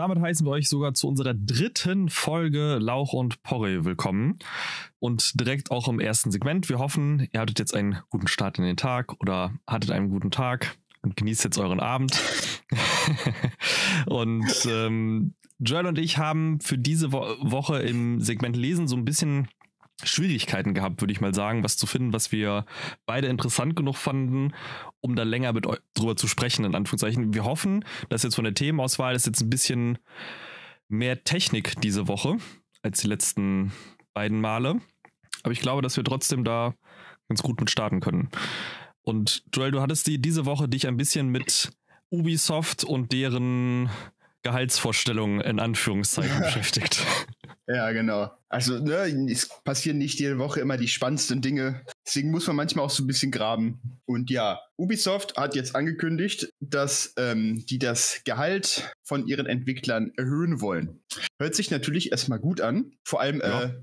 damit 0.00 0.18
heißen 0.18 0.46
wir 0.46 0.52
euch 0.52 0.66
sogar 0.66 0.94
zu 0.94 1.08
unserer 1.08 1.34
dritten 1.34 2.08
Folge 2.08 2.78
Lauch 2.80 3.12
und 3.12 3.42
Porre 3.42 3.84
willkommen. 3.84 4.38
Und 4.98 5.38
direkt 5.38 5.70
auch 5.70 5.88
im 5.88 6.00
ersten 6.00 6.30
Segment. 6.30 6.70
Wir 6.70 6.78
hoffen, 6.78 7.28
ihr 7.32 7.40
hattet 7.40 7.58
jetzt 7.58 7.74
einen 7.74 7.98
guten 8.08 8.26
Start 8.26 8.58
in 8.58 8.64
den 8.64 8.78
Tag 8.78 9.20
oder 9.20 9.52
hattet 9.66 9.90
einen 9.90 10.08
guten 10.08 10.30
Tag 10.30 10.78
und 11.02 11.16
genießt 11.16 11.44
jetzt 11.44 11.58
euren 11.58 11.80
Abend. 11.80 12.18
und 14.06 14.46
ähm, 14.66 15.34
Joel 15.58 15.84
und 15.84 15.98
ich 15.98 16.16
haben 16.16 16.60
für 16.60 16.78
diese 16.78 17.12
Wo 17.12 17.20
Woche 17.42 17.80
im 17.80 18.22
Segment 18.22 18.56
Lesen 18.56 18.88
so 18.88 18.96
ein 18.96 19.04
bisschen 19.04 19.48
Schwierigkeiten 20.04 20.74
gehabt, 20.74 21.00
würde 21.00 21.12
ich 21.12 21.20
mal 21.20 21.34
sagen, 21.34 21.64
was 21.64 21.76
zu 21.76 21.86
finden, 21.86 22.12
was 22.12 22.32
wir 22.32 22.64
beide 23.06 23.28
interessant 23.28 23.76
genug 23.76 23.96
fanden, 23.96 24.52
um 25.00 25.16
da 25.16 25.22
länger 25.22 25.52
mit 25.52 25.66
euch 25.66 25.78
drüber 25.94 26.16
zu 26.16 26.28
sprechen, 26.28 26.64
in 26.64 26.74
Anführungszeichen. 26.74 27.34
Wir 27.34 27.44
hoffen, 27.44 27.84
dass 28.08 28.22
jetzt 28.22 28.34
von 28.34 28.44
der 28.44 28.54
Themenauswahl 28.54 29.14
ist 29.14 29.26
jetzt 29.26 29.40
ein 29.40 29.50
bisschen 29.50 29.98
mehr 30.88 31.24
Technik 31.24 31.80
diese 31.80 32.08
Woche 32.08 32.36
als 32.82 33.00
die 33.00 33.08
letzten 33.08 33.72
beiden 34.14 34.40
Male. 34.40 34.80
Aber 35.42 35.52
ich 35.52 35.60
glaube, 35.60 35.82
dass 35.82 35.96
wir 35.96 36.04
trotzdem 36.04 36.44
da 36.44 36.74
ganz 37.28 37.42
gut 37.42 37.60
mit 37.60 37.70
starten 37.70 38.00
können. 38.00 38.28
Und 39.02 39.44
Joel, 39.54 39.70
du 39.70 39.80
hattest 39.80 40.06
die, 40.06 40.20
diese 40.20 40.44
Woche 40.44 40.68
dich 40.68 40.86
ein 40.86 40.96
bisschen 40.96 41.28
mit 41.28 41.70
Ubisoft 42.10 42.84
und 42.84 43.12
deren 43.12 43.88
Gehaltsvorstellungen 44.42 45.40
in 45.40 45.60
Anführungszeichen 45.60 46.40
beschäftigt. 46.42 47.06
Ja, 47.72 47.92
genau. 47.92 48.30
Also, 48.48 48.80
ne, 48.80 49.06
es 49.30 49.48
passieren 49.62 49.98
nicht 49.98 50.18
jede 50.18 50.38
Woche 50.38 50.60
immer 50.60 50.76
die 50.76 50.88
spannendsten 50.88 51.40
Dinge. 51.40 51.82
Deswegen 52.04 52.32
muss 52.32 52.48
man 52.48 52.56
manchmal 52.56 52.84
auch 52.84 52.90
so 52.90 53.04
ein 53.04 53.06
bisschen 53.06 53.30
graben. 53.30 54.00
Und 54.06 54.28
ja, 54.28 54.60
Ubisoft 54.76 55.36
hat 55.36 55.54
jetzt 55.54 55.76
angekündigt, 55.76 56.52
dass 56.58 57.14
ähm, 57.16 57.64
die 57.66 57.78
das 57.78 58.22
Gehalt 58.24 58.92
von 59.04 59.28
ihren 59.28 59.46
Entwicklern 59.46 60.10
erhöhen 60.16 60.60
wollen. 60.60 61.00
Hört 61.40 61.54
sich 61.54 61.70
natürlich 61.70 62.10
erstmal 62.10 62.40
gut 62.40 62.60
an. 62.60 62.92
Vor 63.04 63.20
allem 63.20 63.40
ja. 63.40 63.62
äh, 63.62 63.74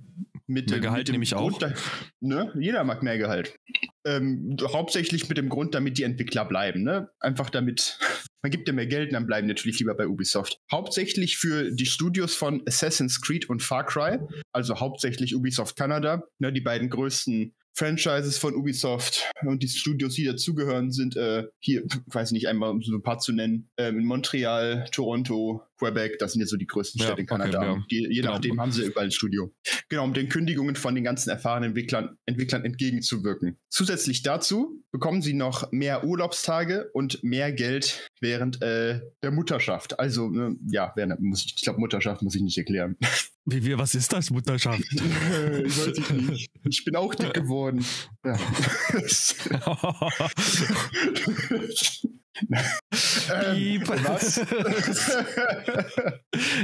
mit, 0.48 0.70
mehr 0.70 0.80
Gehalt 0.80 1.08
mit 1.08 1.14
nehme 1.14 1.24
ich 1.24 1.36
auch. 1.36 1.58
Da, 1.58 1.74
ne? 2.20 2.52
Jeder 2.60 2.84
mag 2.84 3.04
mehr 3.04 3.18
Gehalt. 3.18 3.58
Ähm, 4.06 4.58
hauptsächlich 4.62 5.30
mit 5.30 5.38
dem 5.38 5.48
Grund, 5.48 5.76
damit 5.76 5.98
die 5.98 6.04
Entwickler 6.04 6.44
bleiben. 6.44 6.84
Ne? 6.84 7.10
Einfach 7.20 7.50
damit, 7.50 8.00
man 8.48 8.52
gibt 8.52 8.70
ja 8.70 8.74
mehr 8.74 8.88
Geld 8.88 9.10
und 9.10 9.16
dann 9.16 9.28
bleiben 9.28 9.46
natürlich 9.46 9.80
lieber 9.80 9.94
bei 9.94 10.08
Ubisoft. 10.08 10.62
Hauptsächlich 10.72 11.38
für 11.38 11.70
die 11.70 11.86
Studios 11.86 12.34
von 12.34 12.64
Assassin's 12.66 13.20
Creed 13.20 13.50
und 13.50 13.62
Far 13.62 13.86
Cry, 13.86 14.20
also 14.54 14.80
hauptsächlich 14.80 15.36
Ubisoft 15.36 15.76
Canada, 15.76 16.24
ne, 16.40 16.54
die 16.54 16.62
beiden 16.62 16.90
größten 16.90 17.54
Franchises 17.74 18.38
von 18.38 18.56
Ubisoft 18.56 19.30
und 19.42 19.64
die 19.64 19.68
Studios, 19.68 20.14
die 20.14 20.24
dazugehören, 20.24 20.94
sind 20.94 21.18
äh, 21.18 21.44
hier, 21.60 21.84
weiß 22.06 22.32
nicht, 22.32 22.48
einmal 22.48 22.70
um 22.70 22.82
so 22.82 22.96
ein 22.96 23.04
paar 23.04 23.20
zu 23.20 23.34
nennen, 23.34 23.70
ähm, 23.76 24.00
in 24.00 24.06
Montreal, 24.06 24.88
Toronto, 24.94 25.62
Quebec, 25.78 26.18
das 26.20 26.34
sind 26.34 26.42
jetzt 26.42 26.50
so 26.50 26.58
die 26.58 26.68
größten 26.68 27.00
Städte 27.00 27.14
ja, 27.14 27.20
in 27.20 27.26
Kanada. 27.26 27.60
Okay, 27.60 27.70
ja. 27.70 27.86
die, 27.90 28.16
je 28.16 28.22
genau. 28.22 28.34
nachdem 28.34 28.60
haben 28.60 28.72
sie 28.72 28.86
überall 28.86 29.08
ein 29.08 29.12
Studio. 29.12 29.54
Genau, 29.90 30.04
um 30.04 30.14
den 30.14 30.30
Kündigungen 30.30 30.76
von 30.76 30.96
den 30.96 31.04
ganzen 31.04 31.30
erfahrenen 31.30 31.70
Entwicklern, 31.70 32.18
Entwicklern 32.26 32.66
entgegenzuwirken. 32.66 33.58
Zusätzlich 33.70 34.24
dazu 34.24 34.84
bekommen 34.92 35.22
sie 35.22 35.34
noch 35.34 35.72
mehr 35.72 36.04
Urlaubstage 36.04 36.90
und 36.94 37.24
mehr 37.24 37.52
Geld 37.52 38.10
während 38.20 38.62
äh, 38.62 39.02
der 39.22 39.32
Mutterschaft. 39.32 40.00
Also, 40.00 40.34
äh, 40.34 40.56
ja, 40.70 40.92
während, 40.96 41.20
muss 41.22 41.46
ich, 41.46 41.56
ich 41.58 41.64
glaube, 41.64 41.80
Mutterschaft 41.80 42.22
muss 42.22 42.36
ich 42.36 42.42
nicht 42.42 42.58
erklären. 42.58 42.98
Wie, 43.50 43.64
wie, 43.64 43.78
was 43.78 43.96
ist 43.96 44.12
das, 44.12 44.30
Mutterschaft? 44.30 44.82
Weiß 44.82 46.32
ich. 46.32 46.50
Ich 46.66 46.84
bin 46.84 46.98
auch 46.98 47.16
dick 47.16 47.34
geworden. 47.34 47.86
Ja. 48.26 48.38
ähm, 52.52 53.84
was? 53.88 54.38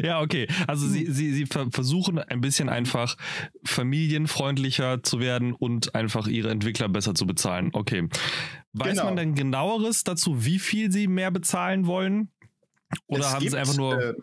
ja, 0.03 0.21
okay. 0.21 0.47
Also 0.67 0.87
sie, 0.87 1.11
sie, 1.11 1.33
sie 1.33 1.45
versuchen 1.45 2.19
ein 2.19 2.41
bisschen 2.41 2.69
einfach 2.69 3.17
familienfreundlicher 3.65 5.03
zu 5.03 5.19
werden 5.19 5.53
und 5.53 5.95
einfach 5.95 6.27
ihre 6.27 6.49
Entwickler 6.49 6.89
besser 6.89 7.15
zu 7.15 7.25
bezahlen. 7.25 7.69
Okay. 7.73 8.07
Weiß 8.73 8.93
genau. 8.93 9.05
man 9.05 9.15
denn 9.15 9.35
genaueres 9.35 10.03
dazu, 10.03 10.45
wie 10.45 10.59
viel 10.59 10.91
sie 10.91 11.07
mehr 11.07 11.31
bezahlen 11.31 11.85
wollen? 11.85 12.29
Oder 13.07 13.21
es 13.21 13.25
haben 13.27 13.39
gibt, 13.39 13.51
sie 13.51 13.57
einfach 13.57 13.77
nur. 13.77 14.01
Äh, 14.01 14.13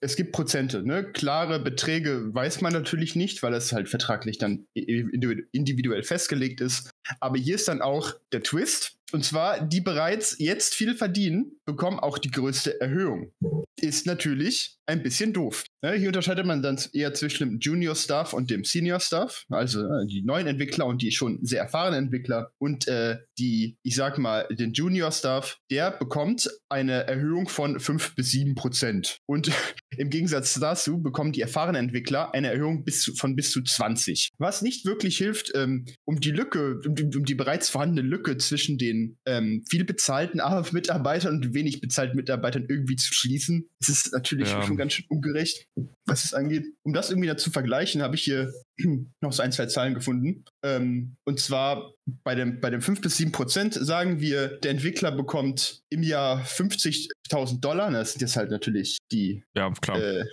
es 0.00 0.16
gibt 0.16 0.32
Prozente, 0.32 0.82
ne? 0.82 1.04
Klare 1.04 1.60
Beträge 1.60 2.34
weiß 2.34 2.60
man 2.60 2.72
natürlich 2.72 3.14
nicht, 3.14 3.40
weil 3.44 3.54
es 3.54 3.72
halt 3.72 3.88
vertraglich 3.88 4.36
dann 4.36 4.66
individuell 4.74 6.02
festgelegt 6.02 6.60
ist. 6.60 6.90
Aber 7.20 7.38
hier 7.38 7.54
ist 7.54 7.68
dann 7.68 7.82
auch 7.82 8.14
der 8.32 8.42
Twist. 8.42 8.98
Und 9.12 9.24
zwar, 9.24 9.66
die 9.66 9.80
bereits 9.80 10.36
jetzt 10.38 10.74
viel 10.74 10.94
verdienen, 10.94 11.52
bekommen 11.66 11.98
auch 11.98 12.18
die 12.18 12.30
größte 12.30 12.80
Erhöhung. 12.80 13.32
Ist 13.80 14.06
natürlich 14.06 14.78
ein 14.86 15.02
bisschen 15.02 15.32
doof. 15.32 15.64
Ne? 15.82 15.94
Hier 15.94 16.08
unterscheidet 16.08 16.46
man 16.46 16.62
dann 16.62 16.78
eher 16.92 17.14
zwischen 17.14 17.48
dem 17.48 17.58
Junior 17.60 17.94
Staff 17.94 18.32
und 18.32 18.50
dem 18.50 18.64
Senior 18.64 19.00
Staff, 19.00 19.44
also 19.48 19.80
äh, 19.80 20.06
die 20.06 20.22
neuen 20.22 20.46
Entwickler 20.46 20.86
und 20.86 21.02
die 21.02 21.12
schon 21.12 21.38
sehr 21.42 21.62
erfahrenen 21.62 22.04
Entwickler. 22.04 22.52
Und 22.58 22.88
äh, 22.88 23.18
die, 23.38 23.76
ich 23.82 23.96
sag 23.96 24.18
mal, 24.18 24.46
den 24.50 24.72
Junior 24.72 25.10
Staff, 25.10 25.58
der 25.70 25.90
bekommt 25.90 26.50
eine 26.68 27.06
Erhöhung 27.06 27.48
von 27.48 27.78
5 27.80 28.14
bis 28.14 28.30
7 28.30 28.54
Prozent. 28.54 29.18
Und 29.26 29.50
im 29.96 30.10
Gegensatz 30.10 30.54
dazu 30.54 31.02
bekommen 31.02 31.32
die 31.32 31.40
erfahrenen 31.40 31.84
Entwickler 31.84 32.34
eine 32.34 32.50
Erhöhung 32.52 32.84
bis 32.84 33.02
zu, 33.02 33.14
von 33.14 33.36
bis 33.36 33.50
zu 33.50 33.62
20. 33.62 34.30
Was 34.38 34.62
nicht 34.62 34.84
wirklich 34.84 35.16
hilft, 35.16 35.52
ähm, 35.54 35.86
um 36.04 36.20
die 36.20 36.30
Lücke, 36.30 36.80
um 36.86 36.94
die, 36.94 37.04
um 37.16 37.24
die 37.24 37.34
bereits 37.34 37.70
vorhandene 37.70 38.06
Lücke 38.06 38.36
zwischen 38.36 38.78
den 38.78 39.01
ähm, 39.26 39.64
viel 39.68 39.84
bezahlten 39.84 40.40
Mitarbeitern 40.72 41.36
und 41.36 41.54
wenig 41.54 41.80
bezahlten 41.80 42.16
Mitarbeitern 42.16 42.66
irgendwie 42.68 42.96
zu 42.96 43.12
schließen. 43.12 43.68
Es 43.80 43.88
ist 43.88 44.12
natürlich 44.12 44.50
ja. 44.50 44.62
schon 44.62 44.76
ganz 44.76 44.94
schön 44.94 45.06
ungerecht, 45.08 45.66
was 46.06 46.24
es 46.24 46.34
angeht. 46.34 46.66
Um 46.82 46.92
das 46.92 47.10
irgendwie 47.10 47.28
dazu 47.28 47.50
vergleichen, 47.50 48.02
habe 48.02 48.14
ich 48.14 48.22
hier 48.22 48.52
noch 49.20 49.32
so 49.32 49.42
ein, 49.42 49.52
zwei 49.52 49.66
Zahlen 49.66 49.94
gefunden. 49.94 50.44
Ähm, 50.62 51.16
und 51.24 51.40
zwar 51.40 51.92
bei 52.24 52.34
dem, 52.34 52.60
bei 52.60 52.70
dem 52.70 52.82
5 52.82 53.00
bis 53.00 53.16
7 53.16 53.32
Prozent 53.32 53.74
sagen 53.74 54.20
wir, 54.20 54.48
der 54.58 54.72
Entwickler 54.72 55.12
bekommt 55.12 55.82
im 55.88 56.02
Jahr 56.02 56.42
50.000 56.44 57.60
Dollar. 57.60 57.90
Das 57.90 58.12
sind 58.12 58.22
jetzt 58.22 58.36
halt 58.36 58.50
natürlich 58.50 58.98
die. 59.10 59.44
Ja, 59.54 59.70
klar. 59.72 59.98
Äh, 59.98 60.24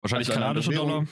Wahrscheinlich 0.00 0.28
also 0.28 0.40
kanadische 0.40 0.70
Dollar. 0.70 1.06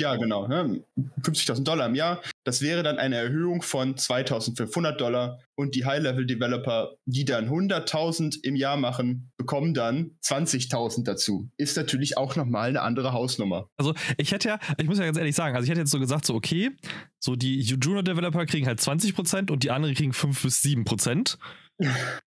Ja, 0.00 0.16
genau. 0.16 0.48
Ne? 0.48 0.82
50.000 1.22 1.62
Dollar 1.62 1.86
im 1.86 1.94
Jahr. 1.94 2.22
Das 2.44 2.62
wäre 2.62 2.82
dann 2.82 2.98
eine 2.98 3.16
Erhöhung 3.16 3.60
von 3.60 3.96
2.500 3.96 4.96
Dollar. 4.96 5.38
Und 5.56 5.74
die 5.74 5.84
High-Level-Developer, 5.84 6.94
die 7.04 7.26
dann 7.26 7.50
100.000 7.50 8.38
im 8.42 8.56
Jahr 8.56 8.78
machen, 8.78 9.30
bekommen 9.36 9.74
dann 9.74 10.12
20.000 10.24 11.04
dazu. 11.04 11.50
Ist 11.58 11.76
natürlich 11.76 12.16
auch 12.16 12.34
nochmal 12.34 12.70
eine 12.70 12.80
andere 12.80 13.12
Hausnummer. 13.12 13.68
Also 13.76 13.94
ich 14.16 14.32
hätte 14.32 14.48
ja, 14.48 14.58
ich 14.78 14.86
muss 14.86 14.98
ja 14.98 15.04
ganz 15.04 15.18
ehrlich 15.18 15.36
sagen, 15.36 15.54
also 15.54 15.64
ich 15.64 15.70
hätte 15.70 15.80
jetzt 15.80 15.90
so 15.90 16.00
gesagt, 16.00 16.24
so 16.24 16.34
okay, 16.34 16.70
so 17.18 17.36
die 17.36 17.60
Junior-Developer 17.60 18.46
kriegen 18.46 18.66
halt 18.66 18.80
20% 18.80 19.50
und 19.50 19.62
die 19.62 19.70
anderen 19.70 19.94
kriegen 19.94 20.14
5 20.14 20.42
bis 20.42 20.62
7%. 20.62 21.36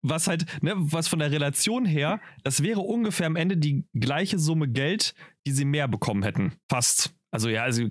Was 0.01 0.27
halt, 0.27 0.45
ne, 0.63 0.73
was 0.75 1.07
von 1.07 1.19
der 1.19 1.31
Relation 1.31 1.85
her, 1.85 2.21
das 2.43 2.61
wäre 2.63 2.81
ungefähr 2.81 3.27
am 3.27 3.35
Ende 3.35 3.57
die 3.57 3.85
gleiche 3.93 4.37
Summe 4.37 4.67
Geld, 4.67 5.13
die 5.45 5.51
sie 5.51 5.65
mehr 5.65 5.87
bekommen 5.87 6.23
hätten. 6.23 6.53
Fast. 6.69 7.13
Also 7.31 7.49
ja, 7.49 7.63
also 7.63 7.83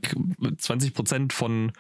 20 0.59 0.95
Prozent 0.95 1.33
von, 1.33 1.73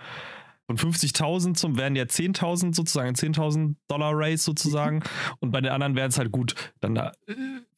von 0.67 0.77
50.000 0.77 1.55
zum 1.55 1.77
wären 1.77 1.97
ja 1.97 2.05
10.000 2.05 2.75
sozusagen, 2.75 3.15
10.000 3.15 3.75
Dollar 3.89 4.13
Race 4.15 4.45
sozusagen. 4.45 5.03
Und 5.41 5.51
bei 5.51 5.61
den 5.61 5.73
anderen 5.73 5.97
wären 5.97 6.11
es 6.11 6.19
halt 6.19 6.31
gut, 6.33 6.55
dann 6.81 6.95
da 6.95 7.13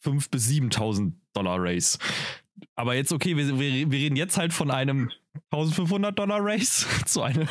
5 0.00 0.30
bis 0.30 0.48
7.000 0.48 1.12
Dollar 1.32 1.56
Race. 1.58 1.98
Aber 2.80 2.94
jetzt, 2.94 3.12
okay, 3.12 3.36
wir, 3.36 3.58
wir, 3.58 3.90
wir 3.90 3.98
reden 3.98 4.16
jetzt 4.16 4.38
halt 4.38 4.54
von 4.54 4.70
einem 4.70 5.10
1500 5.50 6.18
Dollar 6.18 6.38
Race 6.40 6.86
zu 7.04 7.20
einem, 7.20 7.46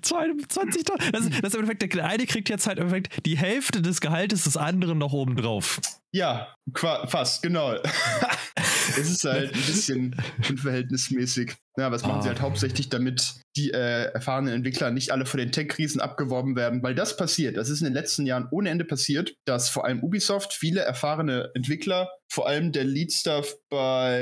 zu 0.00 0.16
einem 0.16 0.48
20 0.48 0.82
Dollar. 0.84 1.12
Das, 1.12 1.28
das 1.28 1.38
ist 1.40 1.54
im 1.54 1.60
Endeffekt, 1.60 1.94
der 1.94 2.06
eine 2.06 2.24
kriegt 2.24 2.48
jetzt 2.48 2.66
halt 2.66 2.78
im 2.78 2.84
Endeffekt 2.84 3.26
die 3.26 3.36
Hälfte 3.36 3.82
des 3.82 4.00
Gehaltes 4.00 4.44
des 4.44 4.56
anderen 4.56 4.96
noch 4.96 5.12
oben 5.12 5.36
drauf. 5.36 5.78
Ja, 6.14 6.54
fast, 6.74 7.42
genau. 7.42 7.74
es 8.56 9.10
ist 9.10 9.24
halt 9.24 9.52
ein 9.52 9.60
bisschen 9.60 10.16
unverhältnismäßig. 10.48 11.54
Ja, 11.76 11.90
was 11.90 12.04
machen 12.04 12.20
ah. 12.20 12.22
sie 12.22 12.28
halt 12.28 12.40
hauptsächlich, 12.40 12.88
damit 12.88 13.34
die 13.56 13.72
äh, 13.72 14.12
erfahrenen 14.12 14.54
Entwickler 14.54 14.92
nicht 14.92 15.10
alle 15.10 15.26
von 15.26 15.38
den 15.38 15.50
Tech-Krisen 15.50 16.00
abgeworben 16.00 16.54
werden, 16.54 16.82
weil 16.84 16.94
das 16.94 17.16
passiert. 17.16 17.56
Das 17.56 17.68
ist 17.68 17.80
in 17.80 17.86
den 17.86 17.94
letzten 17.94 18.26
Jahren 18.26 18.46
ohne 18.52 18.70
Ende 18.70 18.84
passiert, 18.84 19.34
dass 19.44 19.68
vor 19.68 19.84
allem 19.84 20.04
Ubisoft 20.04 20.52
viele 20.52 20.80
erfahrene 20.80 21.50
Entwickler, 21.54 22.08
vor 22.30 22.46
allem 22.46 22.70
der 22.70 22.84
Lead-Stuff 22.84 23.56
bei 23.68 24.13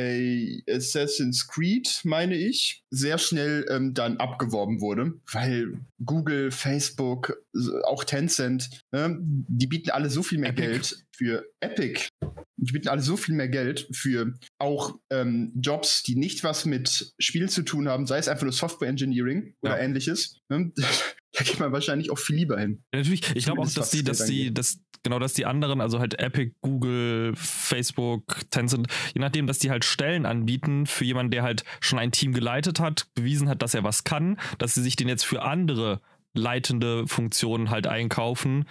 Assassin's 0.68 1.46
Creed, 1.48 2.00
meine 2.04 2.36
ich, 2.36 2.84
sehr 2.90 3.18
schnell 3.18 3.66
ähm, 3.70 3.94
dann 3.94 4.18
abgeworben 4.18 4.80
wurde, 4.80 5.14
weil 5.30 5.80
Google, 6.04 6.50
Facebook, 6.50 7.42
auch 7.84 8.04
Tencent, 8.04 8.70
äh, 8.92 9.10
die 9.18 9.66
bieten 9.66 9.90
alle 9.90 10.10
so 10.10 10.22
viel 10.22 10.38
mehr 10.38 10.50
Epic. 10.50 10.66
Geld 10.66 11.04
für 11.16 11.46
Epic. 11.60 12.08
Die 12.56 12.72
bieten 12.72 12.88
alle 12.88 13.02
so 13.02 13.16
viel 13.16 13.34
mehr 13.34 13.48
Geld 13.48 13.88
für 13.92 14.34
auch 14.58 14.98
ähm, 15.10 15.52
Jobs, 15.56 16.02
die 16.02 16.16
nicht 16.16 16.44
was 16.44 16.64
mit 16.64 17.12
Spielen 17.18 17.48
zu 17.48 17.62
tun 17.62 17.88
haben, 17.88 18.06
sei 18.06 18.18
es 18.18 18.28
einfach 18.28 18.44
nur 18.44 18.52
Software 18.52 18.88
Engineering 18.88 19.54
oder 19.62 19.78
ja. 19.78 19.84
ähnliches. 19.84 20.40
Ne? 20.48 20.72
da 21.32 21.44
geht 21.44 21.58
man 21.60 21.72
wahrscheinlich 21.72 22.10
auch 22.10 22.18
viel 22.18 22.36
lieber 22.36 22.58
hin. 22.58 22.82
Ja, 22.92 22.98
natürlich, 22.98 23.34
ich 23.34 23.44
glaube 23.44 23.62
auch, 23.62 23.70
dass 23.70 23.90
die, 23.90 24.04
dass 24.04 24.24
die, 24.26 24.52
dass 24.52 24.80
genau, 25.02 25.18
dass 25.18 25.32
die 25.32 25.46
anderen, 25.46 25.80
also 25.80 25.98
halt 25.98 26.18
Epic, 26.20 26.54
Google, 26.60 27.32
Facebook, 27.36 28.50
Tencent, 28.50 28.88
je 29.14 29.20
nachdem, 29.20 29.46
dass 29.46 29.58
die 29.58 29.70
halt 29.70 29.84
Stellen 29.84 30.26
anbieten 30.26 30.86
für 30.86 31.04
jemanden, 31.04 31.30
der 31.30 31.42
halt 31.42 31.64
schon 31.80 31.98
ein 31.98 32.12
Team 32.12 32.32
geleitet 32.32 32.80
hat, 32.80 33.06
bewiesen 33.14 33.48
hat, 33.48 33.62
dass 33.62 33.74
er 33.74 33.84
was 33.84 34.04
kann, 34.04 34.38
dass 34.58 34.74
sie 34.74 34.82
sich 34.82 34.96
den 34.96 35.08
jetzt 35.08 35.24
für 35.24 35.42
andere 35.42 36.00
leitende 36.34 37.06
Funktionen 37.06 37.70
halt 37.70 37.86
einkaufen, 37.86 38.66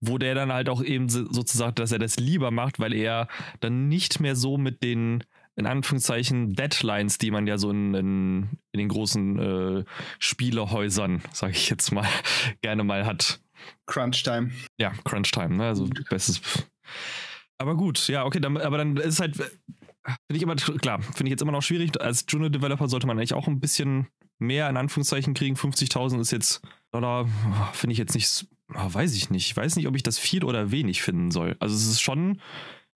wo 0.00 0.18
der 0.18 0.34
dann 0.34 0.52
halt 0.52 0.68
auch 0.68 0.82
eben 0.82 1.08
sozusagen, 1.08 1.74
dass 1.76 1.92
er 1.92 1.98
das 1.98 2.16
lieber 2.16 2.50
macht, 2.50 2.78
weil 2.78 2.92
er 2.92 3.28
dann 3.60 3.88
nicht 3.88 4.20
mehr 4.20 4.36
so 4.36 4.58
mit 4.58 4.82
den 4.82 5.24
in 5.56 5.66
Anführungszeichen 5.66 6.52
Deadlines, 6.52 7.18
die 7.18 7.30
man 7.30 7.46
ja 7.46 7.58
so 7.58 7.70
in, 7.70 7.94
in, 7.94 8.42
in 8.72 8.78
den 8.78 8.88
großen 8.88 9.38
äh, 9.38 9.84
Spielehäusern, 10.18 11.22
sage 11.32 11.52
ich 11.52 11.70
jetzt 11.70 11.90
mal, 11.92 12.06
gerne 12.62 12.84
mal 12.84 13.06
hat. 13.06 13.40
Crunch 13.86 14.22
Time. 14.22 14.50
Ja, 14.78 14.92
Crunch 15.04 15.32
Time, 15.32 15.56
ne? 15.56 15.66
Also 15.66 15.88
bestes. 16.10 16.40
Aber 17.58 17.74
gut, 17.74 18.06
ja, 18.08 18.24
okay, 18.24 18.38
dann, 18.38 18.58
aber 18.58 18.78
dann 18.78 18.96
ist 18.98 19.14
es 19.14 19.20
halt, 19.20 19.36
finde 19.36 19.50
ich 20.30 20.42
immer, 20.42 20.56
klar, 20.56 21.00
finde 21.00 21.24
ich 21.24 21.30
jetzt 21.30 21.42
immer 21.42 21.52
noch 21.52 21.62
schwierig. 21.62 21.98
Als 22.00 22.26
Junior 22.28 22.50
Developer 22.50 22.88
sollte 22.88 23.06
man 23.06 23.18
eigentlich 23.18 23.34
auch 23.34 23.48
ein 23.48 23.60
bisschen 23.60 24.08
mehr 24.38 24.68
in 24.68 24.76
Anführungszeichen 24.76 25.32
kriegen. 25.32 25.56
50.000 25.56 26.20
ist 26.20 26.32
jetzt 26.32 26.60
Dollar, 26.92 27.26
finde 27.72 27.92
ich 27.92 27.98
jetzt 27.98 28.14
nicht, 28.14 28.46
weiß 28.68 29.14
ich 29.14 29.30
nicht. 29.30 29.46
Ich 29.46 29.56
weiß 29.56 29.76
nicht, 29.76 29.88
ob 29.88 29.96
ich 29.96 30.02
das 30.02 30.18
viel 30.18 30.44
oder 30.44 30.70
wenig 30.70 31.02
finden 31.02 31.30
soll. 31.30 31.56
Also 31.60 31.74
es 31.74 31.86
ist 31.86 32.02
schon, 32.02 32.40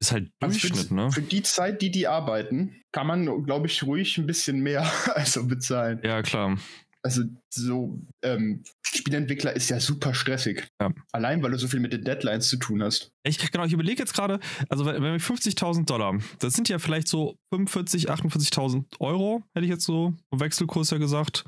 ist 0.00 0.12
halt 0.12 0.30
Durchschnitt, 0.40 0.72
also 0.72 0.88
für, 0.88 0.94
ne? 0.94 1.12
Für 1.12 1.22
die 1.22 1.42
Zeit, 1.42 1.82
die 1.82 1.90
die 1.90 2.08
arbeiten, 2.08 2.82
kann 2.92 3.06
man, 3.06 3.44
glaube 3.44 3.66
ich, 3.66 3.82
ruhig 3.82 4.18
ein 4.18 4.26
bisschen 4.26 4.60
mehr 4.60 4.90
also 5.14 5.46
bezahlen. 5.46 6.00
Ja, 6.02 6.22
klar. 6.22 6.58
Also 7.02 7.22
so 7.48 7.98
ähm, 8.22 8.62
Spielentwickler 8.82 9.56
ist 9.56 9.70
ja 9.70 9.80
super 9.80 10.12
stressig. 10.12 10.68
Ja. 10.80 10.92
Allein, 11.12 11.42
weil 11.42 11.50
du 11.50 11.58
so 11.58 11.66
viel 11.66 11.80
mit 11.80 11.94
den 11.94 12.04
Deadlines 12.04 12.48
zu 12.48 12.58
tun 12.58 12.82
hast. 12.82 13.10
Ich, 13.22 13.38
genau, 13.50 13.64
ich 13.64 13.72
überlege 13.72 14.02
jetzt 14.02 14.12
gerade, 14.12 14.38
also 14.68 14.84
wenn 14.84 15.02
wir 15.02 15.18
50.000 15.18 15.86
Dollar, 15.86 16.18
das 16.40 16.52
sind 16.52 16.68
ja 16.68 16.78
vielleicht 16.78 17.08
so 17.08 17.36
45, 17.54 18.10
48.000 18.10 18.84
Euro, 19.00 19.42
hätte 19.54 19.64
ich 19.64 19.70
jetzt 19.70 19.84
so 19.84 20.14
im 20.30 20.40
Wechselkurs 20.40 20.90
ja 20.90 20.98
gesagt. 20.98 21.44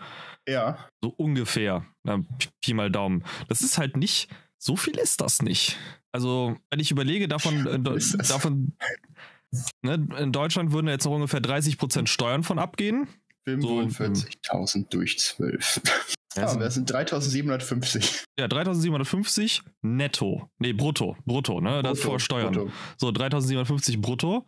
Ja. 0.49 0.89
So 1.03 1.11
ungefähr. 1.11 1.85
Na, 2.03 2.23
Pi 2.65 2.73
mal 2.73 2.91
Daumen. 2.91 3.23
Das 3.49 3.61
ist 3.61 3.77
halt 3.77 3.99
nicht, 3.99 4.29
so 4.63 4.77
viel 4.77 4.97
ist 4.97 5.21
das 5.21 5.43
nicht. 5.43 5.77
Also, 6.13 6.57
wenn 6.71 6.79
ich 6.79 6.91
überlege, 6.91 7.27
davon, 7.27 7.67
äh, 7.67 7.79
davon 8.29 8.77
ne, 9.83 10.07
in 10.19 10.31
Deutschland 10.31 10.73
würden 10.73 10.87
jetzt 10.87 11.05
noch 11.05 11.13
ungefähr 11.13 11.41
30% 11.41 12.07
Steuern 12.07 12.45
von 12.45 12.59
abgehen. 12.59 13.09
45.000 13.47 14.67
so, 14.67 14.87
durch 14.89 15.19
12. 15.19 15.81
Ja, 16.37 16.47
ah, 16.47 16.57
das 16.57 16.75
sind 16.75 16.89
3750. 16.89 18.25
Ja, 18.39 18.47
3750 18.47 19.63
netto. 19.83 20.49
Nee, 20.59 20.73
brutto. 20.73 21.17
Brutto, 21.27 21.61
ne? 21.61 21.71
Brutto, 21.71 21.83
das 21.83 22.01
vor 22.01 22.21
Steuern. 22.21 22.55
Brutto. 22.55 22.73
So, 22.97 23.11
3750 23.11 24.01
brutto. 24.01 24.47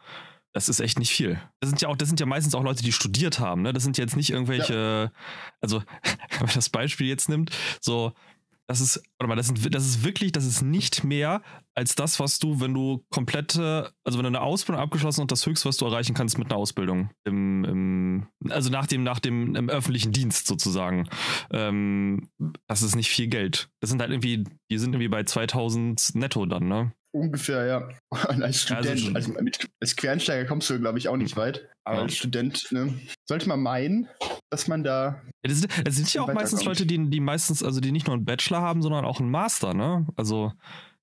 Das 0.52 0.68
ist 0.68 0.78
echt 0.78 1.00
nicht 1.00 1.10
viel. 1.10 1.40
Das 1.58 1.70
sind 1.70 1.82
ja 1.82 1.88
auch, 1.88 1.96
das 1.96 2.08
sind 2.08 2.20
ja 2.20 2.26
meistens 2.26 2.54
auch 2.54 2.62
Leute, 2.62 2.84
die 2.84 2.92
studiert 2.92 3.40
haben, 3.40 3.62
ne? 3.62 3.72
Das 3.72 3.82
sind 3.82 3.98
jetzt 3.98 4.16
nicht 4.16 4.30
irgendwelche, 4.30 5.10
ja. 5.12 5.20
also, 5.60 5.80
wenn 6.30 6.46
man 6.46 6.54
das 6.54 6.70
Beispiel 6.70 7.08
jetzt 7.08 7.28
nimmt, 7.28 7.50
so, 7.80 8.12
das 8.66 8.80
ist, 8.80 9.02
warte 9.18 9.28
mal, 9.28 9.36
das, 9.36 9.46
sind, 9.46 9.74
das 9.74 9.84
ist 9.84 10.04
wirklich, 10.04 10.32
das 10.32 10.44
ist 10.44 10.62
nicht 10.62 11.04
mehr 11.04 11.42
als 11.74 11.94
das, 11.94 12.18
was 12.20 12.38
du, 12.38 12.60
wenn 12.60 12.72
du 12.72 13.04
komplette, 13.10 13.92
also 14.04 14.18
wenn 14.18 14.24
du 14.24 14.28
eine 14.28 14.40
Ausbildung 14.40 14.82
abgeschlossen 14.82 15.20
und 15.22 15.32
das 15.32 15.44
höchste, 15.44 15.68
was 15.68 15.76
du 15.76 15.86
erreichen 15.86 16.14
kannst 16.14 16.38
mit 16.38 16.50
einer 16.50 16.58
Ausbildung. 16.58 17.10
Im, 17.24 17.64
im, 17.64 18.26
also 18.48 18.70
nach 18.70 18.86
dem, 18.86 19.02
nach 19.02 19.20
dem 19.20 19.54
im 19.54 19.68
öffentlichen 19.68 20.12
Dienst 20.12 20.46
sozusagen. 20.46 21.08
Ähm, 21.50 22.30
das 22.66 22.82
ist 22.82 22.94
nicht 22.94 23.10
viel 23.10 23.26
Geld. 23.26 23.68
Das 23.80 23.90
sind 23.90 24.00
halt 24.00 24.10
irgendwie, 24.10 24.44
die 24.70 24.78
sind 24.78 24.94
irgendwie 24.94 25.08
bei 25.08 25.24
2000 25.24 26.14
netto 26.14 26.46
dann, 26.46 26.68
ne? 26.68 26.92
Ungefähr, 27.14 27.66
ja. 27.66 27.88
Als 28.42 28.62
Student, 28.62 28.88
also, 28.88 29.14
also 29.14 29.32
mit, 29.40 29.68
als 29.80 29.94
Quernsteiger 29.94 30.48
kommst 30.48 30.68
du, 30.68 30.80
glaube 30.80 30.98
ich, 30.98 31.08
auch 31.08 31.16
nicht 31.16 31.36
weit. 31.36 31.68
Aber 31.84 31.98
ja. 31.98 32.02
als 32.02 32.16
Student, 32.16 32.66
ne, 32.72 32.92
sollte 33.28 33.48
man 33.48 33.60
meinen, 33.60 34.08
dass 34.50 34.66
man 34.66 34.82
da. 34.82 35.22
Ja, 35.44 35.48
das, 35.48 35.58
sind, 35.60 35.86
das 35.86 35.94
sind 35.94 36.12
ja 36.12 36.22
auch 36.22 36.32
meistens 36.32 36.64
Leute, 36.64 36.86
die, 36.86 37.10
die 37.10 37.20
meistens, 37.20 37.62
also 37.62 37.78
die 37.78 37.92
nicht 37.92 38.08
nur 38.08 38.16
einen 38.16 38.24
Bachelor 38.24 38.62
haben, 38.62 38.82
sondern 38.82 39.04
auch 39.04 39.20
einen 39.20 39.30
Master, 39.30 39.74
ne? 39.74 40.06
Also, 40.16 40.52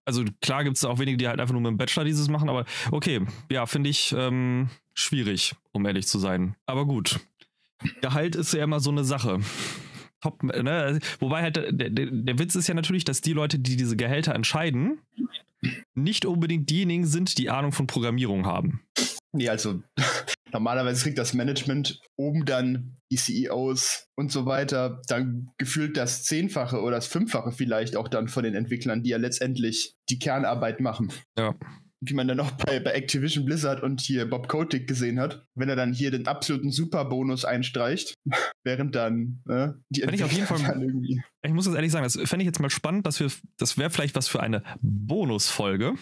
also 0.04 0.26
klar 0.42 0.66
gibt 0.66 0.76
es 0.76 0.84
auch 0.84 1.00
wenige, 1.00 1.18
die 1.18 1.28
halt 1.30 1.40
einfach 1.40 1.54
nur 1.54 1.62
mit 1.62 1.70
dem 1.70 1.78
Bachelor 1.78 2.04
dieses 2.04 2.28
machen, 2.28 2.50
aber 2.50 2.66
okay, 2.92 3.22
ja, 3.50 3.66
finde 3.66 3.90
ich 3.90 4.14
ähm, 4.18 4.70
schwierig, 4.94 5.56
um 5.72 5.86
ehrlich 5.86 6.08
zu 6.08 6.20
sein. 6.20 6.56
Aber 6.66 6.86
gut. 6.86 7.22
Gehalt 8.02 8.36
ist 8.36 8.54
ja 8.54 8.64
immer 8.64 8.82
so 8.82 8.92
eine 8.92 9.06
Sache. 9.06 9.40
Top, 10.20 10.44
ne? 10.44 11.00
Wobei 11.20 11.42
halt 11.42 11.56
der, 11.56 11.72
der, 11.72 11.90
der 11.90 12.40
Witz 12.40 12.56
ist 12.56 12.68
ja 12.68 12.74
natürlich, 12.74 13.06
dass 13.06 13.22
die 13.22 13.34
Leute, 13.34 13.60
die 13.60 13.78
diese 13.78 13.96
Gehälter 13.96 14.36
entscheiden, 14.36 15.00
nicht 15.94 16.26
unbedingt 16.26 16.70
diejenigen 16.70 17.06
sind, 17.06 17.38
die 17.38 17.50
Ahnung 17.50 17.72
von 17.72 17.88
Programmierung 17.88 18.46
haben. 18.46 18.84
Nee, 19.34 19.50
also 19.50 19.82
normalerweise 20.52 21.04
kriegt 21.04 21.18
das 21.18 21.34
Management 21.34 22.02
oben 22.18 22.46
dann 22.46 22.98
die 23.12 23.18
CEOs 23.18 24.08
und 24.16 24.32
so 24.32 24.46
weiter 24.46 25.02
dann 25.08 25.52
gefühlt 25.58 25.98
das 25.98 26.24
Zehnfache 26.24 26.82
oder 26.82 26.98
das 26.98 27.08
Fünffache 27.08 27.52
vielleicht 27.52 27.96
auch 27.96 28.08
dann 28.08 28.28
von 28.28 28.44
den 28.44 28.56
Entwicklern, 28.56 29.04
die 29.04 29.10
ja 29.10 29.18
letztendlich 29.18 29.96
die 30.10 30.20
Kernarbeit 30.20 30.80
machen. 30.80 31.12
Ja 31.38 31.56
wie 32.04 32.16
man 32.16 32.28
dann 32.28 32.40
auch 32.40 32.52
bei, 32.52 32.80
bei 32.80 32.92
Activision 32.92 33.46
Blizzard 33.46 33.84
und 33.84 34.02
hier 34.02 34.28
Bob 34.28 34.48
Kotick 34.48 34.88
gesehen 34.88 35.20
hat, 35.20 35.46
wenn 35.54 35.70
er 35.70 35.76
dann 35.76 35.94
hier 35.94 36.10
den 36.10 36.28
absoluten 36.28 36.72
Superbonus 36.72 37.46
einstreicht, 37.46 38.16
während 38.64 38.96
dann 38.96 39.42
äh, 39.48 39.70
die 39.90 40.02
Fände 40.02 40.16
ich 40.16 40.24
auf 40.24 40.32
jeden 40.32 40.48
Fall 40.48 40.82
irgendwie. 40.82 41.22
Ich 41.44 41.54
muss 41.54 41.66
das 41.66 41.76
ehrlich 41.76 41.92
sagen, 41.92 42.04
das 42.04 42.14
fände 42.14 42.44
ich 42.44 42.48
jetzt 42.48 42.60
mal 42.60 42.72
spannend, 42.72 43.06
dass 43.06 43.20
wir, 43.20 43.30
das 43.58 43.78
wäre 43.78 43.92
vielleicht 43.92 44.16
was 44.16 44.28
für 44.28 44.42
eine 44.42 44.64
Bonusfolge, 44.82 45.94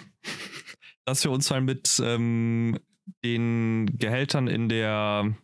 dass 1.06 1.24
wir 1.26 1.32
uns 1.32 1.50
mal 1.50 1.62
mit 1.62 2.02
ähm, 2.04 2.80
den 3.26 3.98
Gehältern 3.98 4.48
in 4.48 4.70
der 4.70 5.36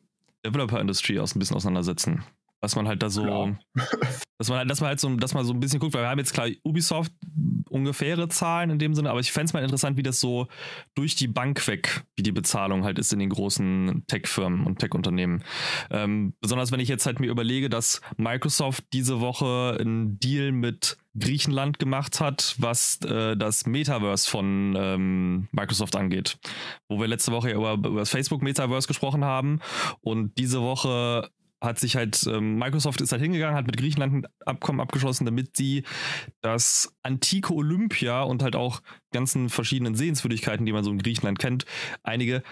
Developer 0.45 0.79
Industry 0.79 1.19
aus 1.19 1.35
ein 1.35 1.39
bisschen 1.39 1.57
auseinandersetzen. 1.57 2.23
Was 2.65 2.75
man 2.75 2.87
halt 2.87 3.03
da 3.03 3.11
so, 3.11 3.55
dass 4.39 4.49
man, 4.49 4.57
halt, 4.57 4.71
dass 4.71 4.81
man 4.81 4.87
halt 4.87 4.99
so, 4.99 5.15
dass 5.17 5.35
man 5.35 5.45
so 5.45 5.53
ein 5.53 5.59
bisschen 5.59 5.79
guckt, 5.79 5.93
weil 5.93 6.01
wir 6.01 6.09
haben 6.09 6.17
jetzt 6.17 6.33
klar 6.33 6.47
Ubisoft 6.63 7.11
ungefähre 7.69 8.27
Zahlen 8.27 8.71
in 8.71 8.79
dem 8.79 8.95
Sinne, 8.95 9.11
aber 9.11 9.19
ich 9.19 9.31
fände 9.31 9.45
es 9.45 9.53
mal 9.53 9.61
interessant, 9.61 9.97
wie 9.97 10.03
das 10.03 10.19
so 10.19 10.47
durch 10.95 11.13
die 11.15 11.27
Bank 11.27 11.67
weg, 11.67 12.05
wie 12.15 12.23
die 12.23 12.31
Bezahlung 12.31 12.83
halt 12.83 12.97
ist 12.97 13.13
in 13.13 13.19
den 13.19 13.29
großen 13.29 14.03
Tech-Firmen 14.07 14.65
und 14.65 14.79
Tech-Unternehmen. 14.79 15.43
Ähm, 15.91 16.33
besonders 16.41 16.71
wenn 16.71 16.79
ich 16.79 16.89
jetzt 16.89 17.05
halt 17.05 17.19
mir 17.19 17.29
überlege, 17.29 17.69
dass 17.69 18.01
Microsoft 18.17 18.83
diese 18.93 19.21
Woche 19.21 19.77
einen 19.79 20.17
Deal 20.17 20.51
mit 20.51 20.97
Griechenland 21.19 21.77
gemacht 21.77 22.19
hat, 22.19 22.55
was 22.57 22.99
äh, 23.01 23.37
das 23.37 23.67
Metaverse 23.67 24.27
von 24.27 24.75
ähm, 24.75 25.49
Microsoft 25.51 25.95
angeht. 25.95 26.39
Wo 26.89 26.99
wir 26.99 27.07
letzte 27.07 27.31
Woche 27.31 27.51
ja 27.51 27.55
über, 27.57 27.73
über 27.73 27.99
das 27.99 28.09
Facebook 28.09 28.41
Metaverse 28.41 28.87
gesprochen 28.87 29.23
haben 29.23 29.59
und 30.01 30.39
diese 30.39 30.61
Woche 30.61 31.29
hat 31.65 31.79
sich 31.79 31.95
halt, 31.95 32.25
ähm, 32.27 32.57
Microsoft 32.57 33.01
ist 33.01 33.11
halt 33.11 33.21
hingegangen, 33.21 33.55
hat 33.55 33.65
mit 33.65 33.77
Griechenland 33.77 34.13
ein 34.13 34.27
Abkommen 34.45 34.79
abgeschlossen, 34.79 35.25
damit 35.25 35.57
sie 35.57 35.83
das 36.41 36.95
antike 37.03 37.53
Olympia 37.53 38.23
und 38.23 38.41
halt 38.43 38.55
auch 38.55 38.81
ganzen 39.11 39.49
verschiedenen 39.49 39.95
Sehenswürdigkeiten, 39.95 40.65
die 40.65 40.71
man 40.71 40.83
so 40.83 40.91
in 40.91 40.99
Griechenland 40.99 41.39
kennt, 41.39 41.65
einige, 42.03 42.43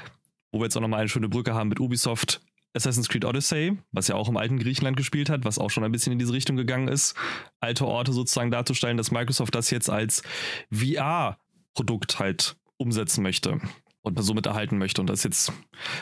wo 0.52 0.60
wir 0.60 0.66
jetzt 0.66 0.76
auch 0.76 0.82
nochmal 0.82 1.00
eine 1.00 1.10
schöne 1.10 1.30
Brücke 1.30 1.54
haben 1.54 1.70
mit 1.70 1.80
Ubisoft, 1.80 2.42
Assassin's 2.76 3.08
Creed 3.08 3.24
Odyssey, 3.24 3.78
was 3.92 4.08
ja 4.08 4.16
auch 4.16 4.28
im 4.28 4.38
alten 4.38 4.58
Griechenland 4.58 4.98
gespielt 4.98 5.30
hat, 5.30 5.46
was 5.46 5.60
auch 5.60 5.70
schon 5.70 5.84
ein 5.84 5.92
bisschen 5.92 6.12
in 6.12 6.20
diese 6.20 6.34
Richtung 6.34 6.58
gegangen 6.58 6.88
ist, 6.88 7.16
alte 7.60 7.86
Orte 7.86 8.12
sozusagen 8.14 8.52
darzustellen, 8.52 8.98
dass 8.98 9.12
Microsoft 9.12 9.54
das 9.54 9.70
jetzt 9.70 9.90
als 9.90 10.24
VR-Produkt 10.72 12.20
halt 12.20 12.58
umsetzen 12.78 13.22
möchte 13.22 13.62
und 14.04 14.22
somit 14.22 14.46
erhalten 14.46 14.78
möchte. 14.78 15.02
Und 15.02 15.10
das 15.10 15.24
jetzt 15.24 15.52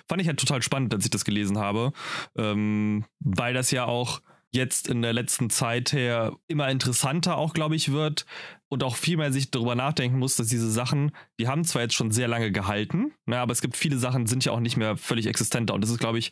fand 0.08 0.22
ich 0.22 0.28
halt 0.28 0.40
total 0.40 0.62
spannend, 0.62 0.94
als 0.94 1.06
ich 1.06 1.12
das 1.12 1.26
gelesen 1.26 1.58
habe, 1.58 1.94
ähm, 2.36 3.06
weil 3.20 3.54
das 3.54 3.72
ja 3.72 3.86
auch 3.86 4.22
jetzt 4.54 4.90
in 4.90 5.02
der 5.02 5.14
letzten 5.14 5.50
Zeit 5.50 5.94
her 5.94 6.36
immer 6.48 6.70
interessanter 6.70 7.38
auch, 7.38 7.54
glaube 7.54 7.76
ich, 7.76 7.92
wird 7.94 8.26
und 8.68 8.84
auch 8.84 8.98
viel 8.98 9.16
mehr 9.18 9.32
sich 9.32 9.50
darüber 9.50 9.76
nachdenken 9.76 10.20
muss, 10.20 10.36
dass 10.36 10.48
diese 10.48 10.70
Sachen, 10.70 11.12
die 11.40 11.48
haben 11.48 11.64
zwar 11.64 11.84
jetzt 11.84 11.94
schon 11.94 12.12
sehr 12.12 12.28
lange 12.28 12.52
gehalten, 12.52 13.14
ne, 13.26 13.38
aber 13.40 13.54
es 13.54 13.62
gibt 13.62 13.78
viele 13.78 13.98
Sachen, 13.98 14.28
sind 14.28 14.44
ja 14.44 14.52
auch 14.52 14.60
nicht 14.60 14.76
mehr 14.76 14.98
völlig 14.98 15.28
existenter. 15.28 15.74
Und 15.74 15.82
das 15.82 15.90
ist, 15.90 16.00
glaube 16.00 16.20
ich, 16.20 16.32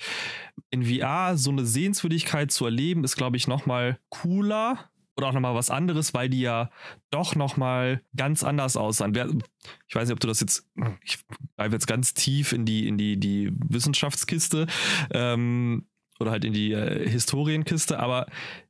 in 0.70 0.84
VR 0.84 1.38
so 1.38 1.50
eine 1.50 1.66
Sehenswürdigkeit 1.66 2.52
zu 2.52 2.66
erleben, 2.66 3.06
ist, 3.06 3.16
glaube 3.16 3.38
ich, 3.38 3.48
nochmal 3.48 4.00
cooler 4.10 4.89
oder 5.20 5.28
auch 5.28 5.34
nochmal 5.34 5.56
was 5.56 5.70
anderes, 5.70 6.14
weil 6.14 6.30
die 6.30 6.42
ja 6.42 6.70
doch 7.12 7.36
nochmal 7.36 8.02
ganz 8.16 8.44
anders 8.44 8.78
aussahen. 8.78 9.14
Ich 9.88 9.96
weiß 9.96 10.08
nicht, 10.08 10.14
ob 10.14 10.20
du 10.20 10.28
das 10.28 10.40
jetzt, 10.40 10.66
ich 11.04 11.20
bleibe 11.56 11.76
jetzt 11.76 11.88
ganz 11.88 12.14
tief 12.14 12.54
in 12.54 12.66
die, 12.66 12.88
in 12.88 12.98
die, 12.98 13.18
die 13.18 13.52
Wissenschaftskiste 13.68 14.68
ähm, 15.12 15.88
oder 16.20 16.32
halt 16.32 16.46
in 16.46 16.54
die 16.54 16.72
äh, 16.72 17.08
Historienkiste, 17.08 18.00
aber 18.00 18.28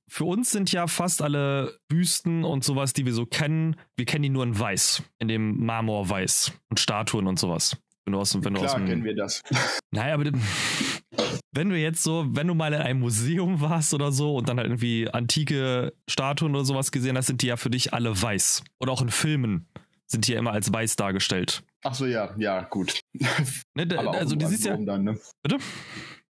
für 0.08 0.26
uns 0.26 0.50
sind 0.52 0.72
ja 0.72 0.88
fast 0.88 1.22
alle 1.22 1.80
Büsten 1.88 2.44
und 2.44 2.64
sowas, 2.64 2.94
die 2.94 3.06
wir 3.06 3.14
so 3.14 3.28
kennen, 3.28 3.76
wir 3.96 4.06
kennen 4.06 4.24
die 4.24 4.30
nur 4.30 4.44
in 4.44 4.58
Weiß, 4.58 5.04
in 5.20 5.28
dem 5.28 5.64
Marmor 5.64 6.10
Weiß 6.10 6.52
und 6.70 6.80
Statuen 6.80 7.28
und 7.28 7.38
sowas. 7.38 7.78
Wenn 8.06 8.14
du 8.14 8.20
aus, 8.20 8.34
wenn 8.34 8.42
Klar, 8.42 8.54
du 8.54 8.66
aus 8.66 8.74
dem, 8.76 8.86
kennen 8.86 9.04
wir 9.04 9.16
das. 9.16 9.44
Naja, 9.92 10.14
aber 10.14 10.26
wenn 11.52 11.70
du 11.70 11.78
jetzt 11.78 12.04
so, 12.04 12.26
wenn 12.30 12.48
du 12.48 12.54
mal 12.54 12.74
in 12.74 12.82
einem 12.82 13.00
Museum 13.00 13.60
warst 13.60 13.94
oder 13.94 14.12
so 14.12 14.36
und 14.36 14.48
dann 14.48 14.58
halt 14.58 14.68
irgendwie 14.68 15.10
antike 15.10 15.94
Statuen 16.08 16.54
oder 16.56 16.66
sowas 16.66 16.92
gesehen 16.92 17.18
hast, 17.18 17.28
sind 17.28 17.42
die 17.42 17.48
ja 17.48 17.58
für 17.58 17.70
dich 17.70 17.94
alle 17.94 18.20
weiß. 18.22 18.64
Oder 18.80 18.92
auch 18.92 19.02
in 19.02 19.10
Filmen 19.10 19.68
sind 20.06 20.26
hier 20.26 20.38
immer 20.38 20.52
als 20.52 20.72
weiß 20.72 20.96
dargestellt. 20.96 21.64
Ach 21.84 21.94
so, 21.94 22.06
ja, 22.06 22.34
ja, 22.38 22.62
gut. 22.64 23.00
Ne, 23.76 23.88
da, 23.88 23.98
also 24.00 24.36
alten 24.36 24.48
siehst 24.48 24.66
ja. 24.66 24.78
Dann, 24.78 25.04
ne? 25.04 25.20
Bitte? 25.44 25.58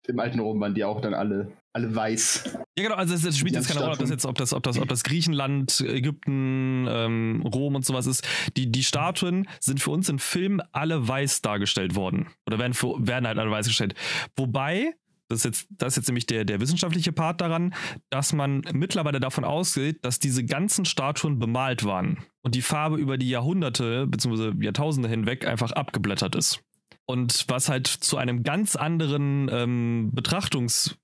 Im 0.07 0.19
alten 0.19 0.39
Rom 0.39 0.59
waren 0.59 0.73
die 0.73 0.83
auch 0.83 1.01
dann 1.01 1.13
alle, 1.13 1.51
alle 1.73 1.95
weiß. 1.95 2.57
Ja, 2.77 2.83
genau, 2.83 2.95
also 2.95 3.13
es, 3.13 3.37
spielt 3.37 3.53
jetzt 3.53 3.67
keine 3.67 3.81
Rolle, 3.81 3.93
ob 3.93 3.99
das 3.99 4.09
jetzt, 4.09 4.25
ob 4.25 4.35
das, 4.37 4.53
ob 4.53 4.63
das, 4.63 4.79
ob 4.79 4.87
das 4.87 5.03
Griechenland, 5.03 5.81
Ägypten, 5.81 6.87
ähm, 6.89 7.43
Rom 7.45 7.75
und 7.75 7.85
sowas 7.85 8.07
ist. 8.07 8.27
Die, 8.57 8.71
die 8.71 8.83
Statuen 8.83 9.47
sind 9.59 9.79
für 9.79 9.91
uns 9.91 10.09
im 10.09 10.19
Film 10.19 10.61
alle 10.71 11.07
weiß 11.07 11.41
dargestellt 11.41 11.95
worden. 11.95 12.27
Oder 12.47 12.59
werden, 12.59 12.73
für, 12.73 12.95
werden 12.99 13.27
halt 13.27 13.37
alle 13.37 13.51
weiß 13.51 13.67
gestellt. 13.67 13.93
Wobei, 14.35 14.95
das 15.27 15.39
ist 15.39 15.45
jetzt, 15.45 15.67
das 15.69 15.93
ist 15.93 15.97
jetzt 15.97 16.07
nämlich 16.07 16.25
der, 16.25 16.43
der 16.45 16.59
wissenschaftliche 16.59 17.11
Part 17.11 17.41
daran, 17.41 17.75
dass 18.09 18.33
man 18.33 18.61
mittlerweile 18.73 19.19
davon 19.19 19.43
ausgeht, 19.43 20.03
dass 20.03 20.17
diese 20.17 20.43
ganzen 20.43 20.85
Statuen 20.85 21.37
bemalt 21.37 21.83
waren 21.83 22.17
und 22.41 22.55
die 22.55 22.63
Farbe 22.63 22.97
über 22.97 23.17
die 23.17 23.29
Jahrhunderte 23.29 24.07
bzw. 24.07 24.53
Jahrtausende 24.63 25.07
hinweg 25.09 25.45
einfach 25.45 25.71
abgeblättert 25.71 26.35
ist. 26.35 26.63
Und 27.05 27.45
was 27.47 27.69
halt 27.69 27.87
zu 27.87 28.17
einem 28.17 28.43
ganz 28.43 28.75
anderen 28.75 29.49
ähm, 29.51 30.11
Betrachtungs 30.13 30.95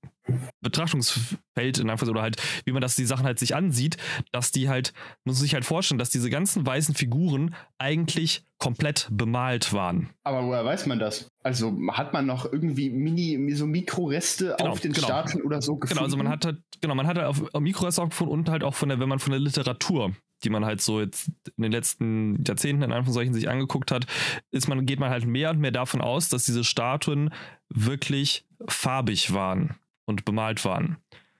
Betrachtungsfeld 0.60 1.78
in 1.78 1.88
Anführungszeichen, 1.88 2.10
oder 2.10 2.22
halt, 2.22 2.36
wie 2.64 2.72
man 2.72 2.82
das 2.82 2.96
die 2.96 3.04
Sachen 3.04 3.24
halt 3.24 3.38
sich 3.38 3.54
ansieht, 3.54 3.96
dass 4.32 4.50
die 4.50 4.68
halt, 4.68 4.92
muss 5.24 5.36
man 5.36 5.42
sich 5.42 5.54
halt 5.54 5.64
vorstellen, 5.64 5.98
dass 5.98 6.10
diese 6.10 6.30
ganzen 6.30 6.66
weißen 6.66 6.94
Figuren 6.94 7.54
eigentlich 7.78 8.44
komplett 8.58 9.08
bemalt 9.10 9.72
waren. 9.72 10.10
Aber 10.24 10.44
woher 10.44 10.64
weiß 10.64 10.86
man 10.86 10.98
das? 10.98 11.28
Also 11.42 11.76
hat 11.92 12.12
man 12.12 12.26
noch 12.26 12.50
irgendwie 12.50 12.90
Mini, 12.90 13.52
so 13.54 13.66
Mikroreste 13.66 14.56
Genau, 14.58 14.70
auf 14.70 14.80
den 14.80 14.92
genau. 14.92 15.06
Statuen 15.06 15.42
oder 15.42 15.62
so 15.62 15.76
gefunden? 15.76 15.94
Genau, 15.94 16.04
also 16.04 16.16
man 16.16 16.28
hat 16.28 16.44
halt, 16.44 16.58
genau, 16.80 16.94
man 16.94 17.06
hat 17.06 17.18
halt 17.18 17.26
auf, 17.26 17.54
auf 17.54 17.60
Mikroreste 17.60 18.02
auch 18.02 18.08
gefunden 18.08 18.32
und 18.32 18.48
halt 18.48 18.64
auch 18.64 18.74
von 18.74 18.88
der, 18.88 18.98
wenn 18.98 19.08
man 19.08 19.18
von 19.18 19.30
der 19.30 19.40
Literatur, 19.40 20.16
die 20.44 20.50
man 20.50 20.64
halt 20.64 20.80
so 20.80 21.00
jetzt 21.00 21.28
in 21.56 21.62
den 21.62 21.72
letzten 21.72 22.44
Jahrzehnten 22.44 22.82
in 22.82 22.92
Anführungszeichen 22.92 23.34
sich 23.34 23.48
angeguckt 23.48 23.90
hat, 23.90 24.06
ist 24.50 24.68
man, 24.68 24.86
geht 24.86 25.00
man 25.00 25.10
halt 25.10 25.26
mehr 25.26 25.50
und 25.50 25.58
mehr 25.58 25.70
davon 25.70 26.00
aus, 26.00 26.28
dass 26.28 26.44
diese 26.44 26.64
Statuen 26.64 27.30
wirklich 27.68 28.44
farbig 28.68 29.32
waren 29.32 29.76
und 30.04 30.24
bemalt 30.24 30.64
waren. 30.64 30.98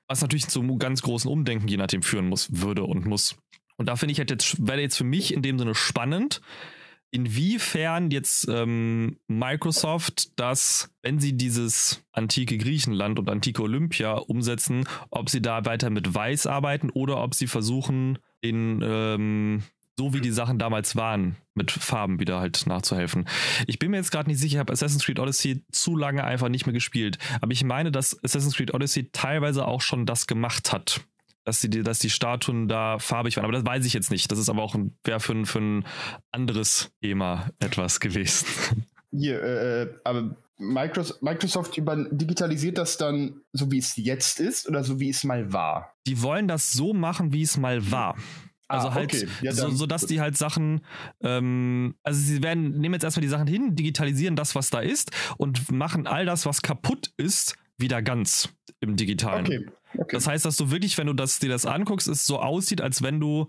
Was 0.09 0.23
natürlich 0.23 0.49
zu 0.49 0.77
ganz 0.79 1.03
großen 1.03 1.31
Umdenken 1.31 1.69
je 1.69 1.77
nachdem 1.77 2.03
führen 2.03 2.29
muss, 2.29 2.49
würde 2.53 2.85
und 2.85 3.07
muss. 3.07 3.37
Und 3.77 3.87
da 3.87 3.97
finde 3.97 4.13
ich 4.13 4.19
halt 4.19 4.31
jetzt, 4.31 4.67
wäre 4.67 4.81
jetzt 4.81 4.97
für 4.97 5.05
mich 5.05 5.35
in 5.35 5.43
dem 5.43 5.59
Sinne 5.59 5.75
spannend, 5.75 6.41
inwiefern 7.11 8.11
jetzt 8.11 8.49
ähm, 8.49 9.19
Microsoft 9.27 10.39
das, 10.39 10.91
wenn 11.03 11.19
sie 11.19 11.37
dieses 11.37 12.05
antike 12.13 12.59
Griechenland 12.59 13.19
und 13.19 13.31
antike 13.31 13.63
Olympia 13.63 14.15
umsetzen, 14.15 14.89
ob 15.11 15.31
sie 15.31 15.41
da 15.41 15.65
weiter 15.65 15.91
mit 15.91 16.15
Weiß 16.15 16.47
arbeiten 16.47 16.91
oder 16.91 17.23
ob 17.23 17.35
sie 17.35 17.47
versuchen, 17.47 18.19
den, 18.45 18.83
ähm, 18.85 19.63
so 19.99 20.13
wie 20.13 20.21
die 20.21 20.31
Sachen 20.31 20.59
damals 20.59 20.95
waren, 20.97 21.37
mit 21.55 21.71
Farben 21.73 22.21
wieder 22.21 22.39
halt 22.39 22.67
nachzuhelfen. 22.67 23.27
Ich 23.67 23.79
bin 23.79 23.91
mir 23.91 23.97
jetzt 23.97 24.11
gerade 24.11 24.29
nicht 24.29 24.39
sicher, 24.39 24.55
ich 24.57 24.59
habe 24.59 24.73
Assassin's 24.73 25.05
Creed 25.05 25.19
Odyssey 25.19 25.65
zu 25.73 25.97
lange 25.97 26.23
einfach 26.25 26.49
nicht 26.51 26.67
mehr 26.67 26.75
gespielt. 26.75 27.19
Aber 27.41 27.53
ich 27.53 27.65
meine, 27.65 27.91
dass 27.91 28.23
Assassin's 28.23 28.57
Creed 28.57 28.75
Odyssey 28.75 29.09
teilweise 29.13 29.67
auch 29.67 29.81
schon 29.81 30.05
das 30.07 30.27
gemacht 30.27 30.73
hat. 30.73 31.01
Dass 31.45 31.61
die, 31.61 31.71
dass 31.71 32.01
die 32.01 32.11
Statuen 32.11 32.67
da 32.67 32.99
farbig 32.99 33.37
waren. 33.37 33.45
Aber 33.45 33.53
das 33.53 33.65
weiß 33.65 33.87
ich 33.87 33.93
jetzt 33.95 34.11
nicht. 34.11 34.31
Das 34.33 34.39
ist 34.39 34.49
aber 34.49 34.63
auch 34.63 34.75
ein, 34.75 34.99
wäre 35.05 35.21
für, 35.21 35.33
ein- 35.33 35.47
für 35.47 35.61
ein 35.61 35.85
anderes 36.33 36.91
Thema 37.01 37.51
etwas 37.61 38.01
gewesen. 38.01 38.47
Hier, 39.13 39.41
äh, 39.43 39.95
aber 40.05 40.37
Microsoft, 40.59 41.23
Microsoft 41.23 41.77
über, 41.77 41.97
digitalisiert 42.11 42.79
das 42.79 42.97
dann 42.97 43.41
so, 43.53 43.71
wie 43.71 43.79
es 43.79 43.97
jetzt 43.97 44.41
ist 44.41 44.69
oder 44.69 44.83
so, 44.85 44.99
wie 45.01 45.11
es 45.11 45.23
mal 45.25 45.53
war? 45.53 45.95
Die 46.07 46.23
wollen 46.23 46.49
das 46.49 46.73
so 46.73 46.95
machen, 46.95 47.33
wie 47.33 47.43
es 47.43 47.57
mal 47.57 47.91
war. 47.91 48.17
Also 48.69 48.89
Ah, 48.89 48.95
halt, 48.95 49.15
okay. 49.15 49.29
Ja, 49.43 49.53
so, 49.53 49.63
dann- 49.69 49.77
so 49.77 49.87
dass 49.87 50.07
die 50.07 50.21
halt 50.21 50.37
Sachen, 50.37 50.81
ähm, 51.21 51.95
also 52.03 52.19
sie 52.21 52.43
werden, 52.43 52.79
nehmen 52.81 52.95
jetzt 52.95 53.05
erstmal 53.05 53.23
die 53.23 53.29
Sachen 53.29 53.47
hin, 53.47 53.77
digitalisieren 53.77 54.35
das, 54.35 54.55
was 54.55 54.71
da 54.71 54.81
ist 54.81 55.11
und 55.37 55.71
machen 55.71 56.07
all 56.07 56.27
das, 56.27 56.47
was 56.47 56.63
kaputt 56.63 57.13
ist, 57.17 57.55
wieder 57.79 58.03
ganz 58.03 58.49
im 58.81 58.97
Digitalen. 58.97 59.47
Okay, 59.47 59.67
okay. 59.99 60.17
Das 60.17 60.27
heißt, 60.27 60.45
dass 60.45 60.57
du 60.57 60.71
wirklich, 60.71 60.97
wenn 60.99 61.07
du 61.07 61.13
das, 61.13 61.39
dir 61.39 61.49
das 61.51 61.67
anguckst, 61.67 62.09
es 62.09 62.27
so 62.27 62.41
aussieht, 62.41 62.81
als 62.81 63.03
wenn 63.03 63.21
du 63.21 63.47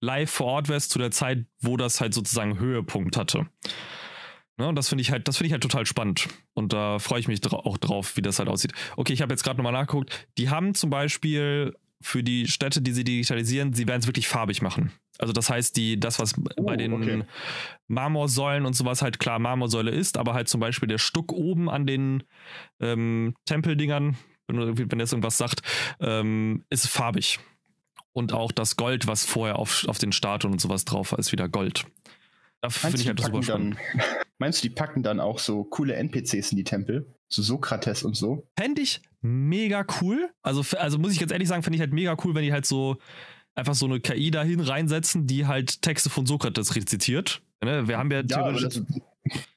live 0.00 0.30
vor 0.30 0.46
Ort 0.46 0.68
wärst 0.68 0.90
zu 0.90 0.98
der 0.98 1.10
Zeit, 1.10 1.46
wo 1.60 1.76
das 1.76 2.00
halt 2.00 2.12
sozusagen 2.14 2.58
Höhepunkt 2.58 3.16
hatte. 3.16 3.46
Ne, 4.58 4.68
und 4.68 4.76
das 4.76 4.88
finde 4.88 5.02
ich 5.02 5.10
halt, 5.10 5.28
das 5.28 5.36
finde 5.36 5.48
ich 5.48 5.52
halt 5.52 5.62
total 5.62 5.84
spannend. 5.84 6.28
Und 6.54 6.72
da 6.72 6.98
freue 6.98 7.20
ich 7.20 7.28
mich 7.28 7.40
dra 7.40 7.56
auch 7.56 7.76
drauf, 7.76 8.16
wie 8.16 8.22
das 8.22 8.38
halt 8.38 8.48
aussieht. 8.48 8.72
Okay, 8.96 9.12
ich 9.12 9.20
habe 9.20 9.32
jetzt 9.32 9.44
gerade 9.44 9.58
nochmal 9.58 9.72
nachgeguckt. 9.72 10.28
Die 10.38 10.48
haben 10.48 10.74
zum 10.74 10.88
Beispiel 10.88 11.74
für 12.00 12.22
die 12.22 12.46
Städte, 12.46 12.80
die 12.82 12.92
sie 12.92 13.04
digitalisieren, 13.04 13.72
sie 13.72 13.86
werden 13.86 14.00
es 14.00 14.06
wirklich 14.06 14.28
farbig 14.28 14.62
machen. 14.62 14.92
Also 15.18 15.32
das 15.32 15.48
heißt, 15.50 15.76
die, 15.76 15.98
das, 15.98 16.18
was 16.18 16.34
Oh, 16.56 16.62
bei 16.64 16.76
den 16.76 16.92
okay. 16.92 17.22
Marmorsäulen 17.88 18.66
und 18.66 18.74
sowas 18.74 19.02
halt 19.02 19.18
klar 19.18 19.38
Marmorsäule 19.38 19.90
ist, 19.90 20.18
aber 20.18 20.34
halt 20.34 20.48
zum 20.48 20.60
Beispiel 20.60 20.88
der 20.88 20.98
Stuck 20.98 21.32
oben 21.32 21.70
an 21.70 21.86
den 21.86 22.22
ähm, 22.80 23.34
Tempeldingern, 23.46 24.16
wenn, 24.46 24.90
wenn 24.90 24.98
das 24.98 25.12
irgendwas 25.12 25.38
sagt, 25.38 25.62
ähm, 26.00 26.64
ist 26.70 26.86
farbig. 26.88 27.40
Und 28.12 28.32
auch 28.32 28.52
das 28.52 28.76
Gold, 28.76 29.06
was 29.06 29.24
vorher 29.26 29.58
auf, 29.58 29.86
auf 29.88 29.98
den 29.98 30.12
Statuen 30.12 30.52
und 30.52 30.60
sowas 30.60 30.84
drauf 30.84 31.12
war, 31.12 31.18
ist 31.18 31.32
wieder 31.32 31.48
Gold. 31.48 31.86
Finde 32.70 32.98
Meinst, 32.98 33.02
ich 33.02 33.08
halt 33.08 33.18
die 33.18 33.22
super 33.22 33.32
packen 33.34 33.42
spannend. 33.44 33.76
dann, 33.94 34.00
meinst 34.38 34.62
du, 34.64 34.68
die 34.68 34.74
packen 34.74 35.02
dann 35.02 35.20
auch 35.20 35.38
so 35.38 35.64
coole 35.64 35.94
NPCs 35.94 36.50
in 36.52 36.56
die 36.56 36.64
Tempel? 36.64 37.14
So 37.28 37.42
Sokrates 37.42 38.02
und 38.04 38.16
so? 38.16 38.46
Fände 38.58 38.82
ich 38.82 39.00
mega 39.20 39.84
cool. 40.00 40.30
Also, 40.42 40.64
also 40.78 40.98
muss 40.98 41.12
ich 41.12 41.18
ganz 41.18 41.32
ehrlich 41.32 41.48
sagen, 41.48 41.62
finde 41.62 41.76
ich 41.76 41.80
halt 41.80 41.92
mega 41.92 42.16
cool, 42.24 42.34
wenn 42.34 42.44
die 42.44 42.52
halt 42.52 42.66
so 42.66 42.96
einfach 43.54 43.74
so 43.74 43.86
eine 43.86 44.00
KI 44.00 44.30
dahin 44.30 44.60
reinsetzen, 44.60 45.26
die 45.26 45.46
halt 45.46 45.82
Texte 45.82 46.10
von 46.10 46.26
Sokrates 46.26 46.76
rezitiert. 46.76 47.42
Ne? 47.64 47.88
Wir 47.88 47.98
haben 47.98 48.10
ja 48.10 48.18
Ja, 48.18 48.24
theoretisch 48.24 48.80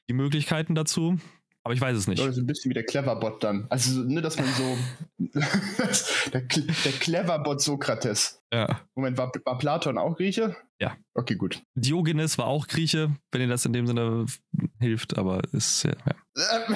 die 0.09 0.13
Möglichkeiten 0.13 0.73
dazu, 0.73 1.19
aber 1.63 1.73
ich 1.73 1.81
weiß 1.81 1.97
es 1.97 2.07
nicht. 2.07 2.21
Oder 2.21 2.33
so 2.33 2.41
ein 2.41 2.47
bisschen 2.47 2.69
wie 2.69 2.73
der 2.73 2.85
Cleverbot 2.85 3.43
dann. 3.43 3.67
Also, 3.69 3.91
so, 3.93 4.03
ne, 4.07 4.21
dass 4.21 4.37
man 4.37 4.47
so. 4.53 4.77
der, 6.33 6.41
der 6.41 6.91
Cleverbot 6.99 7.61
Sokrates. 7.61 8.41
Ja. 8.51 8.81
Moment, 8.95 9.17
war, 9.17 9.31
war 9.45 9.57
Platon 9.57 9.97
auch 9.97 10.15
Grieche? 10.17 10.55
Ja. 10.81 10.95
Okay, 11.13 11.35
gut. 11.35 11.61
Diogenes 11.75 12.37
war 12.37 12.47
auch 12.47 12.67
Grieche, 12.67 13.13
wenn 13.31 13.41
ihr 13.41 13.47
das 13.47 13.65
in 13.65 13.73
dem 13.73 13.85
Sinne 13.85 14.25
hilft, 14.79 15.17
aber 15.17 15.41
ist 15.51 15.83
ja. 15.83 15.93
ja. 16.05 16.15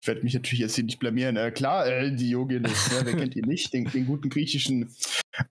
Ich 0.00 0.08
werde 0.08 0.22
mich 0.22 0.34
natürlich 0.34 0.60
jetzt 0.60 0.74
hier 0.74 0.84
nicht 0.84 0.98
blamieren. 0.98 1.36
Äh, 1.36 1.50
klar, 1.50 1.86
äh, 1.86 2.14
Diogenes, 2.14 2.90
ne, 2.92 3.00
wer 3.04 3.16
kennt 3.16 3.34
ihn 3.36 3.46
nicht? 3.48 3.72
Den, 3.72 3.84
den 3.86 4.06
guten 4.06 4.28
griechischen 4.28 4.94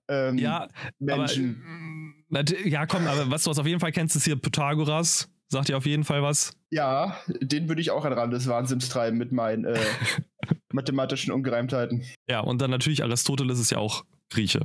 ähm, 0.08 0.38
Ja, 0.38 0.68
Menschen. 1.00 1.62
aber, 1.62 1.70
mm, 1.70 2.26
nat- 2.30 2.66
ja, 2.66 2.86
komm, 2.86 3.08
aber 3.08 3.30
was 3.32 3.44
du 3.44 3.52
auf 3.52 3.66
jeden 3.66 3.80
Fall 3.80 3.92
kennst, 3.92 4.16
ist 4.16 4.26
hier 4.26 4.36
Pythagoras. 4.36 5.28
Sagt 5.54 5.70
dir 5.70 5.78
auf 5.78 5.86
jeden 5.86 6.04
Fall 6.04 6.24
was. 6.24 6.54
ja, 6.72 7.16
den 7.28 7.70
würde 7.70 7.80
ich 7.80 7.92
auch 7.92 8.06
an 8.06 8.14
Rand 8.14 8.34
des 8.34 8.48
Wahnsinns 8.48 8.90
treiben 8.90 9.20
mit 9.20 9.32
meinen 9.32 9.66
äh, 9.66 9.80
mathematischen 10.74 11.32
Ungereimtheiten. 11.32 12.04
Ja, 12.28 12.40
und 12.40 12.60
dann 12.60 12.72
natürlich 12.72 13.04
Aristoteles 13.04 13.60
ist 13.60 13.70
ja 13.70 13.78
auch 13.78 14.04
Grieche. 14.32 14.62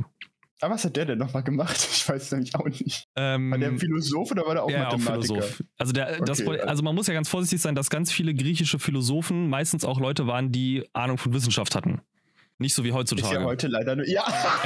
Aber 0.60 0.74
was 0.74 0.84
hat 0.86 0.96
der 0.96 1.04
denn 1.04 1.18
nochmal 1.18 1.42
gemacht? 1.42 1.76
Ich 1.92 2.08
weiß 2.08 2.22
es 2.22 2.32
nämlich 2.32 2.54
auch 2.54 2.64
nicht. 2.64 3.04
Ähm, 3.16 3.50
War 3.50 3.58
der 3.58 3.76
Philosoph 3.76 4.30
oder 4.30 4.46
war 4.46 4.54
der 4.54 4.64
auch 4.64 4.70
ja, 4.70 4.88
auch 4.88 4.92
Mathematiker? 4.92 5.42
Philosoph. 5.42 5.62
Also, 5.76 5.92
der, 5.92 6.20
das, 6.22 6.40
Okay, 6.40 6.60
also 6.60 6.82
man 6.82 6.94
muss 6.94 7.06
ja 7.06 7.12
ganz 7.12 7.28
vorsichtig 7.28 7.60
sein, 7.60 7.74
dass 7.74 7.90
ganz 7.90 8.10
viele 8.10 8.32
griechische 8.32 8.78
Philosophen 8.78 9.50
meistens 9.50 9.84
auch 9.84 10.00
Leute 10.00 10.26
waren, 10.26 10.50
die 10.50 10.88
Ahnung 10.94 11.18
von 11.18 11.34
Wissenschaft 11.34 11.74
hatten. 11.74 12.00
Nicht 12.56 12.74
so 12.74 12.82
wie 12.82 12.88
Ist 12.88 12.94
heutzutage. 12.94 13.34
ja 13.34 13.44
heute 13.44 13.68
leider 13.68 13.94
nur. 13.94 14.08
Ja! 14.08 14.24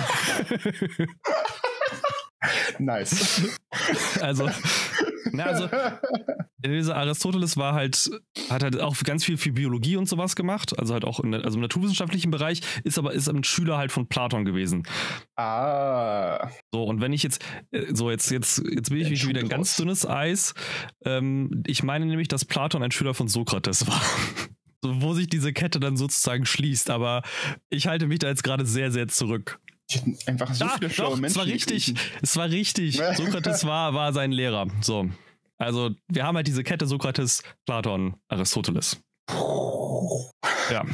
nice. 2.78 3.58
also, 4.20 4.48
na, 5.32 5.44
also 5.44 5.68
dieser 6.70 6.96
Aristoteles 6.96 7.56
war 7.56 7.74
halt, 7.74 8.10
hat 8.50 8.62
halt 8.62 8.80
auch 8.80 8.96
ganz 9.04 9.24
viel 9.24 9.36
für 9.36 9.52
Biologie 9.52 9.96
und 9.96 10.08
sowas 10.08 10.36
gemacht, 10.36 10.78
also 10.78 10.94
halt 10.94 11.04
auch 11.04 11.20
in, 11.20 11.34
also 11.34 11.56
im 11.56 11.62
naturwissenschaftlichen 11.62 12.30
Bereich, 12.30 12.60
ist 12.84 12.98
aber 12.98 13.12
ist 13.12 13.28
ein 13.28 13.44
Schüler 13.44 13.78
halt 13.78 13.92
von 13.92 14.06
Platon 14.06 14.44
gewesen. 14.44 14.84
ah. 15.36 16.50
So, 16.72 16.84
und 16.84 17.00
wenn 17.00 17.12
ich 17.12 17.22
jetzt, 17.22 17.44
äh, 17.70 17.94
so 17.94 18.10
jetzt, 18.10 18.30
jetzt, 18.30 18.62
jetzt 18.70 18.90
bin 18.90 18.98
ich 18.98 19.20
Der 19.20 19.28
wieder 19.28 19.40
ein 19.40 19.48
ganz 19.48 19.76
dünnes 19.76 20.06
Eis. 20.06 20.54
Ähm, 21.04 21.62
ich 21.66 21.82
meine 21.82 22.06
nämlich, 22.06 22.28
dass 22.28 22.44
Platon 22.44 22.82
ein 22.82 22.90
Schüler 22.92 23.14
von 23.14 23.28
Sokrates 23.28 23.86
war. 23.86 24.00
So, 24.84 25.00
wo 25.00 25.12
sich 25.12 25.28
diese 25.28 25.52
Kette 25.52 25.78
dann 25.78 25.96
sozusagen 25.96 26.44
schließt, 26.44 26.90
aber 26.90 27.22
ich 27.70 27.86
halte 27.86 28.08
mich 28.08 28.18
da 28.18 28.26
jetzt 28.26 28.42
gerade 28.42 28.66
sehr, 28.66 28.90
sehr 28.90 29.06
zurück. 29.06 29.60
Die 29.92 29.98
hatten 29.98 30.18
einfach 30.26 30.54
so 30.54 30.64
Ah, 30.64 30.76
viele 30.78 30.90
schlaue 30.90 31.10
doch, 31.10 31.16
Menschen. 31.20 31.26
es 31.26 31.36
war 31.36 31.52
richtig. 31.52 31.94
Es 32.22 32.36
war 32.36 32.48
richtig. 32.50 32.96
Sokrates 33.16 33.64
war, 33.64 33.94
war 33.94 34.12
sein 34.12 34.32
Lehrer. 34.32 34.66
So. 34.80 35.08
Also, 35.58 35.90
wir 36.08 36.24
haben 36.24 36.36
halt 36.36 36.46
diese 36.46 36.64
Kette 36.64 36.86
Sokrates, 36.86 37.42
Platon, 37.66 38.14
Aristoteles. 38.28 39.00
Ja. 40.70 40.84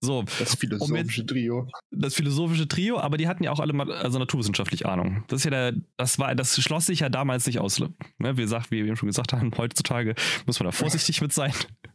So, 0.00 0.24
Das 0.38 0.56
philosophische 0.56 1.24
Trio. 1.24 1.68
das 1.92 2.14
philosophische 2.14 2.66
Trio, 2.66 2.98
aber 2.98 3.16
die 3.16 3.28
hatten 3.28 3.44
ja 3.44 3.52
auch 3.52 3.60
alle 3.60 3.72
mal, 3.72 3.90
also 3.92 4.18
naturwissenschaftlich 4.18 4.84
Ahnung. 4.84 5.22
Das 5.28 5.40
ist 5.40 5.44
ja 5.44 5.50
der, 5.50 5.74
das 5.96 6.18
war, 6.18 6.34
das 6.34 6.60
schloss 6.60 6.86
sich 6.86 7.00
ja 7.00 7.08
damals 7.08 7.46
nicht 7.46 7.60
aus. 7.60 7.78
Ne, 7.78 8.36
wie, 8.36 8.42
gesagt, 8.42 8.70
wie 8.72 8.78
wir 8.78 8.86
eben 8.86 8.96
schon 8.96 9.06
gesagt 9.08 9.32
haben, 9.32 9.52
heutzutage 9.56 10.14
muss 10.46 10.58
man 10.58 10.66
da 10.66 10.72
vorsichtig 10.72 11.20
mit 11.20 11.32
sein. 11.32 11.52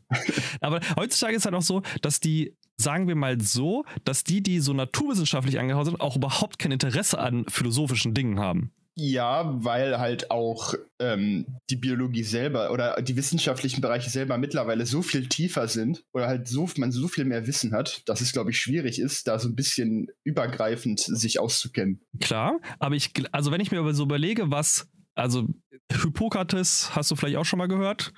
aber 0.62 0.79
heutzutage 0.96 1.36
ist 1.36 1.44
halt 1.46 1.56
auch 1.56 1.62
so, 1.62 1.82
dass 2.01 2.22
die, 2.22 2.56
sagen 2.77 3.07
wir 3.07 3.15
mal 3.15 3.41
so, 3.41 3.86
dass 4.03 4.24
die, 4.24 4.41
die 4.41 4.60
so 4.60 4.74
naturwissenschaftlich 4.74 5.60
angehaucht 5.60 5.86
sind, 5.86 6.01
auch 6.01 6.15
überhaupt 6.15 6.60
kein 6.60 6.72
Interesse 6.72 7.19
an 7.19 7.46
philosophischen 7.50 8.13
Dingen 8.13 8.39
haben. 8.39 8.72
Ja, 9.00 9.53
weil 9.63 10.00
halt 10.00 10.31
auch 10.31 10.74
ähm, 11.00 11.46
die 11.69 11.75
Biologie 11.75 12.24
selber 12.24 12.72
oder 12.72 13.00
die 13.00 13.15
wissenschaftlichen 13.15 13.79
Bereiche 13.79 14.10
selber 14.10 14.39
mittlerweile 14.39 14.88
so 14.88 15.03
viel 15.03 15.27
tiefer 15.27 15.67
sind 15.67 16.03
oder 16.13 16.25
halt 16.25 16.48
so 16.48 16.67
man 16.77 16.91
so 16.91 17.07
viel 17.07 17.25
mehr 17.25 17.46
Wissen 17.46 17.74
hat, 17.74 18.01
dass 18.07 18.22
es 18.22 18.34
glaube 18.34 18.50
ich 18.50 18.60
schwierig 18.60 18.98
ist, 18.98 19.27
da 19.27 19.38
so 19.38 19.50
ein 19.50 19.55
bisschen 19.55 20.07
übergreifend 20.24 21.00
sich 21.00 21.39
auszukennen. 21.39 22.01
Klar, 22.19 22.60
aber 22.79 22.96
ich 22.96 23.12
also 23.31 23.51
wenn 23.51 23.62
ich 23.62 23.72
mir 23.72 23.93
so 23.93 24.01
überlege, 24.01 24.50
was 24.50 24.89
also 25.13 25.48
Hippokrates 25.91 26.96
hast 26.96 27.12
du 27.12 27.15
vielleicht 27.15 27.38
auch 27.38 27.46
schon 27.46 27.60
mal 27.60 27.67
gehört? 27.67 28.13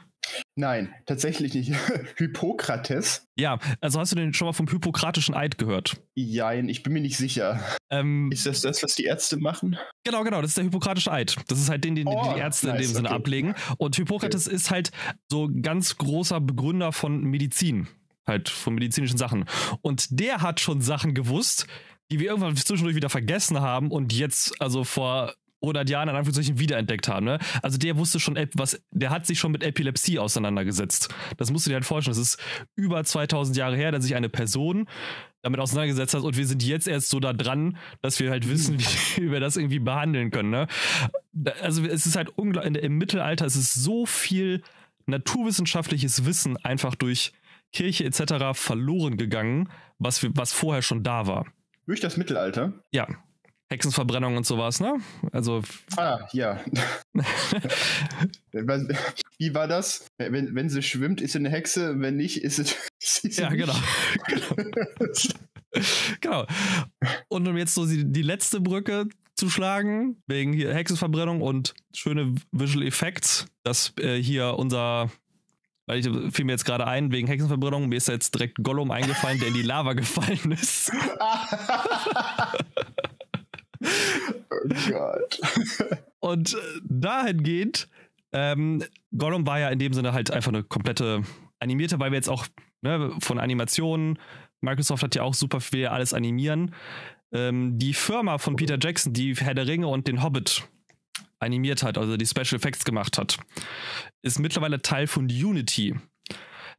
Nein, 0.56 0.94
tatsächlich 1.06 1.54
nicht. 1.54 1.74
Hippokrates? 2.18 3.28
Ja, 3.38 3.60
also 3.82 4.00
hast 4.00 4.12
du 4.12 4.16
den 4.16 4.34
schon 4.34 4.48
mal 4.48 4.54
vom 4.54 4.68
Hippokratischen 4.68 5.34
Eid 5.34 5.58
gehört? 5.58 6.02
Jein, 6.16 6.70
ich 6.70 6.84
bin 6.84 6.94
mir 6.94 7.02
nicht 7.02 7.18
sicher. 7.18 7.64
Ähm, 7.90 8.32
ist 8.32 8.46
das 8.46 8.62
das, 8.62 8.84
was 8.84 8.96
die 8.96 9.06
Ärzte 9.06 9.38
machen? 9.38 9.78
Genau, 10.04 10.24
genau, 10.24 10.42
das 10.42 10.52
ist 10.52 10.58
der 10.58 10.66
Hippokratische 10.66 11.12
Eid. 11.12 11.38
Das 11.48 11.60
ist 11.60 11.70
halt 11.70 11.84
den, 11.84 11.96
den 11.96 12.08
oh, 12.08 12.34
die 12.34 12.40
Ärzte 12.40 12.68
nice, 12.68 12.76
in 12.76 12.82
dem 12.82 12.94
Sinne 12.96 13.08
okay. 13.10 13.18
ablegen. 13.18 13.56
Und 13.78 13.96
Hippokrates 13.96 14.48
okay. 14.48 14.56
ist 14.56 14.72
halt 14.72 14.92
so 15.30 15.50
ganz 15.62 15.98
großer 15.98 16.42
Begründer 16.42 16.92
von 16.92 17.22
Medizin. 17.24 17.88
Halt 18.28 18.50
von 18.50 18.76
medizinischen 18.76 19.18
Sachen. 19.18 19.46
Und 19.82 20.20
der 20.20 20.42
hat 20.42 20.60
schon 20.60 20.82
Sachen 20.82 21.14
gewusst, 21.16 21.66
die 22.12 22.20
wir 22.20 22.28
irgendwann 22.28 22.56
zwischendurch 22.56 22.96
wieder 22.96 23.10
vergessen 23.10 23.62
haben 23.62 23.92
und 23.92 24.14
jetzt, 24.14 24.60
also 24.62 24.84
vor 24.84 25.34
100 25.62 25.90
Jahren 25.90 26.10
in 26.10 26.16
Anführungszeichen 26.16 26.60
wiederentdeckt 26.60 27.08
haben. 27.08 27.26
Ne? 27.26 27.40
Also 27.62 27.78
der 27.78 27.98
wusste 27.98 28.20
schon, 28.20 28.38
was, 28.54 28.82
der 28.92 29.10
hat 29.10 29.26
sich 29.26 29.40
schon 29.40 29.52
mit 29.52 29.64
Epilepsie 29.64 30.20
auseinandergesetzt. 30.20 31.10
Das 31.38 31.52
musst 31.52 31.66
du 31.66 31.70
dir 31.70 31.76
halt 31.76 31.86
vorstellen. 31.86 32.16
Das 32.16 32.26
ist 32.26 32.40
über 32.76 33.04
2000 33.04 33.58
Jahre 33.58 33.76
her, 33.76 33.92
dass 33.92 34.04
sich 34.04 34.16
eine 34.16 34.30
Person 34.30 34.88
damit 35.42 35.60
auseinandergesetzt 35.60 36.14
hat 36.14 36.24
und 36.24 36.36
wir 36.36 36.46
sind 36.46 36.64
jetzt 36.64 36.88
erst 36.88 37.10
so 37.10 37.20
da 37.20 37.32
dran, 37.32 37.78
dass 38.02 38.20
wir 38.20 38.30
halt 38.30 38.50
wissen, 38.50 38.80
wie, 38.80 38.84
wie 39.22 39.32
wir 39.32 39.40
das 39.40 39.58
irgendwie 39.58 39.80
behandeln 39.80 40.32
können. 40.32 40.50
Ne? 40.50 40.68
Also 41.62 41.86
es 41.86 42.06
ist 42.06 42.16
halt 42.16 42.30
unglaublich, 42.38 42.84
im 42.84 42.98
Mittelalter 42.98 43.46
ist 43.46 43.56
es 43.56 43.74
so 43.74 44.06
viel 44.06 44.62
naturwissenschaftliches 45.06 46.26
Wissen 46.26 46.58
einfach 46.58 46.96
durch 46.96 47.32
Kirche 47.72 48.06
etc. 48.06 48.54
verloren 48.54 49.18
gegangen, 49.18 49.70
was, 49.98 50.24
wir, 50.24 50.32
was 50.34 50.54
vorher 50.54 50.82
schon 50.82 51.04
da 51.04 51.28
war. 51.28 51.46
Durch 51.86 52.00
das 52.00 52.18
Mittelalter? 52.18 52.74
Ja. 52.92 53.08
Hexenverbrennung 53.72 54.36
und 54.36 54.48
sowas, 54.48 54.80
ne? 54.80 54.98
Also. 55.32 55.62
Ah, 55.96 56.28
ja. 56.34 56.60
Wie 59.38 59.54
war 59.54 59.68
das? 59.68 60.08
Wenn, 60.18 60.56
wenn 60.56 60.70
sie 60.70 60.82
schwimmt, 60.82 61.22
ist 61.22 61.34
sie 61.34 61.40
eine 61.40 61.52
Hexe, 61.52 62.00
wenn 62.00 62.16
nicht, 62.16 62.44
ist 62.44 62.58
es. 62.60 62.76
Ist 63.24 63.40
ja, 63.40 63.50
genau. 63.54 63.76
genau. 66.20 66.46
Und 67.30 67.48
um 67.48 67.56
jetzt 67.56 67.76
so 67.76 67.86
die, 67.86 68.12
die 68.12 68.24
letzte 68.24 68.60
Brücke 68.60 69.08
zu 69.36 69.50
schlagen, 69.50 70.22
wegen 70.28 70.52
hier 70.52 70.74
Hexenverbrennung 70.74 71.42
und 71.42 71.76
schöne 71.94 72.36
Visual 72.52 72.86
Effects, 72.86 73.46
dass 73.64 73.94
äh, 74.00 74.22
hier 74.22 74.56
unser 74.58 75.10
weil 75.90 76.06
ich 76.06 76.36
fiel 76.36 76.46
mir 76.46 76.52
jetzt 76.52 76.66
gerade 76.66 76.86
ein, 76.86 77.12
wegen 77.12 77.28
Hexenverbrennung, 77.28 77.90
mir 77.90 77.96
ist 77.96 78.08
jetzt 78.10 78.36
direkt 78.36 78.58
Gollum 78.62 78.92
eingefallen, 78.92 79.40
der 79.40 79.48
in 79.48 79.56
die 79.56 79.64
Lava 79.64 79.94
gefallen 79.94 80.52
ist. 80.52 80.92
Oh 83.82 84.90
Gott. 84.90 85.40
Und 86.20 86.54
äh, 86.54 86.58
dahingehend, 86.84 87.88
ähm, 88.32 88.84
Gollum 89.18 89.48
war 89.48 89.60
ja 89.60 89.70
in 89.70 89.80
dem 89.80 89.94
Sinne 89.94 90.14
halt 90.14 90.32
einfach 90.32 90.52
eine 90.52 90.64
komplette 90.64 91.24
animierte, 91.60 92.00
weil 92.00 92.12
wir 92.12 92.18
jetzt 92.18 92.30
auch 92.30 92.46
ne, 92.82 93.16
von 93.20 93.40
Animationen, 93.40 94.20
Microsoft 94.62 95.04
hat 95.04 95.16
ja 95.16 95.24
auch 95.24 95.34
super 95.34 95.62
viel 95.62 95.88
alles 95.88 96.14
animieren. 96.14 96.76
Ähm, 97.32 97.78
die 97.78 97.94
Firma 97.94 98.38
von 98.38 98.56
Peter 98.56 98.78
Jackson, 98.80 99.14
die 99.14 99.36
Herr 99.36 99.54
der 99.54 99.68
Ringe 99.68 99.88
und 99.88 100.08
den 100.08 100.24
Hobbit 100.24 100.68
animiert 101.40 101.84
hat, 101.84 101.98
also 101.98 102.18
die 102.18 102.26
Special 102.26 102.56
Effects 102.56 102.84
gemacht 102.84 103.18
hat, 103.18 103.38
ist 104.22 104.40
mittlerweile 104.40 104.82
Teil 104.82 105.08
von 105.08 105.26
Unity. 105.26 105.96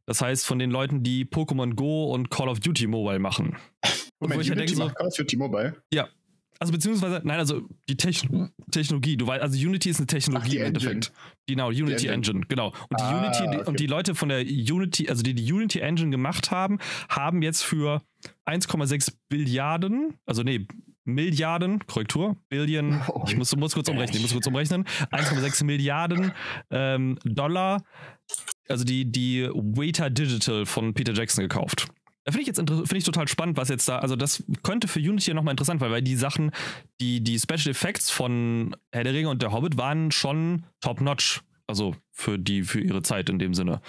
Das 0.05 0.21
heißt, 0.21 0.45
von 0.45 0.59
den 0.59 0.71
Leuten, 0.71 1.03
die 1.03 1.25
Pokémon 1.25 1.73
Go 1.73 2.11
und 2.13 2.29
Call 2.29 2.49
of 2.49 2.59
Duty 2.59 2.87
Mobile 2.87 3.19
machen. 3.19 3.57
Moment, 4.19 4.41
Unity 4.41 4.55
denke, 4.55 4.75
so, 4.75 4.89
Call 4.89 5.07
of 5.07 5.15
Duty 5.15 5.37
Mobile? 5.37 5.81
Ja, 5.91 6.07
also 6.61 6.73
beziehungsweise, 6.73 7.21
nein, 7.23 7.39
also 7.39 7.67
die 7.89 7.97
Techn 7.97 8.51
Technologie, 8.69 9.17
du 9.17 9.25
weißt, 9.25 9.41
also 9.41 9.57
Unity 9.57 9.89
ist 9.89 9.97
eine 9.97 10.05
Technologie 10.05 10.57
Ach, 10.57 10.61
im 10.61 10.67
Endeffekt. 10.67 11.11
Genau, 11.47 11.69
Unity 11.69 12.05
Engine. 12.05 12.13
Engine. 12.13 12.41
genau. 12.47 12.67
Und 12.67 12.99
die 12.99 13.03
ah, 13.03 13.17
Unity 13.17 13.43
okay. 13.47 13.67
und 13.67 13.79
die 13.79 13.87
Leute 13.87 14.13
von 14.13 14.29
der 14.29 14.41
Unity, 14.41 15.09
also 15.09 15.23
die 15.23 15.33
die 15.33 15.51
Unity 15.51 15.79
Engine 15.79 16.11
gemacht 16.11 16.51
haben, 16.51 16.77
haben 17.09 17.41
jetzt 17.41 17.63
für 17.63 18.03
1,6 18.45 19.11
Billiarden, 19.27 20.19
also 20.27 20.43
nee, 20.43 20.67
Milliarden, 21.03 21.79
Korrektur, 21.87 22.37
Billion, 22.47 23.01
oh, 23.07 23.23
ich 23.25 23.35
muss, 23.35 23.55
muss 23.55 23.73
kurz 23.73 23.89
umrechnen, 23.89 24.17
ich 24.17 24.21
muss 24.21 24.33
kurz 24.33 24.45
umrechnen, 24.45 24.85
1,6 25.11 25.63
Milliarden 25.63 26.31
ähm, 26.69 27.17
Dollar, 27.23 27.83
also 28.69 28.83
die, 28.83 29.11
die 29.11 29.49
Waiter 29.51 30.11
Digital 30.11 30.67
von 30.67 30.93
Peter 30.93 31.13
Jackson 31.13 31.41
gekauft. 31.41 31.87
Finde 32.31 32.41
ich 32.41 32.47
jetzt 32.47 32.57
finde 32.57 32.97
ich 32.97 33.03
total 33.03 33.27
spannend, 33.27 33.57
was 33.57 33.69
jetzt 33.69 33.87
da, 33.87 33.99
also 33.99 34.15
das 34.15 34.43
könnte 34.63 34.87
für 34.87 34.99
Unity 34.99 35.33
nochmal 35.33 35.53
interessant, 35.53 35.81
weil, 35.81 35.91
weil 35.91 36.01
die 36.01 36.15
Sachen, 36.15 36.51
die, 36.99 37.21
die 37.21 37.39
Special 37.39 37.69
Effects 37.69 38.09
von 38.09 38.75
Herr 38.91 39.03
der 39.03 39.13
Ringe 39.13 39.29
und 39.29 39.41
der 39.41 39.51
Hobbit 39.51 39.77
waren 39.77 40.11
schon 40.11 40.63
top-notch. 40.81 41.41
Also 41.67 41.95
für 42.11 42.37
die, 42.37 42.63
für 42.63 42.81
ihre 42.81 43.01
Zeit 43.01 43.29
in 43.29 43.39
dem 43.39 43.53
Sinne. 43.53 43.81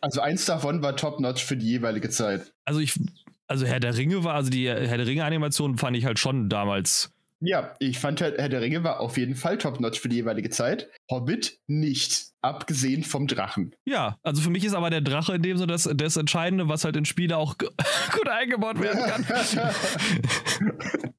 Also 0.00 0.20
eins 0.20 0.44
davon 0.44 0.82
war 0.82 0.96
top-notch 0.96 1.44
für 1.44 1.56
die 1.56 1.66
jeweilige 1.66 2.10
Zeit. 2.10 2.52
Also 2.64 2.80
ich, 2.80 2.98
also 3.46 3.66
Herr 3.66 3.80
der 3.80 3.96
Ringe 3.96 4.24
war, 4.24 4.34
also 4.34 4.50
die 4.50 4.68
Herr 4.68 4.96
der 4.96 5.06
Ringe-Animation 5.06 5.78
fand 5.78 5.96
ich 5.96 6.04
halt 6.04 6.18
schon 6.18 6.48
damals 6.48 7.10
ja, 7.40 7.74
ich 7.78 7.98
fand 7.98 8.20
halt, 8.20 8.38
Herr 8.38 8.48
der 8.48 8.60
Ringe 8.60 8.82
war 8.82 9.00
auf 9.00 9.16
jeden 9.16 9.36
Fall 9.36 9.58
top-notch 9.58 10.00
für 10.00 10.08
die 10.08 10.16
jeweilige 10.16 10.50
Zeit. 10.50 10.90
Hobbit 11.10 11.58
nicht, 11.66 12.26
abgesehen 12.42 13.04
vom 13.04 13.26
Drachen. 13.26 13.74
Ja, 13.84 14.18
also 14.22 14.42
für 14.42 14.50
mich 14.50 14.64
ist 14.64 14.74
aber 14.74 14.90
der 14.90 15.02
Drache 15.02 15.34
in 15.34 15.42
dem 15.42 15.56
so 15.56 15.66
das, 15.66 15.88
das 15.94 16.16
Entscheidende, 16.16 16.68
was 16.68 16.84
halt 16.84 16.96
in 16.96 17.04
Spiele 17.04 17.36
auch 17.36 17.56
gut 18.12 18.28
eingebaut 18.28 18.80
werden 18.80 19.00
kann. 19.06 19.24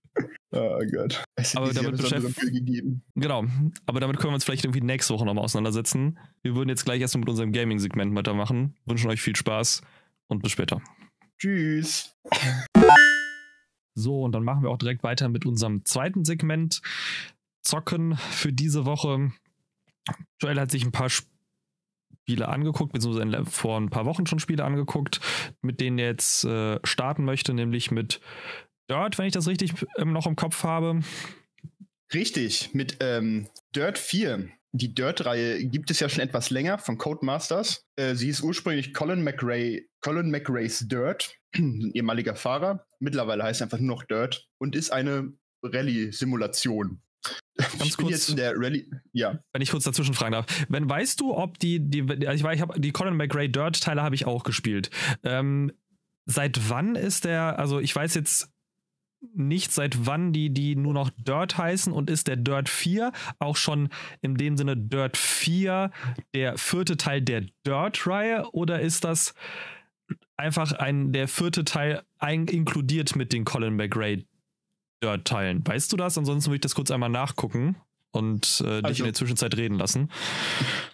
oh 0.52 0.80
Gott. 0.92 1.24
Es 1.36 1.56
aber 1.56 1.72
damit 1.74 1.98
gegeben. 1.98 3.04
Genau, 3.16 3.46
aber 3.86 4.00
damit 4.02 4.18
können 4.18 4.32
wir 4.32 4.36
uns 4.36 4.44
vielleicht 4.44 4.66
irgendwie 4.66 4.82
nächste 4.82 5.14
Woche 5.14 5.26
nochmal 5.26 5.46
auseinandersetzen. 5.46 6.20
Wir 6.42 6.56
würden 6.56 6.70
jetzt 6.70 6.84
gleich 6.84 7.00
erstmal 7.00 7.22
mit 7.22 7.30
unserem 7.30 7.54
Gaming-Segment 7.54 8.14
weitermachen. 8.16 8.76
Wünschen 8.86 9.10
euch 9.10 9.22
viel 9.22 9.38
Spaß 9.38 9.82
und 10.28 10.44
bis 10.44 10.52
später. 10.52 10.82
Tschüss. 11.38 12.14
So, 14.00 14.24
und 14.24 14.32
dann 14.32 14.44
machen 14.44 14.64
wir 14.64 14.70
auch 14.70 14.78
direkt 14.78 15.04
weiter 15.04 15.30
mit 15.30 15.46
unserem 15.46 15.86
zweiten 15.86 16.26
Segment. 16.26 16.82
Zocken 17.62 18.16
für 18.16 18.54
diese 18.54 18.86
Woche. 18.86 19.32
Joel 20.42 20.60
hat 20.60 20.72
sich 20.72 20.86
ein 20.86 20.92
paar 20.92 21.10
Spiele 21.10 22.48
angeguckt, 22.48 22.94
beziehungsweise 22.94 23.46
vor 23.46 23.80
ein 23.80 23.90
paar 23.90 24.06
Wochen 24.06 24.26
schon 24.26 24.40
Spiele 24.40 24.64
angeguckt, 24.64 25.20
mit 25.62 25.80
denen 25.80 26.00
er 26.00 26.08
jetzt 26.08 26.46
äh, 26.46 26.80
starten 26.84 27.26
möchte, 27.26 27.54
nämlich 27.54 27.92
mit 27.92 28.22
Dirt, 28.90 29.18
wenn 29.18 29.28
ich 29.28 29.34
das 29.34 29.48
richtig 29.48 29.74
ähm, 29.98 30.14
noch 30.14 30.26
im 30.26 30.36
Kopf 30.36 30.64
habe. 30.64 31.02
Richtig, 32.14 32.74
mit 32.74 32.98
ähm, 33.02 33.48
Dirt 33.76 34.00
4. 34.00 34.50
Die 34.72 34.94
Dirt-Reihe 34.94 35.66
gibt 35.66 35.90
es 35.90 36.00
ja 36.00 36.10
schon 36.10 36.22
etwas 36.22 36.52
länger 36.52 36.78
von 36.78 36.98
Codemasters. 36.98 37.86
Äh, 37.96 38.14
sie 38.16 38.30
ist 38.30 38.42
ursprünglich 38.42 38.94
Colin 38.94 39.24
McRae, 39.24 39.88
Colin 40.02 40.30
McRae's 40.30 40.88
Dirt, 40.88 41.36
ein 41.56 41.92
ehemaliger 41.96 42.36
Fahrer. 42.36 42.86
Mittlerweile 43.00 43.44
heißt 43.44 43.62
er 43.62 43.66
einfach 43.66 43.80
nur 43.80 43.96
noch 43.96 44.04
Dirt 44.04 44.48
und 44.60 44.76
ist 44.76 44.92
eine 44.92 45.34
Rallye-Simulation. 45.64 47.02
Ganz 47.58 47.98
kurz, 47.98 48.12
jetzt 48.12 48.30
in 48.30 48.38
der 48.38 48.54
Rallye, 48.56 48.90
ja. 49.12 49.40
Wenn 49.52 49.62
ich 49.62 49.72
kurz 49.72 49.84
dazwischen 49.84 50.14
fragen 50.14 50.32
darf. 50.34 50.46
Wenn 50.70 50.90
weißt 50.90 51.20
du, 51.20 51.36
ob 51.36 51.60
die, 51.60 51.80
die 51.80 52.02
also 52.02 52.32
ich, 52.32 52.44
war, 52.44 52.54
ich 52.54 52.62
habe 52.62 52.80
die 52.80 52.92
Colin 52.92 53.16
McRae 53.16 53.50
Dirt-Teile 53.50 54.02
habe 54.02 54.16
ich 54.16 54.26
auch 54.26 54.44
gespielt. 54.44 54.90
Ähm, 55.24 55.74
seit 56.26 56.70
wann 56.70 56.96
ist 56.96 57.26
der, 57.26 57.60
also 57.60 57.80
ich 57.80 57.94
weiß 57.94 58.14
jetzt 58.14 58.50
nicht, 59.22 59.72
seit 59.72 60.06
wann 60.06 60.32
die, 60.32 60.50
die 60.50 60.76
nur 60.76 60.94
noch 60.94 61.10
Dirt 61.18 61.58
heißen 61.58 61.92
und 61.92 62.10
ist 62.10 62.28
der 62.28 62.38
Dirt 62.38 62.70
4 62.70 63.12
auch 63.40 63.58
schon 63.58 63.90
in 64.22 64.36
dem 64.36 64.58
Sinne 64.58 64.78
Dirt 64.78 65.18
4 65.18 65.92
der 66.34 66.58
vierte 66.58 66.98
Teil 66.98 67.22
der 67.22 67.46
Dirt-Reihe 67.66 68.46
oder 68.54 68.80
ist 68.80 69.04
das 69.04 69.34
einfach 70.38 70.72
ein, 70.74 71.12
der 71.12 71.28
vierte 71.28 71.66
Teil 71.66 72.04
ein, 72.18 72.48
inkludiert 72.48 73.16
mit 73.16 73.34
den 73.34 73.46
Colin 73.46 73.76
McRae 73.76 74.26
Dirt-Teilen? 75.04 75.68
Weißt 75.68 75.92
du 75.92 75.98
das? 75.98 76.18
Ansonsten 76.18 76.50
würde 76.50 76.58
ich 76.58 76.62
das 76.62 76.76
kurz 76.76 76.92
einmal 76.92 77.10
nachgucken 77.10 77.76
und 78.12 78.62
äh, 78.62 78.82
dich 78.82 78.86
also, 78.86 79.04
in 79.04 79.06
der 79.06 79.14
Zwischenzeit 79.14 79.56
reden 79.58 79.78
lassen. 79.78 80.10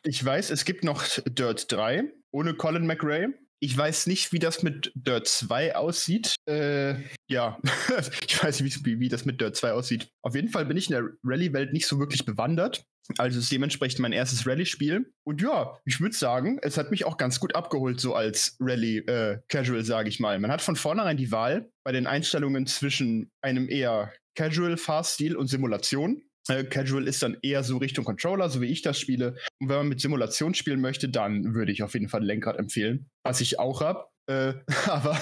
Ich 0.04 0.24
weiß, 0.24 0.50
es 0.50 0.66
gibt 0.66 0.84
noch 0.84 1.04
Dirt 1.26 1.72
3 1.72 2.04
ohne 2.32 2.56
Colin 2.56 2.86
McRae. 2.86 3.28
Ich 3.60 3.78
weiß 3.78 4.08
nicht, 4.08 4.32
wie 4.34 4.40
das 4.40 4.64
mit 4.64 4.92
Dirt 4.96 5.28
2 5.28 5.76
aussieht. 5.76 6.36
Äh, 6.48 6.96
ja, 7.28 7.60
ich 8.28 8.44
weiß 8.44 8.62
nicht, 8.62 8.86
wie, 8.86 9.00
wie 9.00 9.10
das 9.10 9.26
mit 9.26 9.42
Dirt 9.42 9.56
2 9.56 9.72
aussieht. 9.72 10.10
Auf 10.22 10.36
jeden 10.36 10.50
Fall 10.50 10.66
bin 10.66 10.78
ich 10.78 10.90
in 10.90 10.96
der 10.96 11.10
Rallye-Welt 11.24 11.74
nicht 11.74 11.88
so 11.88 12.00
wirklich 12.00 12.26
bewandert. 12.26 12.86
Also 13.18 13.40
ist 13.40 13.52
dementsprechend 13.52 14.00
mein 14.00 14.14
erstes 14.14 14.48
Rallye-Spiel. 14.48 15.12
Und 15.24 15.42
ja, 15.42 15.78
ich 15.86 16.02
würde 16.02 16.16
sagen, 16.16 16.60
es 16.62 16.78
hat 16.78 16.92
mich 16.92 17.06
auch 17.06 17.18
ganz 17.18 17.40
gut 17.40 17.56
abgeholt, 17.56 18.00
so 18.00 18.16
als 18.16 18.58
Rallye-Casual, 18.60 19.80
äh, 19.80 19.84
sage 19.84 20.10
ich 20.10 20.20
mal. 20.20 20.40
Man 20.40 20.52
hat 20.52 20.62
von 20.62 20.76
vornherein 20.76 21.18
die 21.18 21.32
Wahl 21.32 21.70
bei 21.84 21.92
den 21.92 22.08
Einstellungen 22.08 22.66
zwischen 22.66 23.32
einem 23.42 23.70
eher 23.70 24.12
Casual-Fahrstil 24.36 25.36
und 25.36 25.48
Simulation. 25.48 26.24
Äh, 26.48 26.64
Casual 26.66 27.08
ist 27.08 27.24
dann 27.24 27.38
eher 27.42 27.64
so 27.64 27.78
Richtung 27.78 28.06
Controller, 28.06 28.50
so 28.50 28.62
wie 28.62 28.68
ich 28.68 28.82
das 28.82 29.00
spiele. 29.00 29.36
Und 29.60 29.70
wenn 29.70 29.78
man 29.78 29.88
mit 29.90 30.02
Simulation 30.02 30.54
spielen 30.54 30.82
möchte, 30.82 31.10
dann 31.10 31.54
würde 31.54 31.72
ich 31.72 31.84
auf 31.84 31.94
jeden 31.94 32.10
Fall 32.10 32.22
ein 32.22 32.26
Lenkrad 32.26 32.58
empfehlen, 32.58 33.10
was 33.24 33.42
ich 33.42 33.60
auch 33.60 33.82
habe. 33.82 34.06
Äh, 34.28 34.54
aber 34.88 35.20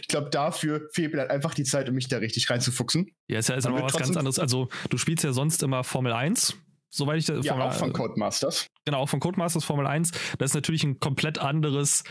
ich 0.00 0.08
glaube, 0.08 0.30
dafür 0.30 0.88
fehlt 0.92 1.12
mir 1.12 1.18
dann 1.18 1.30
einfach 1.30 1.54
die 1.54 1.64
Zeit, 1.64 1.88
um 1.88 1.94
mich 1.94 2.08
da 2.08 2.18
richtig 2.18 2.48
reinzufuchsen. 2.50 3.10
Ja, 3.28 3.38
ist 3.38 3.48
ja 3.48 3.56
ist 3.56 3.66
aber 3.66 3.82
was 3.82 3.92
ganz 3.94 4.16
anderes. 4.16 4.38
Also, 4.38 4.68
du 4.90 4.98
spielst 4.98 5.24
ja 5.24 5.32
sonst 5.32 5.62
immer 5.62 5.84
Formel 5.84 6.12
1 6.12 6.56
soweit 6.94 7.18
ich 7.18 7.26
das. 7.26 7.44
Ja, 7.44 7.52
Formel, 7.52 7.68
auch 7.68 7.74
von 7.74 7.92
Codemasters. 7.92 8.68
Genau, 8.84 8.98
auch 8.98 9.08
von 9.08 9.20
Codemasters 9.20 9.64
Formel 9.64 9.86
1. 9.86 10.12
Das 10.38 10.50
ist 10.50 10.54
natürlich 10.54 10.84
ein 10.84 11.00
komplett 11.00 11.38
anderes 11.38 12.04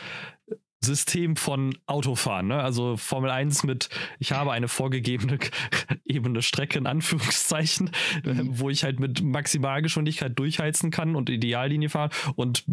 System 0.84 1.36
von 1.36 1.78
Autofahren. 1.86 2.48
Ne? 2.48 2.62
Also 2.62 2.98
Formel 2.98 3.32
1 3.32 3.64
mit, 3.64 3.90
ich 4.20 4.32
habe 4.32 4.52
eine 4.52 4.68
vorgegebene 4.68 5.40
ebene 6.06 6.42
Strecke 6.42 6.78
in 6.78 6.88
Anführungszeichen, 6.88 7.92
mhm. 8.24 8.60
wo 8.60 8.70
ich 8.70 8.84
halt 8.84 9.00
mit 9.00 9.22
Maximalgeschwindigkeit 9.22 10.38
durchheizen 10.38 10.92
kann 10.92 11.16
und 11.16 11.30
Ideallinie 11.30 11.90
fahren. 11.90 12.12
Und 12.36 12.66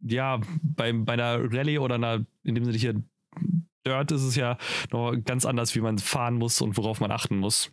ja, 0.00 0.40
bei, 0.62 0.92
bei 0.92 1.14
einer 1.14 1.52
Rallye 1.52 1.78
oder 1.78 1.96
einer, 1.96 2.24
in 2.44 2.54
dem 2.54 2.64
Sinne 2.64 2.76
hier 2.76 3.02
Dirt 3.86 4.10
ist 4.10 4.22
es 4.22 4.34
ja 4.34 4.58
noch 4.90 5.14
ganz 5.24 5.46
anders, 5.46 5.74
wie 5.74 5.80
man 5.80 5.98
fahren 5.98 6.34
muss 6.34 6.60
und 6.60 6.76
worauf 6.76 7.00
man 7.00 7.12
achten 7.12 7.36
muss. 7.36 7.70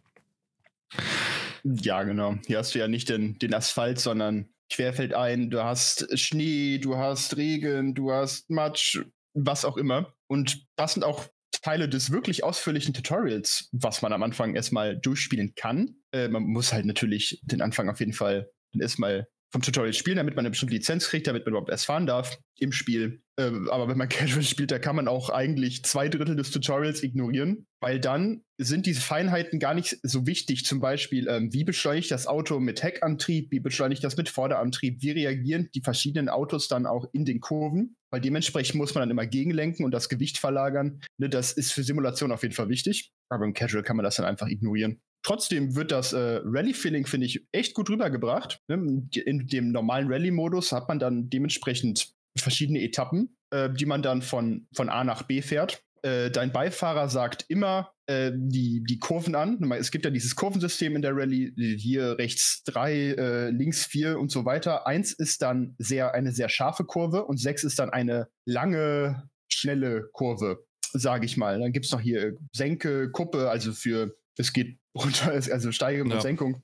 Ja, 1.63 2.03
genau. 2.03 2.36
Hier 2.45 2.60
hast 2.60 2.75
du 2.75 2.79
ja 2.79 2.88
nicht 2.88 3.10
den, 3.10 3.39
den 3.39 3.53
Asphalt, 3.53 3.99
sondern 3.99 4.49
querfeldein. 4.69 5.49
Du 5.49 5.63
hast 5.63 6.17
Schnee, 6.19 6.77
du 6.77 6.97
hast 6.97 7.38
Regen, 7.38 7.95
du 7.95 8.12
hast 8.12 8.49
Matsch, 8.49 9.01
was 9.34 9.65
auch 9.65 9.78
immer. 9.78 10.13
Und 10.28 10.65
das 10.76 10.93
sind 10.93 11.04
auch 11.04 11.28
Teile 11.62 11.88
des 11.88 12.12
wirklich 12.12 12.43
ausführlichen 12.43 12.93
Tutorials, 12.93 13.69
was 13.72 14.02
man 14.02 14.12
am 14.13 14.24
Anfang 14.24 14.56
erstmal 14.56 14.98
durchspielen 14.98 15.56
kann. 15.56 15.96
Äh, 16.12 16.28
man 16.28 16.43
muss 16.43 16.74
halt 16.74 16.86
natürlich 16.86 17.41
den 17.43 17.62
Anfang 17.62 17.89
auf 17.89 18.00
jeden 18.00 18.13
Fall 18.13 18.52
erstmal 18.80 19.28
vom 19.54 19.62
Tutorial 19.62 19.94
spielen, 19.94 20.18
damit 20.18 20.36
man 20.36 20.44
eine 20.44 20.50
bestimmte 20.50 20.74
Lizenz 20.74 21.08
kriegt, 21.08 21.28
damit 21.28 21.46
man 21.46 21.52
überhaupt 21.52 21.70
erst 21.70 21.86
fahren 21.86 22.08
darf 22.08 22.39
im 22.58 22.72
Spiel. 22.72 23.22
Äh, 23.38 23.52
aber 23.70 23.88
wenn 23.88 24.00
man 24.00 24.10
Casual 24.10 24.42
spielt, 24.42 24.72
da 24.72 24.80
kann 24.80 24.96
man 24.96 25.08
auch 25.08 25.30
eigentlich 25.30 25.86
zwei 25.86 26.10
Drittel 26.10 26.36
des 26.36 26.50
Tutorials 26.50 27.04
ignorieren, 27.04 27.68
weil 27.80 28.00
dann 28.00 28.42
sind 28.58 28.88
diese 28.88 29.02
Feinheiten 29.02 29.60
gar 29.60 29.76
nicht 29.76 30.00
so 30.02 30.26
wichtig. 30.26 30.66
Zum 30.66 30.80
Beispiel, 30.80 31.28
ähm, 31.30 31.54
wie 31.54 31.63
beschleunigt 31.63 32.10
das 32.10 32.26
Auto 32.26 32.60
mit 32.60 32.82
Heckantrieb, 32.82 33.52
wie 33.52 33.60
beschleunigt 33.60 34.04
das 34.04 34.18
mit 34.18 34.28
Vorderantrieb, 34.28 35.04
wie 35.04 35.12
reagieren 35.12 35.70
die 35.76 35.82
verschiedenen 35.82 36.30
Autos 36.30 36.68
dann 36.68 36.88
auch 36.88 37.06
in 37.13 37.24
den 37.24 37.39
Kurven, 37.39 37.96
weil 38.10 38.22
dementsprechend 38.22 38.76
muss 38.76 38.96
man 38.96 39.04
dann 39.04 39.12
immer 39.12 39.28
gegenlenken 39.28 39.86
und 39.86 39.92
das 39.92 40.10
Gewicht 40.10 40.39
verlagern. 40.39 41.00
Ne, 41.20 41.30
das 41.30 41.54
ist 41.54 41.74
für 41.74 41.84
Simulation 41.84 42.32
auf 42.32 42.42
jeden 42.42 42.56
Fall 42.56 42.70
wichtig, 42.70 43.12
aber 43.30 43.46
im 43.46 43.54
Casual 43.54 43.84
kann 43.84 43.98
man 43.98 44.04
das 44.04 44.16
dann 44.16 44.26
einfach 44.26 44.48
ignorieren. 44.48 45.00
Trotzdem 45.24 45.76
wird 45.76 45.92
das 45.92 46.12
äh, 46.14 46.42
Rally-Feeling, 46.44 47.06
finde 47.06 47.28
ich, 47.28 47.48
echt 47.54 47.74
gut 47.74 47.90
rübergebracht. 47.90 48.60
Ne? 48.68 49.08
In 49.26 49.48
dem 49.48 49.72
normalen 49.72 50.12
Rally-Modus 50.12 50.72
hat 50.74 50.90
man 50.90 51.00
dann 51.00 51.30
dementsprechend 51.30 52.14
verschiedene 52.38 52.82
Etappen, 52.82 53.38
äh, 53.52 53.70
die 53.74 53.86
man 53.86 54.02
dann 54.02 54.22
von, 54.22 54.68
von 54.76 54.90
A 54.90 55.04
nach 55.04 55.24
B 55.24 55.42
fährt. 55.42 55.82
Äh, 56.02 56.30
dein 56.32 56.52
Beifahrer 56.52 57.08
sagt 57.08 57.46
immer 57.48 57.94
äh, 58.08 58.34
die, 58.36 58.84
die 58.84 59.00
Kurven 59.00 59.36
an. 59.36 59.72
Es 59.72 59.92
gibt 59.92 60.04
ja 60.04 60.12
dieses 60.12 60.36
Kurvensystem 60.36 60.98
in 60.98 61.02
der 61.02 61.16
Rallye, 61.16 61.54
hier 61.78 62.18
rechts 62.18 62.64
drei, 62.66 63.12
äh, 63.12 63.50
links 63.50 63.86
vier 63.86 64.20
und 64.20 64.30
so 64.30 64.44
weiter. 64.44 64.86
Eins 64.86 65.14
ist 65.14 65.42
dann 65.42 65.76
sehr, 65.78 66.14
eine 66.14 66.34
sehr 66.34 66.50
scharfe 66.50 66.84
Kurve 66.84 67.24
und 67.24 67.40
sechs 67.40 67.64
ist 67.64 67.80
dann 67.80 67.92
eine 67.92 68.28
lange, 68.46 69.30
schnelle 69.48 70.10
Kurve, 70.12 70.66
sage 70.92 71.26
ich 71.26 71.38
mal. 71.38 71.62
Dann 71.62 71.72
gibt 71.72 71.86
es 71.86 71.94
noch 71.94 72.02
hier 72.02 72.36
Senke, 72.52 73.10
Kuppe, 73.10 73.50
also 73.50 73.72
für 73.72 74.18
es 74.38 74.52
geht 74.52 74.80
runter, 74.95 75.32
also 75.32 75.71
Steigerung 75.71 76.10
ja. 76.10 76.15
und 76.15 76.21
Senkung. 76.21 76.62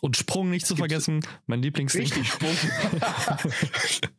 Und 0.00 0.16
Sprung 0.16 0.50
nicht 0.50 0.66
zu 0.66 0.74
Gibt's 0.74 0.88
vergessen, 0.88 1.20
mein 1.46 1.60
Lieblingsding. 1.60 2.02
Richtig, 2.02 2.28
Sprung. 2.28 2.56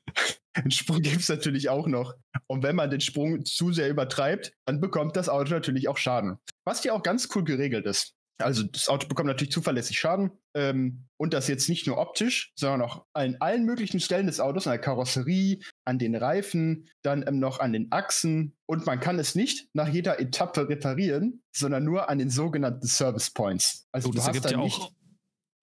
den 0.63 0.71
Sprung 0.71 1.01
gibt 1.01 1.21
es 1.21 1.29
natürlich 1.29 1.69
auch 1.69 1.87
noch. 1.87 2.13
Und 2.47 2.63
wenn 2.63 2.75
man 2.75 2.89
den 2.89 3.01
Sprung 3.01 3.43
zu 3.45 3.73
sehr 3.73 3.89
übertreibt, 3.89 4.53
dann 4.65 4.79
bekommt 4.79 5.15
das 5.15 5.29
Auto 5.29 5.51
natürlich 5.51 5.87
auch 5.87 5.97
Schaden. 5.97 6.37
Was 6.63 6.83
hier 6.83 6.93
auch 6.93 7.03
ganz 7.03 7.27
cool 7.35 7.43
geregelt 7.43 7.85
ist. 7.85 8.16
Also 8.39 8.63
das 8.63 8.87
Auto 8.87 9.07
bekommt 9.07 9.27
natürlich 9.27 9.51
zuverlässig 9.51 9.99
Schaden. 9.99 10.31
Ähm, 10.53 11.05
und 11.17 11.33
das 11.33 11.47
jetzt 11.47 11.69
nicht 11.69 11.87
nur 11.87 11.97
optisch, 11.97 12.51
sondern 12.55 12.81
auch 12.81 13.05
an 13.13 13.37
allen 13.39 13.65
möglichen 13.65 13.99
Stellen 13.99 14.27
des 14.27 14.39
Autos, 14.39 14.67
an 14.67 14.71
der 14.71 14.81
Karosserie, 14.81 15.59
an 15.85 15.97
den 15.97 16.15
Reifen, 16.15 16.87
dann 17.01 17.25
ähm, 17.27 17.39
noch 17.39 17.59
an 17.59 17.73
den 17.73 17.91
Achsen. 17.91 18.55
Und 18.65 18.85
man 18.85 18.99
kann 18.99 19.17
es 19.17 19.35
nicht 19.35 19.69
nach 19.73 19.87
jeder 19.87 20.19
Etappe 20.19 20.69
reparieren, 20.69 21.41
sondern 21.51 21.83
nur 21.83 22.09
an 22.09 22.19
den 22.19 22.29
sogenannten 22.29 22.87
Service 22.87 23.31
Points. 23.31 23.87
Also 23.91 24.09
oh, 24.09 24.11
das 24.11 24.27
ergibt 24.27 24.51
ja 24.51 24.59
auch, 24.59 24.91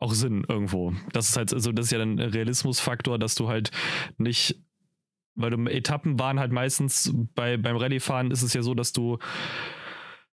auch 0.00 0.14
Sinn 0.14 0.44
irgendwo. 0.48 0.92
Das 1.12 1.28
ist 1.28 1.36
halt, 1.36 1.52
also 1.54 1.70
das 1.70 1.86
ist 1.86 1.92
ja 1.92 2.00
ein 2.00 2.18
Realismusfaktor, 2.18 3.18
dass 3.18 3.34
du 3.34 3.48
halt 3.48 3.70
nicht 4.18 4.60
weil 5.36 5.50
du 5.50 5.64
Etappen 5.66 6.18
waren 6.18 6.38
halt 6.38 6.52
meistens 6.52 7.12
bei, 7.34 7.56
beim 7.56 7.76
Rallye-Fahren 7.76 8.30
ist 8.30 8.42
es 8.42 8.54
ja 8.54 8.62
so, 8.62 8.74
dass 8.74 8.92
du 8.92 9.18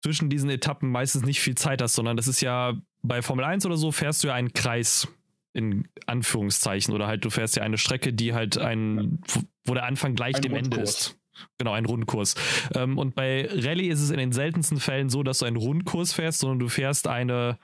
zwischen 0.07 0.31
diesen 0.31 0.49
Etappen 0.51 0.89
meistens 0.89 1.25
nicht 1.25 1.41
viel 1.41 1.57
Zeit 1.57 1.83
hast, 1.83 1.95
sondern 1.95 2.17
das 2.17 2.29
ist 2.29 2.41
ja 2.41 2.75
bei 3.03 3.23
Formel 3.23 3.45
1 3.45 3.67
oder 3.67 3.77
so 3.77 3.91
fährst 3.91 4.23
du 4.23 4.29
ja 4.29 4.35
einen 4.35 4.53
Kreis 4.53 5.09
in 5.53 5.89
Anführungszeichen 6.07 6.95
oder 6.95 7.09
halt 7.09 7.25
du 7.25 7.31
fährst 7.31 7.57
ja 7.57 7.65
eine 7.65 7.77
Strecke, 7.77 8.13
die 8.13 8.33
halt 8.33 8.57
ein, 8.57 9.19
wo 9.65 9.75
der 9.75 9.85
Anfang 9.85 10.15
gleich 10.15 10.37
ein 10.37 10.43
dem 10.43 10.53
Rundkurs. 10.53 10.77
Ende 10.77 10.85
ist. 10.85 11.19
Genau, 11.59 11.73
ein 11.73 11.87
Rundkurs. 11.87 12.37
Ähm, 12.77 12.99
und 12.99 13.17
bei 13.17 13.49
Rallye 13.51 13.89
ist 13.89 14.01
es 14.01 14.11
in 14.11 14.19
den 14.19 14.31
seltensten 14.31 14.79
Fällen 14.79 15.09
so, 15.09 15.25
dass 15.25 15.39
du 15.39 15.47
einen 15.47 15.57
Rundkurs 15.57 16.13
fährst, 16.13 16.39
sondern 16.39 16.61
du 16.61 16.69
fährst 16.69 17.09
eine 17.09 17.59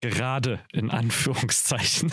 gerade 0.00 0.60
in 0.72 0.90
Anführungszeichen, 0.90 2.12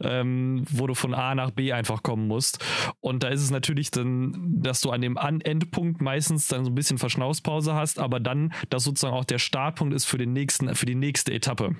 ähm, 0.00 0.64
wo 0.70 0.86
du 0.86 0.94
von 0.94 1.14
A 1.14 1.34
nach 1.34 1.50
B 1.50 1.72
einfach 1.72 2.02
kommen 2.02 2.26
musst. 2.26 2.64
Und 3.00 3.22
da 3.22 3.28
ist 3.28 3.42
es 3.42 3.50
natürlich 3.50 3.90
dann, 3.90 4.34
dass 4.60 4.80
du 4.80 4.90
an 4.90 5.00
dem 5.00 5.18
an 5.18 5.40
Endpunkt 5.40 6.00
meistens 6.00 6.48
dann 6.48 6.64
so 6.64 6.70
ein 6.70 6.74
bisschen 6.74 6.98
Verschnaufspause 6.98 7.74
hast, 7.74 7.98
aber 7.98 8.20
dann, 8.20 8.52
dass 8.70 8.84
sozusagen 8.84 9.14
auch 9.14 9.24
der 9.24 9.38
Startpunkt 9.38 9.94
ist 9.94 10.04
für 10.04 10.18
den 10.18 10.32
nächsten, 10.32 10.74
für 10.74 10.86
die 10.86 10.94
nächste 10.94 11.32
Etappe. 11.32 11.76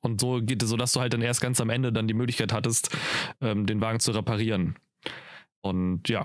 Und 0.00 0.20
so 0.20 0.40
geht 0.40 0.62
es 0.62 0.68
so, 0.68 0.76
dass 0.76 0.92
du 0.92 1.00
halt 1.00 1.12
dann 1.12 1.22
erst 1.22 1.40
ganz 1.40 1.60
am 1.60 1.70
Ende 1.70 1.92
dann 1.92 2.08
die 2.08 2.14
Möglichkeit 2.14 2.52
hattest, 2.52 2.96
ähm, 3.40 3.66
den 3.66 3.80
Wagen 3.80 4.00
zu 4.00 4.12
reparieren. 4.12 4.76
Und 5.60 6.08
ja. 6.08 6.24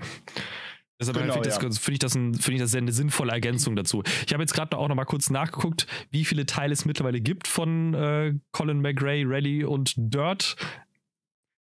Deshalb 1.00 1.18
genau, 1.18 1.34
finde 1.34 1.48
ich, 1.48 1.54
ja. 1.54 1.70
find 1.70 1.88
ich, 1.88 1.98
das 2.00 2.14
ein, 2.16 2.34
find 2.34 2.56
ich 2.56 2.60
das 2.60 2.74
eine 2.74 2.92
sinnvolle 2.92 3.32
Ergänzung 3.32 3.76
dazu. 3.76 4.02
Ich 4.26 4.32
habe 4.32 4.42
jetzt 4.42 4.52
gerade 4.52 4.76
auch 4.76 4.88
noch 4.88 4.96
mal 4.96 5.04
kurz 5.04 5.30
nachgeguckt, 5.30 5.86
wie 6.10 6.24
viele 6.24 6.44
Teile 6.44 6.72
es 6.72 6.84
mittlerweile 6.84 7.20
gibt 7.20 7.46
von 7.46 7.94
äh, 7.94 8.34
Colin 8.50 8.80
McRae, 8.80 9.24
Rally 9.24 9.64
und 9.64 9.94
Dirt, 9.96 10.56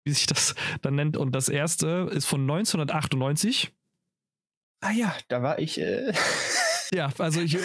wie 0.06 0.12
sich 0.12 0.26
das 0.26 0.56
dann 0.82 0.96
nennt. 0.96 1.18
Und 1.18 1.34
das 1.34 1.50
erste 1.50 2.10
ist 2.12 2.26
von 2.26 2.42
1998. 2.42 3.72
Ah 4.82 4.92
ja, 4.92 5.16
da 5.28 5.44
war 5.44 5.60
ich. 5.60 5.80
Äh 5.80 6.14
Ja, 6.94 7.12
also 7.18 7.42
ich 7.42 7.58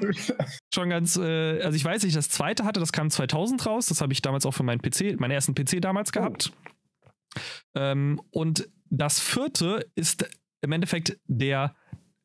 schon 0.74 0.90
ganz, 0.90 1.16
äh, 1.16 1.62
also 1.62 1.76
ich 1.76 1.84
weiß, 1.84 2.04
ich 2.04 2.14
das 2.14 2.28
zweite 2.28 2.64
hatte, 2.64 2.80
das 2.80 2.92
kam 2.92 3.10
2000 3.10 3.64
raus, 3.66 3.86
das 3.86 4.00
habe 4.00 4.12
ich 4.12 4.22
damals 4.22 4.46
auch 4.46 4.52
für 4.52 4.64
meinen 4.64 4.80
PC, 4.80 5.20
meinen 5.20 5.30
ersten 5.30 5.54
PC 5.54 5.80
damals 5.80 6.12
gehabt. 6.12 6.52
Oh. 6.52 7.40
Ähm, 7.74 8.20
und 8.30 8.68
das 8.90 9.20
vierte 9.20 9.88
ist 9.94 10.28
im 10.66 10.72
Endeffekt 10.72 11.18
der 11.26 11.74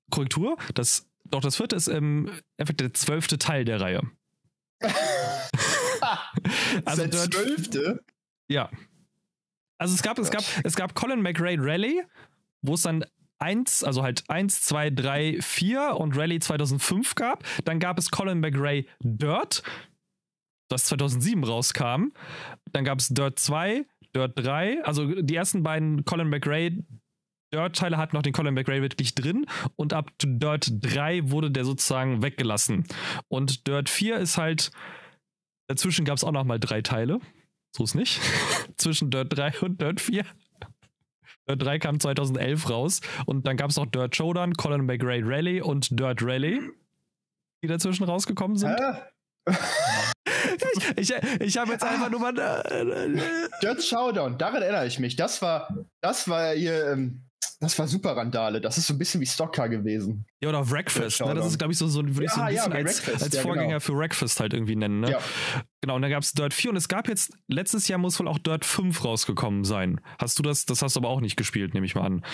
Korrektur. 0.09 0.57
Das, 0.73 1.09
doch 1.25 1.41
das 1.41 1.55
vierte 1.55 1.75
ist 1.75 1.87
im 1.87 2.29
Endeffekt 2.57 2.81
der 2.81 2.93
zwölfte 2.93 3.37
Teil 3.37 3.63
der 3.63 3.79
Reihe. 3.79 4.01
also 6.85 7.05
der 7.07 7.31
zwölfte? 7.31 8.03
Ja. 8.49 8.69
Also 9.77 9.93
es 9.95 10.03
gab, 10.03 10.19
es 10.19 10.29
gab, 10.29 10.43
es 10.63 10.75
gab 10.75 10.95
Colin 10.95 11.21
McRae 11.21 11.55
Rally, 11.57 12.03
wo 12.61 12.73
es 12.73 12.81
dann 12.81 13.05
1, 13.39 13.83
also 13.83 14.03
halt 14.03 14.23
1, 14.27 14.61
2, 14.61 14.91
3, 14.91 15.37
4 15.41 15.95
und 15.95 16.15
Rally 16.17 16.39
2005 16.39 17.15
gab. 17.15 17.43
Dann 17.65 17.79
gab 17.79 17.97
es 17.97 18.11
Colin 18.11 18.39
McRae 18.39 18.85
Dirt, 18.99 19.63
das 20.69 20.85
2007 20.85 21.43
rauskam. 21.43 22.11
Dann 22.71 22.83
gab 22.83 22.99
es 22.99 23.09
Dirt 23.09 23.39
2, 23.39 23.85
Dirt 24.15 24.33
3, 24.35 24.83
also 24.83 25.21
die 25.21 25.35
ersten 25.35 25.63
beiden 25.63 26.05
Colin 26.05 26.29
McRae 26.29 26.83
Dirt-Teile 27.53 27.97
hatten 27.97 28.15
noch 28.15 28.23
den 28.23 28.33
Colin 28.33 28.53
McRae 28.53 28.81
wirklich 28.81 29.13
drin 29.13 29.45
und 29.75 29.93
ab 29.93 30.11
Dirt 30.21 30.71
3 30.81 31.31
wurde 31.31 31.51
der 31.51 31.65
sozusagen 31.65 32.23
weggelassen. 32.23 32.85
Und 33.27 33.67
Dirt 33.67 33.89
4 33.89 34.17
ist 34.17 34.37
halt, 34.37 34.71
dazwischen 35.67 36.05
gab 36.05 36.17
es 36.17 36.23
auch 36.23 36.31
noch 36.31 36.45
mal 36.45 36.59
drei 36.59 36.81
Teile. 36.81 37.19
So 37.75 37.83
ist 37.83 37.95
nicht. 37.95 38.21
Zwischen 38.77 39.11
Dirt 39.11 39.37
3 39.37 39.59
und 39.61 39.81
Dirt 39.81 39.99
4. 39.99 40.23
Dirt 41.49 41.61
3 41.61 41.79
kam 41.79 41.99
2011 41.99 42.69
raus 42.69 43.01
und 43.25 43.45
dann 43.45 43.57
gab 43.57 43.69
es 43.69 43.75
noch 43.75 43.85
Dirt 43.85 44.15
Showdown, 44.15 44.53
Colin 44.53 44.85
McRae 44.85 45.21
Rally 45.23 45.61
und 45.61 45.99
Dirt 45.99 46.21
Rally, 46.21 46.61
die 47.63 47.67
dazwischen 47.67 48.05
rausgekommen 48.05 48.57
sind. 48.57 48.79
Äh? 48.79 48.93
ich, 50.95 51.11
ich, 51.11 51.13
ich 51.41 51.57
habe 51.57 51.73
jetzt 51.73 51.83
einfach 51.83 52.09
nur 52.09 52.21
mal. 52.21 52.33
Dirt 53.61 53.83
Showdown, 53.83 54.37
daran 54.37 54.61
erinnere 54.61 54.87
ich 54.87 54.99
mich. 54.99 55.17
Das 55.17 55.41
war, 55.41 55.67
das 55.99 56.29
war 56.29 56.55
ihr. 56.55 56.91
Ähm 56.91 57.25
Das 57.61 57.77
war 57.79 57.87
super 57.87 58.17
Randale. 58.17 58.59
Das 58.59 58.77
ist 58.77 58.87
so 58.87 58.93
ein 58.93 58.97
bisschen 58.97 59.21
wie 59.21 59.25
Stockcar 59.25 59.69
gewesen. 59.69 60.25
Ja, 60.41 60.49
oder 60.49 60.69
Wreckfest. 60.69 61.21
Ne? 61.23 61.33
Das 61.35 61.45
ist, 61.45 61.57
glaube 61.59 61.71
ich, 61.71 61.77
so, 61.79 61.87
so 61.87 62.01
würde 62.03 62.25
ich 62.25 62.31
so 62.31 62.41
ein 62.41 62.53
Ja, 62.53 62.63
bisschen 62.67 62.71
ja, 62.71 62.77
als, 62.79 63.21
als 63.23 63.33
ja, 63.35 63.41
Vorgänger 63.43 63.67
genau. 63.67 63.79
für 63.79 63.95
Wreckfest 63.95 64.39
halt 64.39 64.53
irgendwie 64.53 64.75
nennen. 64.75 64.99
Ne? 65.01 65.11
Ja. 65.11 65.19
Genau, 65.81 65.95
und 65.95 66.01
dann 66.01 66.11
gab 66.11 66.23
es 66.23 66.33
Dirt 66.33 66.53
4 66.53 66.71
und 66.71 66.75
es 66.77 66.87
gab 66.87 67.07
jetzt, 67.07 67.31
letztes 67.47 67.87
Jahr 67.87 67.99
muss 67.99 68.19
wohl 68.19 68.27
auch 68.27 68.39
Dirt 68.39 68.65
5 68.65 69.05
rausgekommen 69.05 69.63
sein. 69.63 70.01
Hast 70.17 70.39
du 70.39 70.43
das, 70.43 70.65
das 70.65 70.81
hast 70.81 70.95
du 70.95 70.99
aber 71.01 71.09
auch 71.09 71.21
nicht 71.21 71.37
gespielt, 71.37 71.73
nehme 71.75 71.85
ich 71.85 71.93
mal 71.95 72.01
an. 72.01 72.25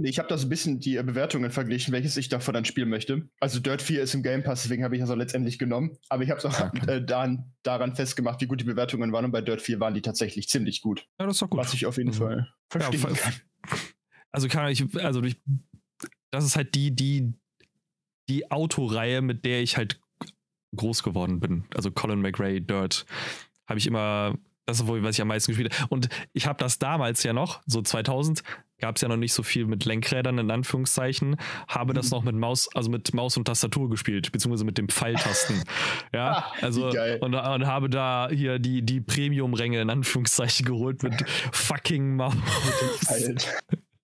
Ich 0.00 0.18
habe 0.20 0.28
da 0.28 0.38
so 0.38 0.46
ein 0.46 0.48
bisschen 0.48 0.78
die 0.78 0.96
äh, 0.96 1.02
Bewertungen 1.02 1.50
verglichen, 1.50 1.92
welches 1.92 2.16
ich 2.16 2.28
davon 2.28 2.54
dann 2.54 2.64
spielen 2.64 2.88
möchte. 2.88 3.28
Also 3.40 3.58
Dirt 3.60 3.82
4 3.82 4.00
ist 4.02 4.14
im 4.14 4.22
Game 4.22 4.44
Pass, 4.44 4.62
deswegen 4.62 4.82
habe 4.84 4.94
ich 4.94 5.00
das 5.02 5.10
auch 5.10 5.16
letztendlich 5.16 5.58
genommen. 5.58 5.98
Aber 6.08 6.22
ich 6.22 6.30
habe 6.30 6.38
es 6.38 6.46
auch 6.46 6.58
Okay. 6.72 6.90
äh, 6.90 7.04
daran, 7.04 7.52
daran 7.64 7.96
festgemacht, 7.96 8.40
wie 8.40 8.46
gut 8.46 8.60
die 8.60 8.64
Bewertungen 8.64 9.12
waren. 9.12 9.24
Und 9.26 9.32
bei 9.32 9.40
Dirt 9.42 9.60
4 9.60 9.78
waren 9.80 9.94
die 9.94 10.00
tatsächlich 10.02 10.48
ziemlich 10.48 10.80
gut. 10.82 11.04
Ja, 11.18 11.26
das 11.26 11.34
ist 11.36 11.42
doch 11.42 11.50
gut. 11.50 11.58
Was 11.60 11.74
ich 11.74 11.84
auf 11.84 11.98
jeden 11.98 12.10
Mhm. 12.10 12.14
Fall 12.14 12.36
Ja, 12.38 12.54
verstehen 12.70 13.00
voll- 13.00 13.14
kann. 13.14 13.34
Also 14.32 14.48
kann 14.48 14.68
ich, 14.68 14.84
also 14.96 15.22
ich, 15.22 15.36
das 16.30 16.44
ist 16.44 16.56
halt 16.56 16.74
die, 16.74 16.94
die, 16.94 17.32
die 18.28 18.50
Autoreihe, 18.50 19.22
mit 19.22 19.44
der 19.44 19.62
ich 19.62 19.76
halt 19.76 20.00
groß 20.76 21.02
geworden 21.02 21.40
bin. 21.40 21.64
Also 21.74 21.90
Colin 21.90 22.20
McRae, 22.20 22.60
Dirt, 22.60 23.06
habe 23.66 23.78
ich 23.78 23.86
immer, 23.86 24.36
das 24.66 24.80
ist 24.80 24.86
wohl, 24.86 25.02
was 25.02 25.16
ich 25.16 25.22
am 25.22 25.28
meisten 25.28 25.52
gespielt 25.52 25.78
habe. 25.80 25.88
Und 25.88 26.08
ich 26.34 26.46
habe 26.46 26.58
das 26.62 26.78
damals 26.78 27.22
ja 27.22 27.32
noch, 27.32 27.62
so 27.66 27.80
2000, 27.80 28.42
gab 28.80 28.96
es 28.96 29.02
ja 29.02 29.08
noch 29.08 29.16
nicht 29.16 29.32
so 29.32 29.42
viel 29.42 29.66
mit 29.66 29.86
Lenkrädern 29.86 30.38
in 30.38 30.50
Anführungszeichen, 30.50 31.36
habe 31.68 31.94
das 31.94 32.10
Mhm. 32.10 32.16
noch 32.16 32.22
mit 32.24 32.36
Maus, 32.36 32.68
also 32.74 32.90
mit 32.90 33.12
Maus 33.14 33.36
und 33.38 33.46
Tastatur 33.46 33.88
gespielt, 33.90 34.30
beziehungsweise 34.30 34.64
mit 34.64 34.76
dem 34.78 34.88
Pfeiltasten. 34.88 35.64
ja, 36.14 36.52
also 36.60 36.88
und, 36.88 37.34
und 37.34 37.66
habe 37.66 37.88
da 37.88 38.28
hier 38.30 38.58
die, 38.58 38.82
die 38.82 39.00
Premium-Ränge 39.00 39.80
in 39.80 39.88
Anführungszeichen 39.90 40.66
geholt 40.66 41.02
mit 41.02 41.28
fucking 41.52 42.16
Maus. 42.16 42.34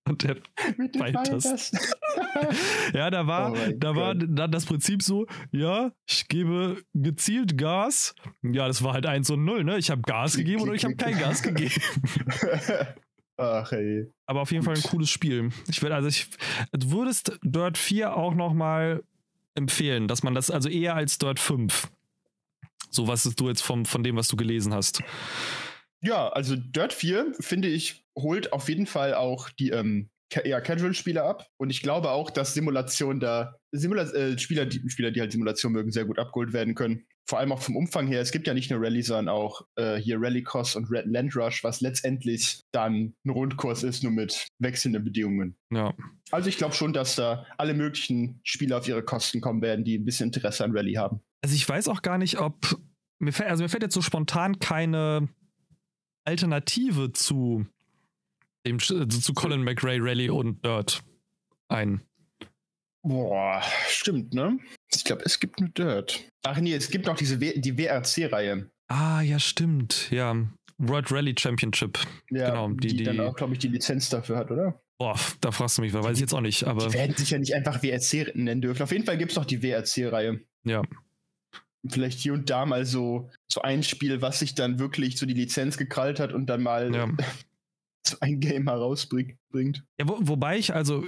Und 0.07 0.23
der 0.23 0.37
Mit. 0.77 0.95
Pfeiltasten. 0.95 1.79
ja, 2.93 3.09
da 3.09 3.25
war, 3.25 3.53
Oh 3.53 3.71
da 3.75 3.95
war 3.95 4.13
dann 4.15 4.51
das 4.51 4.65
Prinzip 4.65 5.01
so, 5.01 5.25
ja, 5.51 5.91
ich 6.07 6.27
gebe 6.27 6.83
gezielt 6.93 7.57
Gas. 7.57 8.13
Ja, 8.43 8.67
das 8.67 8.83
war 8.83 8.93
halt 8.93 9.05
1 9.05 9.29
und 9.31 9.43
0, 9.43 9.63
ne? 9.63 9.77
Ich 9.77 9.89
habe 9.89 10.01
Gas 10.03 10.37
gegeben 10.37 10.61
oder 10.61 10.73
ich 10.73 10.85
habe 10.85 10.95
kein 10.95 11.17
Gas 11.17 11.41
gegeben. 11.43 11.81
Ach 13.37 13.71
ey. 13.71 14.11
Aber 14.27 14.41
auf 14.41 14.51
jeden 14.51 14.63
Fall 14.63 14.75
ein 14.75 14.83
cooles 14.83 15.09
Spiel. 15.09 15.49
Ich 15.67 15.81
will, 15.81 15.91
also 15.91 16.07
ich, 16.07 16.27
du 16.71 16.91
würdest 16.91 17.37
Dirt 17.43 17.77
4 17.77 18.15
auch 18.15 18.35
nochmal 18.35 19.03
empfehlen, 19.55 20.07
dass 20.07 20.21
man 20.23 20.35
das, 20.35 20.51
also 20.51 20.69
eher 20.69 20.95
als 20.95 21.17
Dirt 21.17 21.39
5. 21.39 21.89
So 22.91 23.07
was 23.07 23.25
ist 23.25 23.39
du 23.39 23.49
jetzt 23.49 23.61
vom, 23.61 23.85
von 23.85 24.03
dem, 24.03 24.15
was 24.15 24.27
du 24.27 24.37
gelesen 24.37 24.73
hast. 24.73 25.01
Ja, 26.01 26.29
also 26.29 26.55
Dirt 26.55 26.93
4, 26.93 27.33
finde 27.39 27.67
ich, 27.67 28.04
holt 28.17 28.53
auf 28.53 28.69
jeden 28.69 28.85
Fall 28.85 29.13
auch 29.13 29.49
die 29.49 29.69
ähm, 29.69 30.09
eher 30.43 30.61
Casual-Spieler 30.61 31.23
ab. 31.23 31.47
Und 31.57 31.69
ich 31.69 31.81
glaube 31.81 32.11
auch, 32.11 32.29
dass 32.29 32.53
Simulation 32.53 33.19
da, 33.19 33.55
Simula 33.71 34.03
äh, 34.11 34.37
Spieler, 34.37 34.65
die, 34.65 34.89
Spieler, 34.89 35.11
die 35.11 35.21
halt 35.21 35.31
Simulation 35.31 35.71
mögen, 35.71 35.91
sehr 35.91 36.05
gut 36.05 36.19
abgeholt 36.19 36.53
werden 36.53 36.75
können. 36.75 37.05
Vor 37.27 37.39
allem 37.39 37.51
auch 37.51 37.61
vom 37.61 37.75
Umfang 37.75 38.07
her. 38.07 38.21
Es 38.21 38.31
gibt 38.31 38.45
ja 38.45 38.53
nicht 38.53 38.69
nur 38.69 38.81
Rallye, 38.81 39.01
sondern 39.01 39.29
auch 39.29 39.61
äh, 39.77 39.95
hier 39.95 40.17
Rallycross 40.19 40.75
und 40.75 40.91
Red 40.91 41.07
Land 41.07 41.35
Rush, 41.35 41.63
was 41.63 41.81
letztendlich 41.81 42.61
dann 42.71 43.15
ein 43.25 43.29
Rundkurs 43.29 43.83
ist, 43.83 44.03
nur 44.03 44.11
mit 44.11 44.47
wechselnden 44.59 45.03
Bedingungen. 45.03 45.57
Ja. 45.71 45.93
Also 46.31 46.49
ich 46.49 46.57
glaube 46.57 46.75
schon, 46.75 46.93
dass 46.93 47.15
da 47.15 47.45
alle 47.57 47.73
möglichen 47.73 48.41
Spieler 48.43 48.77
auf 48.77 48.87
ihre 48.87 49.03
Kosten 49.03 49.41
kommen 49.41 49.61
werden, 49.61 49.85
die 49.85 49.97
ein 49.97 50.05
bisschen 50.05 50.27
Interesse 50.27 50.63
an 50.63 50.77
Rallye 50.77 50.97
haben. 50.97 51.21
Also 51.41 51.55
ich 51.55 51.67
weiß 51.67 51.87
auch 51.87 52.01
gar 52.01 52.17
nicht, 52.17 52.39
ob. 52.39 52.79
Mir 53.17 53.31
fällt, 53.31 53.49
also 53.49 53.63
mir 53.63 53.69
fällt 53.69 53.83
jetzt 53.83 53.95
so 53.95 54.01
spontan 54.01 54.59
keine 54.59 55.29
Alternative 56.25 57.13
zu 57.13 57.65
dem 58.65 58.77
Sch- 58.77 59.09
zu 59.21 59.33
Colin 59.33 59.63
McRae 59.63 59.99
Rally 59.99 60.29
und 60.29 60.63
Dirt 60.65 61.03
ein. 61.69 62.01
Boah, 63.03 63.61
stimmt, 63.87 64.33
ne? 64.33 64.57
Ich 64.93 65.03
glaube, 65.03 65.21
es 65.25 65.39
gibt 65.39 65.59
nur 65.59 65.69
Dirt. 65.69 66.27
Ach 66.43 66.59
nee, 66.59 66.73
es 66.73 66.89
gibt 66.89 67.05
noch 67.05 67.15
diese 67.15 67.39
w 67.39 67.59
die 67.59 67.77
WRC-Reihe. 67.77 68.69
Ah, 68.87 69.21
ja, 69.21 69.37
stimmt. 69.39 70.09
Ja. 70.11 70.35
World 70.77 71.11
Rally 71.11 71.35
Championship. 71.37 71.99
Ja, 72.31 72.49
Genau, 72.49 72.69
die- 72.69 72.87
die, 72.97 73.03
dann 73.03 73.15
die- 73.15 73.21
auch, 73.21 73.35
glaube 73.35 73.53
ich, 73.53 73.59
die 73.59 73.67
Lizenz 73.69 74.09
dafür 74.09 74.37
hat, 74.37 74.51
oder? 74.51 74.81
Boah, 74.97 75.19
da 75.41 75.51
fragst 75.51 75.77
du 75.77 75.81
mich, 75.81 75.93
weil 75.93 76.03
weiß 76.03 76.17
ich 76.17 76.21
jetzt 76.21 76.33
auch 76.33 76.41
nicht, 76.41 76.63
aber 76.65 76.87
Die 76.87 76.93
werden 76.93 77.15
sich 77.15 77.29
ja 77.29 77.37
nicht 77.37 77.53
einfach 77.53 77.83
WRC 77.83 78.31
nennen 78.35 78.61
dürfen. 78.61 78.81
Auf 78.81 78.91
jeden 78.91 79.05
Fall 79.05 79.17
gibt 79.17 79.31
es 79.31 79.37
noch 79.37 79.45
die 79.45 79.61
WRC-Reihe. 79.61 80.39
ja. 80.63 80.81
Vielleicht 81.87 82.17
hier 82.19 82.33
und 82.33 82.49
da 82.49 82.65
mal 82.65 82.83
so, 82.83 83.29
so 83.47 83.61
ein 83.61 83.83
Spiel, 83.83 84.19
was 84.19 84.39
sich 84.39 84.55
dann 84.55 84.79
wirklich 84.79 85.19
so 85.19 85.27
die 85.27 85.35
Lizenz 85.35 85.77
gekrallt 85.77 86.19
hat 86.19 86.33
und 86.33 86.47
dann 86.47 86.63
mal 86.63 86.93
Ja. 86.95 87.07
so 88.07 88.17
ein 88.21 88.39
Game 88.39 88.67
herausbringt. 88.67 89.37
ja 89.99 90.07
wo, 90.07 90.17
wobei 90.21 90.57
ich, 90.57 90.73
also, 90.73 91.05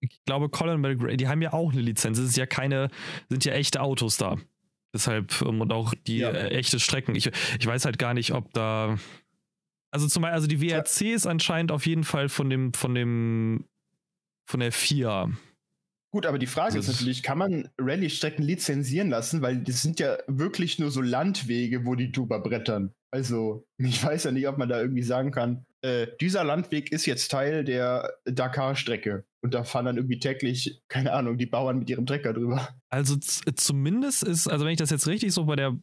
ich 0.00 0.20
glaube, 0.24 0.48
Colin 0.48 0.80
McRae, 0.80 1.16
die 1.16 1.28
haben 1.28 1.42
ja 1.42 1.52
auch 1.52 1.72
eine 1.72 1.80
Lizenz. 1.80 2.18
Es 2.18 2.30
ist 2.30 2.36
ja 2.36 2.46
keine, 2.46 2.90
sind 3.28 3.44
ja 3.44 3.52
echte 3.54 3.80
Autos 3.80 4.16
da. 4.16 4.36
Deshalb, 4.94 5.40
ähm, 5.42 5.60
und 5.60 5.72
auch 5.72 5.94
die 6.06 6.18
Ja. 6.18 6.30
äh, 6.30 6.48
echte 6.50 6.78
Strecken. 6.80 7.14
Ich, 7.14 7.30
ich 7.58 7.66
weiß 7.66 7.84
halt 7.84 7.98
gar 7.98 8.12
nicht, 8.14 8.32
ob 8.32 8.52
da. 8.52 8.98
Also 9.90 10.08
zum 10.08 10.22
Beispiel, 10.22 10.34
also 10.34 10.46
die 10.48 10.60
WRC 10.60 11.02
ist 11.12 11.26
anscheinend 11.26 11.70
auf 11.70 11.86
jeden 11.86 12.04
Fall 12.04 12.28
von 12.28 12.50
dem, 12.50 12.72
von 12.74 12.94
dem, 12.94 13.64
von 14.46 14.60
der 14.60 14.72
FIA. 14.72 15.30
Gut, 16.10 16.26
aber 16.26 16.38
die 16.38 16.46
Frage 16.46 16.76
Das 16.76 16.84
ist 16.86 16.88
ist- 16.94 17.00
natürlich, 17.00 17.22
kann 17.22 17.38
man 17.38 17.68
Rallye-Strecken 17.78 18.42
lizenzieren 18.44 19.08
lassen? 19.10 19.40
Weil 19.40 19.58
das 19.62 19.80
sind 19.82 19.98
ja 20.00 20.18
wirklich 20.26 20.78
nur 20.78 20.90
so 20.90 21.00
Landwege, 21.00 21.86
wo 21.86 21.94
die 21.94 22.10
drüber 22.12 22.40
brettern. 22.40 22.92
Also, 23.10 23.66
ich 23.78 24.02
weiß 24.04 24.24
ja 24.24 24.32
nicht, 24.32 24.48
ob 24.48 24.58
man 24.58 24.68
da 24.68 24.80
irgendwie 24.80 25.02
sagen 25.02 25.30
kann, 25.30 25.64
äh, 25.82 26.06
dieser 26.20 26.44
Landweg 26.44 26.92
ist 26.92 27.06
jetzt 27.06 27.30
Teil 27.30 27.64
der 27.64 28.14
Dakar-Strecke. 28.24 29.24
Und 29.42 29.54
da 29.54 29.64
fahren 29.64 29.86
dann 29.86 29.96
irgendwie 29.96 30.20
täglich, 30.20 30.80
keine 30.88 31.12
Ahnung, 31.12 31.36
die 31.36 31.46
Bauern 31.46 31.78
mit 31.78 31.90
ihrem 31.90 32.06
Trecker 32.06 32.32
drüber. 32.32 32.68
Also 32.88 33.16
zumindest 33.16 34.22
ist, 34.22 34.46
also 34.46 34.64
wenn 34.64 34.72
ich 34.72 34.78
das 34.78 34.90
jetzt 34.90 35.08
richtig 35.08 35.32
so 35.32 35.44
bei 35.46 35.56
der 35.56 35.76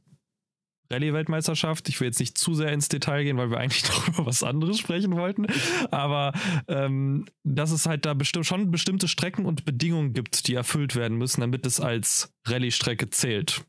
Rallye-Weltmeisterschaft, 0.92 1.88
ich 1.90 2.00
will 2.00 2.08
jetzt 2.08 2.20
nicht 2.20 2.38
zu 2.38 2.56
sehr 2.56 2.72
ins 2.72 2.88
Detail 2.88 3.24
gehen, 3.24 3.38
weil 3.38 3.52
wir 3.52 3.60
eigentlich 3.60 3.84
noch 3.90 4.08
über 4.08 4.26
was 4.26 4.42
anderes 4.44 4.80
sprechen 4.80 5.16
wollten, 5.16 5.48
aber 5.92 6.32
ähm, 6.68 7.26
dass 7.44 7.72
es 7.72 7.86
halt 7.86 8.06
da 8.06 8.14
bestimmt 8.14 8.46
schon 8.46 8.72
bestimmte 8.72 9.08
Strecken 9.08 9.46
und 9.46 9.66
Bedingungen 9.66 10.14
gibt, 10.14 10.48
die 10.48 10.56
erfüllt 10.56 10.96
werden 10.96 11.18
müssen, 11.18 11.42
damit 11.42 11.66
es 11.66 11.80
als 11.80 12.34
Rallye-Strecke 12.48 13.10
zählt. 13.10 13.66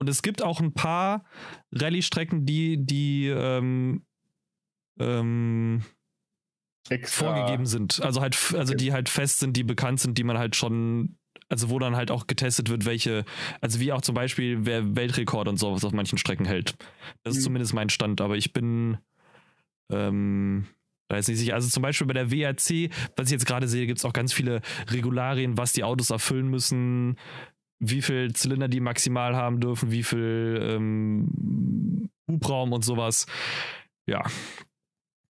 Und 0.00 0.08
es 0.08 0.22
gibt 0.22 0.42
auch 0.42 0.60
ein 0.60 0.74
paar 0.74 1.24
Rallye-Strecken, 1.72 2.44
die, 2.44 2.84
die 2.84 3.28
ähm, 3.28 4.04
ähm, 4.98 5.82
vorgegeben 7.04 7.66
sind. 7.66 8.00
Also 8.02 8.20
halt, 8.20 8.36
also 8.56 8.74
die 8.74 8.92
halt 8.92 9.08
fest 9.08 9.38
sind, 9.38 9.56
die 9.56 9.64
bekannt 9.64 10.00
sind, 10.00 10.18
die 10.18 10.24
man 10.24 10.38
halt 10.38 10.54
schon, 10.56 11.16
also 11.48 11.70
wo 11.70 11.78
dann 11.78 11.96
halt 11.96 12.10
auch 12.10 12.26
getestet 12.26 12.68
wird, 12.68 12.84
welche, 12.84 13.24
also 13.60 13.80
wie 13.80 13.92
auch 13.92 14.02
zum 14.02 14.14
Beispiel, 14.14 14.66
wer 14.66 14.94
Weltrekord 14.96 15.48
und 15.48 15.56
sowas 15.58 15.84
auf 15.84 15.92
manchen 15.92 16.18
Strecken 16.18 16.44
hält. 16.44 16.76
Das 17.22 17.34
ist 17.34 17.40
Mhm. 17.40 17.44
zumindest 17.44 17.74
mein 17.74 17.88
Stand, 17.88 18.20
aber 18.20 18.36
ich 18.36 18.52
bin 18.52 18.98
ähm, 19.92 20.66
da 21.08 21.18
ist 21.18 21.28
nicht 21.28 21.38
sicher. 21.38 21.54
Also 21.54 21.68
zum 21.68 21.82
Beispiel 21.82 22.06
bei 22.06 22.14
der 22.14 22.30
WRC, 22.30 22.90
was 23.16 23.26
ich 23.26 23.32
jetzt 23.32 23.46
gerade 23.46 23.68
sehe, 23.68 23.86
gibt 23.86 23.98
es 23.98 24.04
auch 24.06 24.14
ganz 24.14 24.32
viele 24.32 24.62
Regularien, 24.88 25.58
was 25.58 25.72
die 25.74 25.84
Autos 25.84 26.08
erfüllen 26.10 26.48
müssen, 26.48 27.18
wie 27.78 28.00
viel 28.00 28.32
Zylinder 28.32 28.68
die 28.68 28.80
maximal 28.80 29.36
haben 29.36 29.60
dürfen, 29.60 29.90
wie 29.90 30.02
viel 30.02 30.58
ähm, 30.62 32.08
Hubraum 32.26 32.72
und 32.72 32.84
sowas. 32.84 33.26
Ja, 34.06 34.22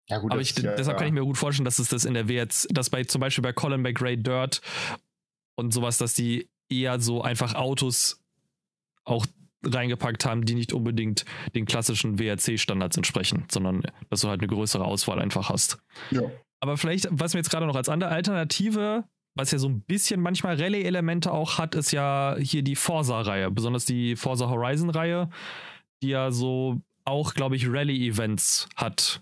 Ja, 0.09 0.17
gut, 0.17 0.31
aber 0.31 0.41
ich, 0.41 0.57
ja, 0.57 0.75
deshalb 0.75 0.97
kann 0.97 1.07
ich 1.07 1.13
mir 1.13 1.23
gut 1.23 1.37
vorstellen, 1.37 1.65
dass 1.65 1.79
es 1.79 1.89
das 1.89 2.05
in 2.05 2.15
der 2.15 2.27
WRC, 2.27 2.67
dass 2.71 2.89
bei 2.89 3.03
zum 3.03 3.21
Beispiel 3.21 3.43
bei 3.43 3.53
Colin 3.53 3.81
McRae 3.81 4.17
Dirt 4.17 4.61
und 5.55 5.73
sowas, 5.73 5.97
dass 5.97 6.13
die 6.13 6.49
eher 6.69 6.99
so 6.99 7.21
einfach 7.21 7.53
Autos 7.53 8.19
auch 9.03 9.25
reingepackt 9.65 10.25
haben, 10.25 10.45
die 10.45 10.55
nicht 10.55 10.73
unbedingt 10.73 11.25
den 11.53 11.65
klassischen 11.65 12.17
WRC-Standards 12.17 12.97
entsprechen, 12.97 13.45
sondern 13.51 13.83
dass 14.09 14.21
du 14.21 14.29
halt 14.29 14.41
eine 14.41 14.47
größere 14.47 14.83
Auswahl 14.83 15.19
einfach 15.19 15.49
hast. 15.49 15.77
Ja. 16.11 16.21
Aber 16.61 16.77
vielleicht, 16.77 17.07
was 17.11 17.33
mir 17.33 17.39
jetzt 17.39 17.49
gerade 17.49 17.65
noch 17.65 17.75
als 17.75 17.89
andere 17.89 18.09
Alternative, 18.09 19.03
was 19.35 19.51
ja 19.51 19.59
so 19.59 19.67
ein 19.67 19.81
bisschen 19.81 20.21
manchmal 20.21 20.59
Rallye-Elemente 20.61 21.31
auch 21.31 21.57
hat, 21.57 21.75
ist 21.75 21.91
ja 21.91 22.35
hier 22.39 22.63
die 22.63 22.75
Forza-Reihe, 22.75 23.51
besonders 23.51 23.85
die 23.85 24.15
Forza 24.15 24.49
Horizon-Reihe, 24.49 25.29
die 26.01 26.09
ja 26.09 26.31
so 26.31 26.81
auch, 27.05 27.33
glaube 27.33 27.55
ich, 27.55 27.69
Rallye-Events 27.69 28.69
hat. 28.75 29.21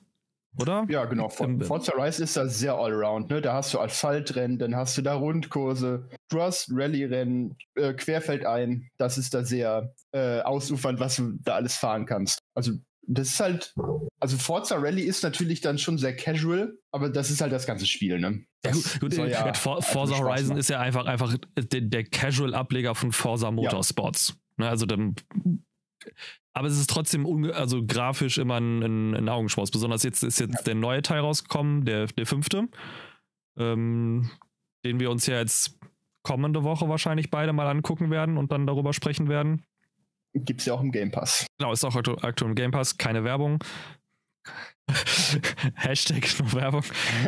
Oder? 0.60 0.86
Ja, 0.90 1.06
genau. 1.06 1.32
Ähm, 1.40 1.62
Forza 1.62 1.94
Rise 1.98 2.24
ist 2.24 2.38
da 2.38 2.48
sehr 2.48 2.76
allround. 2.76 3.30
Ne? 3.30 3.42
Da 3.42 3.54
hast 3.54 3.74
du 3.74 3.80
Asphaltrennen, 3.80 4.58
dann 4.58 4.76
hast 4.76 4.98
du 4.98 5.02
da 5.02 5.16
Rundkurse, 5.16 6.10
Rallye-Rennen, 6.32 7.56
äh, 7.76 7.94
Querfeldein. 7.94 8.90
Das 8.98 9.18
ist 9.18 9.34
da 9.34 9.44
sehr 9.44 9.94
äh, 10.12 10.42
ausufernd, 10.42 11.00
was 11.00 11.18
du 11.18 11.34
da 11.44 11.56
alles 11.56 11.76
fahren 11.76 12.06
kannst. 12.06 12.40
Also 12.56 12.74
das 13.08 13.30
ist 13.30 13.40
halt, 13.40 13.74
also 14.20 14.38
Forza 14.38 14.76
Rally 14.76 15.04
ist 15.04 15.24
natürlich 15.24 15.62
dann 15.62 15.78
schon 15.78 15.98
sehr 15.98 16.16
casual, 16.16 16.78
aber 16.92 17.10
das 17.10 17.32
ist 17.32 17.40
halt 17.40 17.54
das 17.54 17.66
ganze 17.66 17.86
Spiel, 17.86 18.20
ne? 18.20 18.44
Ja, 18.66 18.72
gut, 18.72 19.00
gut 19.00 19.18
äh, 19.18 19.32
ja 19.32 19.54
For 19.54 19.82
Forza 19.82 20.18
Horizon 20.18 20.58
ist 20.58 20.70
ja 20.70 20.82
einfach, 20.82 21.06
einfach 21.06 21.36
der, 21.58 21.82
der 21.82 22.04
Casual-Ableger 22.04 22.96
von 22.96 23.14
Forza 23.14 23.50
Motorsports. 23.50 24.36
Ne, 24.58 24.68
also 24.68 24.86
dann, 24.86 25.16
aber 26.54 26.68
es 26.68 26.78
ist 26.78 26.90
trotzdem 26.90 27.52
also 27.52 27.86
grafisch 27.86 28.38
immer 28.38 28.56
ein, 28.56 28.82
ein, 28.82 29.16
ein 29.16 29.30
Augenschmaus. 29.30 29.72
Besonders 29.72 30.04
jetzt 30.04 30.24
ist 30.24 30.40
jetzt 30.40 30.66
der 30.66 30.76
neue 30.76 31.02
Teil 31.02 31.20
rausgekommen, 31.20 31.86
der, 31.86 32.08
der 32.08 32.26
fünfte. 32.26 32.68
ähm, 33.58 34.30
den 34.86 35.00
wir 35.00 35.12
uns 35.12 35.26
ja 35.26 35.40
jetzt 35.40 35.78
kommende 36.24 36.64
Woche 36.64 36.90
wahrscheinlich 36.90 37.30
beide 37.30 37.54
mal 37.54 37.68
angucken 37.68 38.12
werden 38.12 38.38
und 38.38 38.52
dann 38.52 38.68
darüber 38.68 38.94
sprechen 38.94 39.30
werden. 39.30 39.64
Gibt 40.34 40.60
es 40.62 40.66
ja 40.66 40.74
auch 40.74 40.82
im 40.82 40.92
Game 40.92 41.12
Pass. 41.12 41.48
Genau, 41.58 41.72
ist 41.72 41.84
auch 41.84 41.96
aktuell 41.96 42.50
im 42.50 42.56
Game 42.56 42.72
Pass, 42.72 42.98
keine 42.98 43.24
Werbung. 43.24 43.60
Hashtag 45.76 46.28
nur 46.40 46.54
Werbung. 46.54 46.84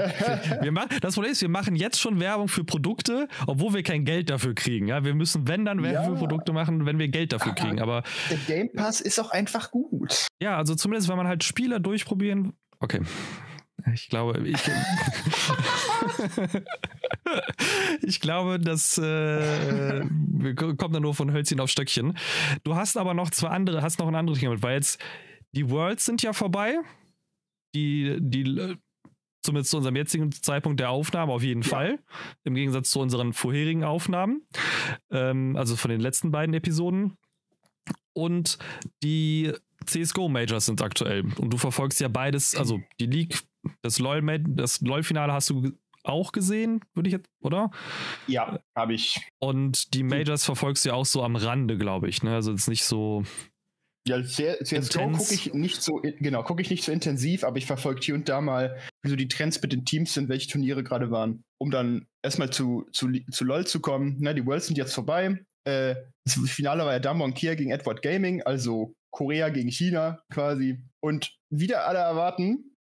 Wir 0.62 0.72
machen, 0.72 0.98
das 1.02 1.16
Problem 1.16 1.34
ist, 1.34 1.42
wir 1.42 1.50
machen 1.50 1.76
jetzt 1.76 2.00
schon 2.00 2.20
Werbung 2.20 2.48
für 2.48 2.64
Produkte, 2.64 3.28
obwohl 3.48 3.74
wir 3.74 3.84
kein 3.84 4.06
Geld 4.06 4.30
dafür 4.30 4.56
kriegen. 4.56 4.88
Ja, 4.88 5.04
wir 5.04 5.14
müssen, 5.14 5.48
wenn 5.48 5.66
dann 5.66 5.84
Werbung 5.84 6.04
ja. 6.04 6.10
für 6.10 6.16
Produkte 6.16 6.54
machen, 6.54 6.86
wenn 6.86 7.00
wir 7.00 7.10
Geld 7.10 7.34
dafür 7.34 7.54
kriegen. 7.54 7.82
Aber 7.82 8.04
der 8.30 8.38
Game 8.38 8.72
Pass 8.72 9.02
ist 9.02 9.20
auch 9.20 9.32
einfach 9.32 9.72
gut. 9.72 10.28
Ja, 10.42 10.58
also 10.58 10.76
zumindest, 10.76 11.10
wenn 11.10 11.18
man 11.18 11.28
halt 11.28 11.44
Spieler 11.44 11.80
durchprobieren. 11.80 12.54
Okay. 12.80 13.02
Ich 13.94 14.10
glaube, 14.10 14.48
ich, 14.48 14.58
ich 18.02 18.20
glaube, 18.20 18.60
das 18.60 18.98
äh, 18.98 20.06
kommt 20.56 20.96
dann 20.96 21.02
nur 21.02 21.16
von 21.16 21.32
Hölzchen 21.32 21.60
auf 21.60 21.70
Stöckchen. 21.70 22.18
Du 22.64 22.76
hast 22.76 22.98
aber 22.98 23.14
noch 23.14 23.32
zwei 23.32 23.50
andere, 23.50 23.82
hast 23.82 24.00
noch 24.00 24.08
ein 24.08 24.16
anderes 24.16 24.40
Thema 24.40 24.62
weil 24.62 24.76
jetzt 24.76 25.00
die 25.54 25.70
Worlds 25.70 26.06
sind 26.06 26.22
ja 26.22 26.34
vorbei 26.34 26.80
die, 27.74 28.18
die 28.20 28.78
zumindest 29.42 29.72
zu 29.72 29.78
unserem 29.78 29.96
jetzigen 29.96 30.32
Zeitpunkt 30.32 30.80
der 30.80 30.90
Aufnahme 30.90 31.32
auf 31.32 31.44
jeden 31.44 31.62
ja. 31.62 31.70
Fall, 31.70 32.00
im 32.44 32.56
Gegensatz 32.56 32.90
zu 32.90 33.00
unseren 33.00 33.34
vorherigen 33.34 33.84
Aufnahmen, 33.84 34.44
ähm, 35.12 35.56
also 35.56 35.76
von 35.76 35.90
den 35.90 36.02
letzten 36.02 36.32
beiden 36.32 36.54
Episoden. 36.54 37.18
Und 38.14 38.58
die 39.02 39.54
CSGO 39.86 40.28
Majors 40.28 40.66
sind 40.66 40.82
aktuell. 40.82 41.26
Und 41.38 41.52
du 41.52 41.58
verfolgst 41.58 42.00
ja 42.02 42.10
beides, 42.10 42.56
also 42.56 42.82
die 43.00 43.06
League, 43.06 43.42
das 43.82 44.00
LOL, 44.00 44.22
LOL-Finale 44.82 45.32
hast 45.32 45.50
du 45.50 45.72
auch 46.04 46.32
gesehen, 46.32 46.82
würde 46.94 47.10
ich 47.10 47.14
jetzt, 47.14 47.30
oder? 47.42 47.72
Ja, 48.28 48.60
habe 48.76 48.94
ich. 48.94 49.20
Und 49.40 49.94
die 49.94 50.04
Majors 50.04 50.46
verfolgst 50.46 50.86
du 50.86 50.90
ja 50.90 50.96
auch 50.96 51.06
so 51.06 51.24
am 51.24 51.36
Rande, 51.36 51.78
glaube 51.78 52.10
ich. 52.10 52.24
Ne? 52.24 52.34
Also 52.34 52.52
jetzt 52.52 52.68
nicht 52.68 52.84
so 52.84 53.24
ja, 54.08 54.24
CSGO 54.24 55.12
gucke 55.12 55.34
ich 55.34 55.54
nicht 55.54 55.82
so, 55.82 56.02
genau, 56.02 56.44
gucke 56.44 56.62
ich 56.62 56.70
nicht 56.70 56.84
so 56.84 56.92
intensiv, 56.92 57.44
aber 57.44 57.58
ich 57.58 57.66
verfolge 57.66 58.02
hier 58.04 58.16
und 58.16 58.28
da 58.30 58.42
mal, 58.42 58.78
wie 59.04 59.10
so 59.10 59.16
die 59.16 59.28
Trends 59.28 59.62
mit 59.62 59.72
den 59.72 59.86
Teams 59.86 60.14
sind, 60.14 60.30
welche 60.30 60.50
Turniere 60.50 60.84
gerade 60.84 61.12
waren, 61.12 61.44
um 61.60 61.70
dann 61.70 62.08
erstmal 62.24 62.50
zu, 62.50 62.88
zu, 62.92 63.10
zu 63.32 63.44
LOL 63.44 63.68
zu 63.68 63.82
kommen. 63.82 64.18
Na, 64.20 64.34
die 64.34 64.46
Worlds 64.46 64.68
sind 64.68 64.78
jetzt 64.78 64.94
vorbei. 64.94 65.40
Äh, 65.68 65.96
das 66.26 66.36
Finale 66.50 66.86
war 66.86 66.94
ja 66.94 67.00
Damwon 67.00 67.34
Kia 67.34 67.56
gegen 67.56 67.72
Edward 67.72 68.02
Gaming, 68.02 68.42
also 68.44 68.94
Korea 69.12 69.50
gegen 69.50 69.70
China 69.70 70.22
quasi. 70.32 70.80
Und 71.02 71.36
wieder 71.50 71.86
alle 71.88 72.00
erwarten, 72.00 72.76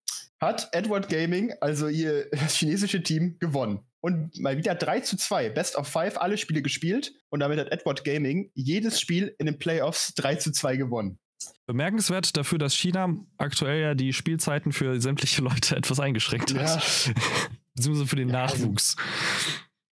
hat 0.41 0.69
Edward 0.73 1.10
Gaming, 1.10 1.54
also 1.62 1.88
ihr 1.88 2.30
das 2.32 2.56
chinesische 2.58 3.01
Team, 3.01 3.38
gewonnen 3.39 3.80
und 4.06 4.39
mal 4.39 4.56
wieder 4.56 4.76
3 4.76 5.00
zu 5.00 5.18
2, 5.18 5.50
Best 5.50 5.76
of 5.76 5.88
5, 5.88 6.18
alle 6.18 6.38
Spiele 6.38 6.62
gespielt 6.62 7.12
und 7.30 7.39
damit 7.39 7.58
hat 7.58 7.72
Edward 7.72 8.04
Gaming 8.04 8.52
jedes 8.54 9.00
Spiel 9.00 9.34
in 9.39 9.48
den 9.48 9.58
Playoffs 9.58 10.13
3 10.13 10.36
zu 10.36 10.52
2 10.52 10.78
gewonnen. 10.78 11.18
Bemerkenswert 11.65 12.38
dafür, 12.38 12.60
dass 12.60 12.76
China 12.76 13.15
aktuell 13.39 13.82
ja 13.82 13.96
die 13.96 14.13
Spielzeiten 14.13 14.74
für 14.74 15.02
sämtliche 15.02 15.41
Leute 15.41 15.76
etwas 15.76 16.00
eingeschränkt 16.00 16.54
hat. 16.54 17.08
Ja. 17.08 17.13
Beziehungsweise 17.74 18.08
für 18.08 18.15
den 18.15 18.30
ja, 18.30 18.44
also 18.44 18.58
Nachwuchs. 18.58 18.96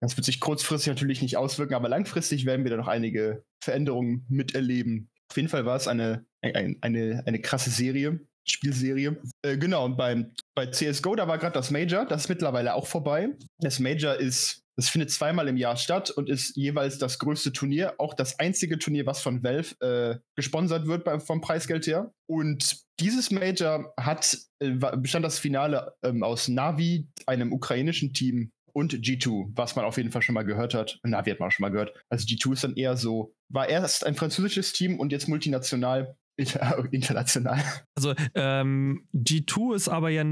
das 0.02 0.16
wird 0.16 0.26
sich 0.26 0.40
kurzfristig 0.40 0.90
natürlich 0.94 1.24
nicht 1.24 1.38
auswirken, 1.38 1.74
aber 1.74 1.90
langfristig 1.90 2.46
werden 2.46 2.64
wir 2.64 2.70
da 2.70 2.78
noch 2.78 2.88
einige 2.88 3.44
Veränderungen 3.60 4.28
miterleben. 4.30 5.10
Auf 5.32 5.38
jeden 5.38 5.50
Fall 5.50 5.66
war 5.66 5.78
es 5.78 5.88
eine, 5.88 6.28
eine, 6.44 6.76
eine, 6.82 7.24
eine 7.26 7.42
krasse 7.42 7.72
Serie. 7.72 8.20
Spielserie. 8.46 9.18
Äh, 9.42 9.58
genau, 9.58 9.86
und 9.86 9.98
beim, 9.98 10.32
bei 10.56 10.68
CSGO, 10.68 11.16
da 11.16 11.28
war 11.28 11.38
gerade 11.38 11.54
das 11.54 11.72
Major, 11.72 12.06
das 12.06 12.24
ist 12.24 12.30
mittlerweile 12.30 12.76
auch 12.76 12.88
vorbei. 12.88 13.30
Das 13.60 13.80
Major 13.80 14.16
ist, 14.16 14.64
das 14.78 14.90
findet 14.90 15.12
zweimal 15.12 15.48
im 15.48 15.58
Jahr 15.58 15.78
statt 15.78 16.12
und 16.12 16.30
ist 16.30 16.56
jeweils 16.56 16.98
das 16.98 17.20
größte 17.20 17.54
Turnier, 17.54 17.96
auch 17.98 18.14
das 18.14 18.40
einzige 18.40 18.78
Turnier, 18.78 19.06
was 19.06 19.22
von 19.22 19.44
Valve 19.44 19.76
äh, 19.82 20.20
gesponsert 20.36 20.88
wird 20.88 21.04
bei, 21.04 21.20
vom 21.20 21.42
Preisgeld 21.42 21.88
her. 21.88 22.12
Und 22.28 22.78
dieses 23.00 23.32
Major 23.32 23.94
hat, 24.00 24.38
äh, 24.60 24.72
bestand 24.98 25.26
das 25.26 25.40
Finale 25.40 25.94
ähm, 26.04 26.24
aus 26.24 26.48
Navi, 26.48 27.08
einem 27.26 27.52
ukrainischen 27.52 28.14
Team, 28.14 28.52
und 28.76 28.94
G2, 28.94 29.52
was 29.56 29.78
man 29.78 29.86
auf 29.86 29.96
jeden 29.96 30.12
Fall 30.12 30.22
schon 30.22 30.36
mal 30.36 30.44
gehört 30.44 30.74
hat. 30.74 31.00
Navi 31.04 31.32
hat 31.32 31.40
man 31.40 31.48
auch 31.48 31.52
schon 31.52 31.64
mal 31.64 31.70
gehört. 31.70 31.94
Also 32.10 32.26
G2 32.26 32.54
ist 32.54 32.64
dann 32.66 32.76
eher 32.76 32.98
so, 32.98 33.34
war 33.48 33.70
erst 33.70 34.06
ein 34.06 34.16
französisches 34.16 34.74
Team 34.74 35.00
und 35.00 35.14
jetzt 35.14 35.30
multinational 35.30 36.18
international. 36.92 37.62
Also 37.96 38.14
ähm, 38.34 39.08
G2 39.14 39.76
ist 39.76 39.88
aber 39.88 40.10
ja 40.10 40.24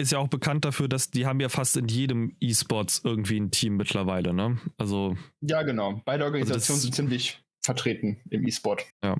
ist 0.00 0.12
ja 0.12 0.18
auch 0.18 0.28
bekannt 0.28 0.64
dafür, 0.64 0.88
dass 0.88 1.10
die 1.10 1.26
haben 1.26 1.40
ja 1.40 1.50
fast 1.50 1.76
in 1.76 1.86
jedem 1.86 2.34
E-Sports 2.40 3.02
irgendwie 3.04 3.38
ein 3.38 3.50
Team 3.50 3.76
mittlerweile, 3.76 4.32
ne? 4.32 4.58
Also 4.78 5.16
ja, 5.42 5.62
genau. 5.62 6.00
Beide 6.06 6.24
also 6.24 6.36
Organisationen 6.36 6.76
also 6.76 6.86
sind 6.86 6.94
ziemlich 6.94 7.44
vertreten 7.62 8.20
im 8.30 8.46
E-Sport. 8.46 8.86
Ja. 9.04 9.16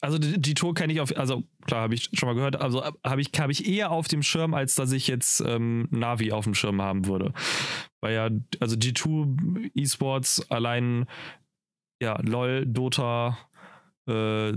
Also 0.00 0.18
die, 0.18 0.40
die 0.40 0.54
Tour 0.54 0.74
kenne 0.74 0.92
ich 0.92 1.00
auf, 1.00 1.16
also 1.16 1.44
klar, 1.64 1.82
habe 1.82 1.94
ich 1.94 2.10
schon 2.14 2.28
mal 2.28 2.34
gehört, 2.34 2.56
also 2.56 2.82
habe 3.06 3.20
ich, 3.20 3.30
hab 3.38 3.50
ich 3.50 3.68
eher 3.68 3.92
auf 3.92 4.08
dem 4.08 4.22
Schirm, 4.24 4.52
als 4.52 4.74
dass 4.74 4.90
ich 4.90 5.06
jetzt 5.06 5.40
ähm, 5.46 5.86
Navi 5.90 6.32
auf 6.32 6.44
dem 6.44 6.54
Schirm 6.54 6.82
haben 6.82 7.06
würde. 7.06 7.32
Weil 8.00 8.14
ja, 8.14 8.30
also 8.58 8.74
G2 8.74 9.70
E-Sports 9.74 10.50
allein, 10.50 11.06
ja, 12.02 12.20
LOL, 12.20 12.66
Dota, 12.66 13.38
äh, 14.08 14.54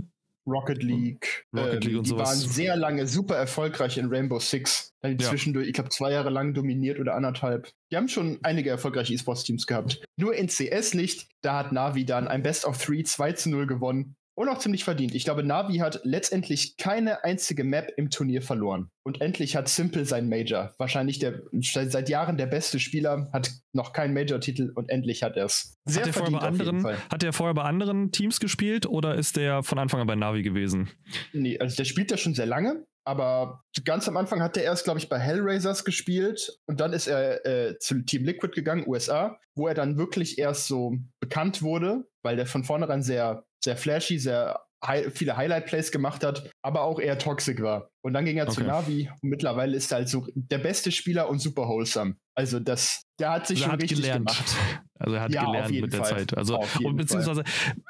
Rocket 0.47 0.83
League. 0.83 1.45
Rocket 1.55 1.83
League 1.83 1.93
ähm, 1.93 1.97
und 1.99 2.05
die 2.05 2.09
sowas. 2.09 2.29
waren 2.29 2.49
sehr 2.49 2.75
lange 2.75 3.07
super 3.07 3.35
erfolgreich 3.35 3.97
in 3.97 4.07
Rainbow 4.07 4.39
Six. 4.39 4.93
Dann 5.01 5.17
ja. 5.17 5.29
zwischendurch, 5.29 5.67
ich 5.67 5.73
glaube, 5.73 5.89
zwei 5.89 6.11
Jahre 6.11 6.29
lang 6.29 6.53
dominiert 6.53 6.99
oder 6.99 7.15
anderthalb. 7.15 7.71
Die 7.91 7.97
haben 7.97 8.07
schon 8.07 8.39
einige 8.43 8.69
erfolgreiche 8.69 9.13
E-Sports-Teams 9.13 9.67
gehabt. 9.67 10.03
Nur 10.17 10.35
in 10.35 10.47
CS 10.47 10.93
nicht. 10.93 11.27
Da 11.41 11.59
hat 11.59 11.71
Navi 11.71 12.05
dann 12.05 12.27
ein 12.27 12.43
Best 12.43 12.65
of 12.65 12.83
Three 12.83 13.03
2 13.03 13.33
zu 13.33 13.49
0 13.49 13.67
gewonnen. 13.67 14.15
Und 14.37 14.49
auch 14.49 14.59
ziemlich 14.59 14.83
verdient. 14.83 15.15
Ich 15.15 15.23
glaube, 15.23 15.43
Navi 15.43 15.77
hat 15.77 16.01
letztendlich 16.03 16.75
keine 16.75 17.23
einzige 17.23 17.63
Map 17.63 17.93
im 17.95 18.09
Turnier 18.09 18.41
verloren. 18.41 18.89
Und 19.03 19.21
endlich 19.21 19.55
hat 19.55 19.69
Simple 19.69 20.05
sein 20.05 20.27
Major. 20.27 20.73
Wahrscheinlich 20.77 21.19
der 21.19 21.41
seit 21.61 22.09
Jahren 22.09 22.37
der 22.37 22.47
beste 22.47 22.79
Spieler, 22.79 23.29
hat 23.31 23.51
noch 23.71 23.93
keinen 23.93 24.13
Major-Titel 24.13 24.73
und 24.75 24.89
endlich 24.89 25.23
hat 25.23 25.37
er 25.37 25.45
es. 25.45 25.77
Sehr 25.85 26.01
hat 26.01 26.07
er 26.07 26.13
vorher 26.13 26.39
bei 26.39 26.45
anderen, 26.45 26.85
Hat 26.85 27.23
er 27.23 27.31
vorher 27.31 27.53
bei 27.53 27.63
anderen 27.63 28.11
Teams 28.11 28.41
gespielt 28.41 28.85
oder 28.85 29.15
ist 29.15 29.37
der 29.37 29.63
von 29.63 29.79
Anfang 29.79 30.01
an 30.01 30.07
bei 30.07 30.15
Navi 30.15 30.43
gewesen? 30.43 30.89
Nee, 31.31 31.57
also 31.57 31.77
der 31.77 31.85
spielt 31.85 32.11
ja 32.11 32.17
schon 32.17 32.33
sehr 32.33 32.45
lange. 32.45 32.85
Aber 33.07 33.63
ganz 33.85 34.07
am 34.07 34.17
Anfang 34.17 34.41
hat 34.41 34.57
er 34.57 34.63
erst, 34.63 34.83
glaube 34.83 34.99
ich, 34.99 35.09
bei 35.09 35.19
Hellraisers 35.19 35.85
gespielt 35.85 36.59
und 36.65 36.79
dann 36.79 36.91
ist 36.91 37.05
er 37.07 37.45
äh, 37.45 37.77
zu 37.77 38.01
Team 38.01 38.25
Liquid 38.25 38.53
gegangen, 38.55 38.83
USA, 38.87 39.37
wo 39.53 39.67
er 39.67 39.75
dann 39.75 39.97
wirklich 39.97 40.39
erst 40.39 40.67
so 40.67 40.97
bekannt 41.19 41.61
wurde, 41.61 42.07
weil 42.23 42.35
der 42.35 42.47
von 42.47 42.63
vornherein 42.63 43.03
sehr 43.03 43.45
sehr 43.65 43.75
flashy, 43.75 44.17
sehr 44.17 44.61
high, 44.85 45.11
viele 45.13 45.35
Highlight-Plays 45.35 45.91
gemacht 45.91 46.23
hat, 46.23 46.49
aber 46.61 46.83
auch 46.83 46.99
eher 46.99 47.17
toxic 47.17 47.61
war. 47.61 47.89
Und 48.01 48.13
dann 48.13 48.25
ging 48.25 48.37
er 48.37 48.45
okay. 48.45 48.55
zu 48.55 48.63
Navi 48.63 49.09
und 49.21 49.29
mittlerweile 49.29 49.75
ist 49.75 49.91
er 49.91 49.99
halt 49.99 50.09
so 50.09 50.27
der 50.35 50.59
beste 50.59 50.91
Spieler 50.91 51.29
und 51.29 51.39
super 51.39 51.67
wholesome. 51.67 52.15
Also 52.35 52.59
das, 52.59 53.03
der 53.19 53.31
hat 53.31 53.47
sich 53.47 53.57
also 53.57 53.65
schon 53.65 53.73
hat 53.73 53.81
richtig 53.81 54.01
gelernt. 54.01 54.27
gemacht. 54.27 54.55
Also 54.99 55.15
er 55.15 55.21
hat 55.21 55.33
ja, 55.33 55.45
gelernt 55.45 55.71
mit 55.81 55.93
der 55.93 56.03
Fall. 56.03 56.09
Zeit. 56.19 56.37
Also 56.37 56.63
und 56.83 56.97
beziehungsweise 56.97 57.43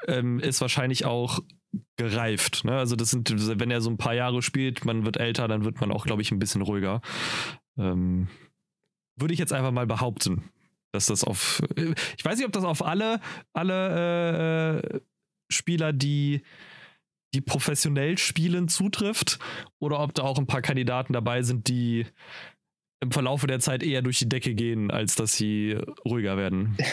ähm, 0.08 0.40
ist 0.40 0.60
wahrscheinlich 0.60 1.04
auch 1.04 1.40
gereift. 1.96 2.64
Ne? 2.64 2.76
Also 2.76 2.96
das 2.96 3.10
sind, 3.10 3.32
wenn 3.60 3.70
er 3.70 3.80
so 3.80 3.90
ein 3.90 3.98
paar 3.98 4.14
Jahre 4.14 4.42
spielt, 4.42 4.84
man 4.84 5.04
wird 5.04 5.18
älter, 5.18 5.46
dann 5.46 5.64
wird 5.64 5.80
man 5.80 5.92
auch, 5.92 6.06
glaube 6.06 6.22
ich, 6.22 6.32
ein 6.32 6.38
bisschen 6.38 6.62
ruhiger. 6.62 7.00
Ähm, 7.78 8.28
würde 9.16 9.34
ich 9.34 9.40
jetzt 9.40 9.52
einfach 9.52 9.72
mal 9.72 9.86
behaupten, 9.86 10.50
dass 10.92 11.06
das 11.06 11.24
auf, 11.24 11.62
ich 12.16 12.24
weiß 12.24 12.38
nicht, 12.38 12.46
ob 12.46 12.52
das 12.52 12.64
auf 12.64 12.84
alle, 12.84 13.20
alle 13.52 14.82
äh, 14.82 15.00
Spieler, 15.48 15.92
die, 15.92 16.42
die 17.34 17.40
professionell 17.40 18.18
spielen, 18.18 18.68
zutrifft 18.68 19.38
oder 19.78 20.00
ob 20.00 20.14
da 20.14 20.22
auch 20.22 20.38
ein 20.38 20.46
paar 20.46 20.62
Kandidaten 20.62 21.12
dabei 21.12 21.42
sind, 21.42 21.68
die 21.68 22.06
im 23.00 23.12
Verlaufe 23.12 23.46
der 23.46 23.60
Zeit 23.60 23.82
eher 23.82 24.02
durch 24.02 24.18
die 24.18 24.28
Decke 24.28 24.54
gehen, 24.54 24.90
als 24.90 25.16
dass 25.16 25.34
sie 25.34 25.78
ruhiger 26.04 26.36
werden. 26.36 26.76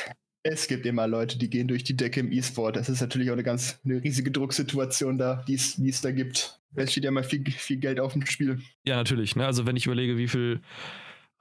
Es 0.46 0.68
gibt 0.68 0.86
immer 0.86 1.08
Leute, 1.08 1.38
die 1.38 1.50
gehen 1.50 1.70
durch 1.70 1.86
die 1.86 1.96
Decke 1.96 2.20
im 2.20 2.30
E-Sport. 2.30 2.76
Das 2.76 2.90
ist 2.90 3.00
natürlich 3.00 3.30
auch 3.30 3.34
eine 3.34 3.44
ganz 3.44 3.80
eine 3.86 4.04
riesige 4.04 4.30
Drucksituation 4.30 5.18
da, 5.18 5.42
die 5.48 5.54
es 5.54 6.02
da 6.02 6.12
gibt. 6.12 6.60
Es 6.76 6.92
steht 6.92 7.06
ja 7.06 7.12
mal 7.12 7.24
viel, 7.24 7.50
viel 7.50 7.78
Geld 7.78 7.98
auf 8.02 8.12
dem 8.12 8.26
Spiel. 8.26 8.62
Ja, 8.86 8.98
natürlich. 8.98 9.38
Ne? 9.38 9.46
Also 9.46 9.66
wenn 9.66 9.78
ich 9.78 9.86
überlege, 9.86 10.18
wie 10.18 10.28
viel. 10.28 10.60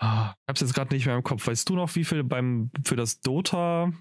Oh, 0.00 0.06
ich 0.06 0.48
hab's 0.48 0.60
jetzt 0.60 0.74
gerade 0.74 0.94
nicht 0.94 1.06
mehr 1.06 1.16
im 1.16 1.24
Kopf. 1.24 1.44
Weißt 1.44 1.68
du 1.68 1.74
noch, 1.74 1.92
wie 1.96 2.04
viel 2.04 2.22
beim 2.22 2.70
für 2.84 2.94
das 2.94 3.20
Dota 3.20 3.92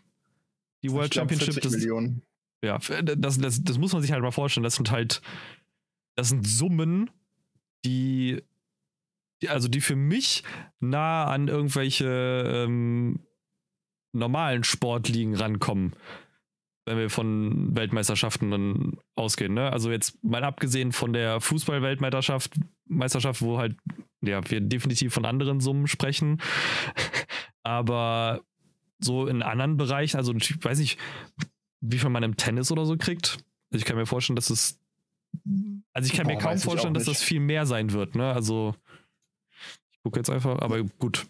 die 0.84 0.92
World 0.92 1.16
Championship 1.16 1.60
das, 1.62 1.72
Millionen 1.72 2.22
ja, 2.64 2.78
das, 2.78 3.38
das, 3.40 3.64
das 3.64 3.78
muss 3.78 3.94
man 3.94 4.02
sich 4.02 4.12
halt 4.12 4.22
mal 4.22 4.32
vorstellen. 4.32 4.64
Das 4.64 4.76
sind 4.76 4.92
halt, 4.92 5.22
das 6.16 6.30
sind 6.30 6.48
Summen, 6.48 7.10
die, 7.86 8.44
die 9.42 9.50
also 9.50 9.68
die 9.68 9.82
für 9.82 9.96
mich 9.96 10.44
nah 10.80 11.26
an 11.26 11.48
irgendwelche 11.48 12.66
ähm, 12.66 13.20
normalen 14.14 14.64
Sportligen 14.64 15.36
rankommen, 15.36 15.96
wenn 16.86 16.98
wir 16.98 17.10
von 17.10 17.76
Weltmeisterschaften 17.76 18.52
dann 18.52 18.98
ausgehen. 19.16 19.54
Ne? 19.54 19.72
Also 19.72 19.90
jetzt 19.90 20.24
mal 20.24 20.44
abgesehen 20.44 20.92
von 20.92 21.14
der 21.14 21.42
Fußball-Weltmeisterschaft, 21.42 22.54
Meisterschaft, 22.86 23.42
wo 23.42 23.58
halt 23.58 23.76
ja, 24.22 24.48
wir 24.50 24.62
definitiv 24.62 25.14
von 25.14 25.26
anderen 25.26 25.60
Summen 25.62 25.88
sprechen. 25.88 26.42
Aber 27.64 28.42
so 29.00 29.28
in 29.28 29.42
anderen 29.42 29.78
Bereichen, 29.78 30.18
also 30.18 30.34
ich 30.36 30.64
weiß 30.64 30.80
nicht, 30.80 31.00
wie 31.82 31.98
viel 31.98 32.10
man 32.10 32.24
im 32.24 32.38
Tennis 32.38 32.72
oder 32.72 32.86
so 32.86 32.96
kriegt. 32.98 33.40
Also 33.72 33.82
ich 33.82 33.86
kann 33.86 33.98
mir 33.98 34.06
vorstellen, 34.06 34.36
dass 34.36 34.50
es. 34.50 34.80
Also 35.94 36.10
ich 36.12 36.18
kann 36.18 36.28
mir 36.28 36.38
kaum 36.38 36.58
vorstellen, 36.58 36.94
dass 36.94 37.06
das 37.06 37.22
viel 37.22 37.40
mehr 37.40 37.66
sein 37.66 37.92
wird, 37.92 38.16
ne? 38.16 38.32
Also 38.32 38.76
ich 39.92 40.00
gucke 40.04 40.20
jetzt 40.20 40.30
einfach, 40.30 40.60
aber 40.60 40.84
gut. 40.84 41.26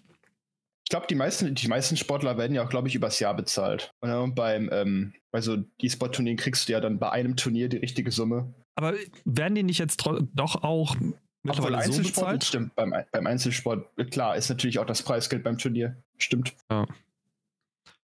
Ich 0.84 0.90
glaube, 0.90 1.08
die 1.08 1.16
meisten, 1.16 1.54
die 1.56 1.68
meisten 1.68 1.96
Sportler 1.96 2.38
werden 2.38 2.54
ja 2.54 2.66
auch, 2.66 2.70
glaube 2.70 2.90
ich, 2.90 2.96
übers 2.96 3.20
Jahr 3.20 3.34
bezahlt. 3.34 3.94
Und 4.02 4.36
beim, 4.36 4.70
ähm, 4.74 5.14
bei 5.32 5.40
so 5.40 5.58
E-Sport-Turnieren 5.80 6.38
kriegst 6.38 6.68
du 6.68 6.74
ja 6.74 6.82
dann 6.82 7.00
bei 7.00 7.10
einem 7.12 7.38
Turnier 7.38 7.70
die 7.70 7.78
richtige 7.78 8.12
Summe. 8.12 8.54
Aber 8.76 8.96
werden 9.24 9.56
die 9.56 9.64
nicht 9.64 9.78
jetzt 9.78 10.06
doch 10.06 10.64
auch 10.64 10.96
mittlerweile 11.44 11.78
Obwohl, 11.78 11.94
so 11.94 12.04
bezahlt? 12.04 12.44
Stimmt, 12.44 12.76
beim, 12.76 12.94
beim 13.12 13.28
Einzelsport, 13.28 13.88
klar, 14.10 14.36
ist 14.36 14.50
natürlich 14.50 14.80
auch 14.80 14.86
das 14.86 15.04
Preisgeld 15.04 15.44
beim 15.44 15.58
Turnier. 15.58 15.96
Stimmt. 16.18 16.56
Ja. 16.70 16.86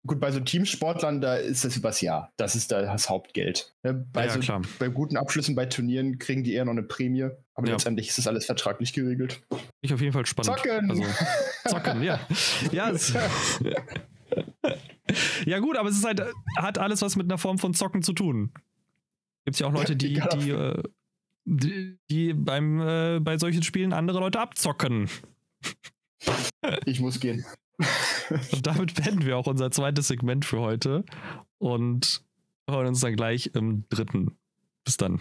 Gut, 0.07 0.20
bei 0.20 0.30
so 0.30 0.40
Teamsportlern, 0.40 1.22
da 1.22 1.36
ist 1.36 1.64
das 1.64 1.78
übers 1.78 2.02
Jahr. 2.02 2.30
Das 2.36 2.55
ist 2.55 2.70
da 2.70 2.82
das 2.82 3.09
Hauptgeld. 3.09 3.74
Bei, 3.82 4.26
ja, 4.26 4.30
so, 4.30 4.40
klar. 4.40 4.61
bei 4.78 4.88
guten 4.88 5.16
Abschlüssen 5.16 5.55
bei 5.55 5.64
Turnieren 5.64 6.18
kriegen 6.18 6.44
die 6.44 6.52
eher 6.52 6.66
noch 6.66 6.72
eine 6.72 6.82
Prämie. 6.82 7.30
Aber 7.55 7.66
ja. 7.66 7.72
letztendlich 7.72 8.09
ist 8.09 8.18
das 8.18 8.26
alles 8.26 8.44
vertraglich 8.44 8.92
geregelt. 8.92 9.40
Ich 9.80 9.94
auf 9.94 10.02
jeden 10.02 10.12
Fall 10.12 10.26
spannend. 10.26 10.59
Zocken! 10.59 10.90
Also, 10.90 11.05
zocken, 11.68 12.02
ja. 12.02 12.20
Ja, 12.70 12.90
es, 12.90 13.14
ja, 15.46 15.59
gut, 15.61 15.78
aber 15.78 15.88
es 15.88 15.96
ist 15.96 16.05
halt, 16.05 16.20
hat 16.59 16.76
alles 16.76 17.00
was 17.00 17.16
mit 17.16 17.24
einer 17.24 17.38
Form 17.38 17.57
von 17.57 17.72
Zocken 17.72 18.02
zu 18.02 18.12
tun. 18.12 18.52
Gibt 19.46 19.55
es 19.55 19.61
ja 19.61 19.68
auch 19.68 19.72
Leute, 19.72 19.96
die, 19.96 20.20
die, 20.34 20.50
äh, 20.50 20.82
die, 21.44 21.98
die 22.11 22.34
beim, 22.34 22.78
äh, 22.80 23.20
bei 23.20 23.38
solchen 23.38 23.62
Spielen 23.62 23.94
andere 23.94 24.20
Leute 24.20 24.40
abzocken. 24.40 25.09
Ich 26.84 27.00
muss 27.00 27.20
gehen. 27.20 27.46
Und 28.52 28.66
damit 28.66 28.94
beenden 28.94 29.24
wir 29.24 29.36
auch 29.36 29.46
unser 29.46 29.70
zweites 29.70 30.08
Segment 30.08 30.44
für 30.44 30.60
heute 30.60 31.04
und 31.58 32.22
hören 32.68 32.86
uns 32.86 33.00
dann 33.00 33.16
gleich 33.16 33.50
im 33.54 33.84
dritten. 33.88 34.36
Bis 34.84 34.96
dann. 34.96 35.20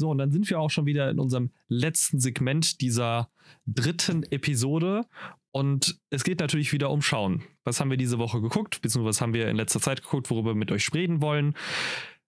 So, 0.00 0.08
und 0.08 0.18
dann 0.18 0.32
sind 0.32 0.48
wir 0.48 0.58
auch 0.58 0.70
schon 0.70 0.86
wieder 0.86 1.10
in 1.10 1.18
unserem 1.18 1.50
letzten 1.68 2.20
Segment 2.20 2.80
dieser 2.80 3.30
dritten 3.66 4.22
Episode. 4.24 5.06
Und 5.52 6.00
es 6.08 6.24
geht 6.24 6.40
natürlich 6.40 6.72
wieder 6.72 6.90
um 6.90 7.02
Schauen. 7.02 7.42
Was 7.64 7.80
haben 7.80 7.90
wir 7.90 7.98
diese 7.98 8.18
Woche 8.18 8.40
geguckt, 8.40 8.80
beziehungsweise 8.80 9.16
was 9.16 9.20
haben 9.20 9.34
wir 9.34 9.48
in 9.48 9.56
letzter 9.56 9.80
Zeit 9.80 10.02
geguckt, 10.02 10.30
worüber 10.30 10.52
wir 10.52 10.54
mit 10.54 10.72
euch 10.72 10.92
reden 10.94 11.20
wollen. 11.20 11.54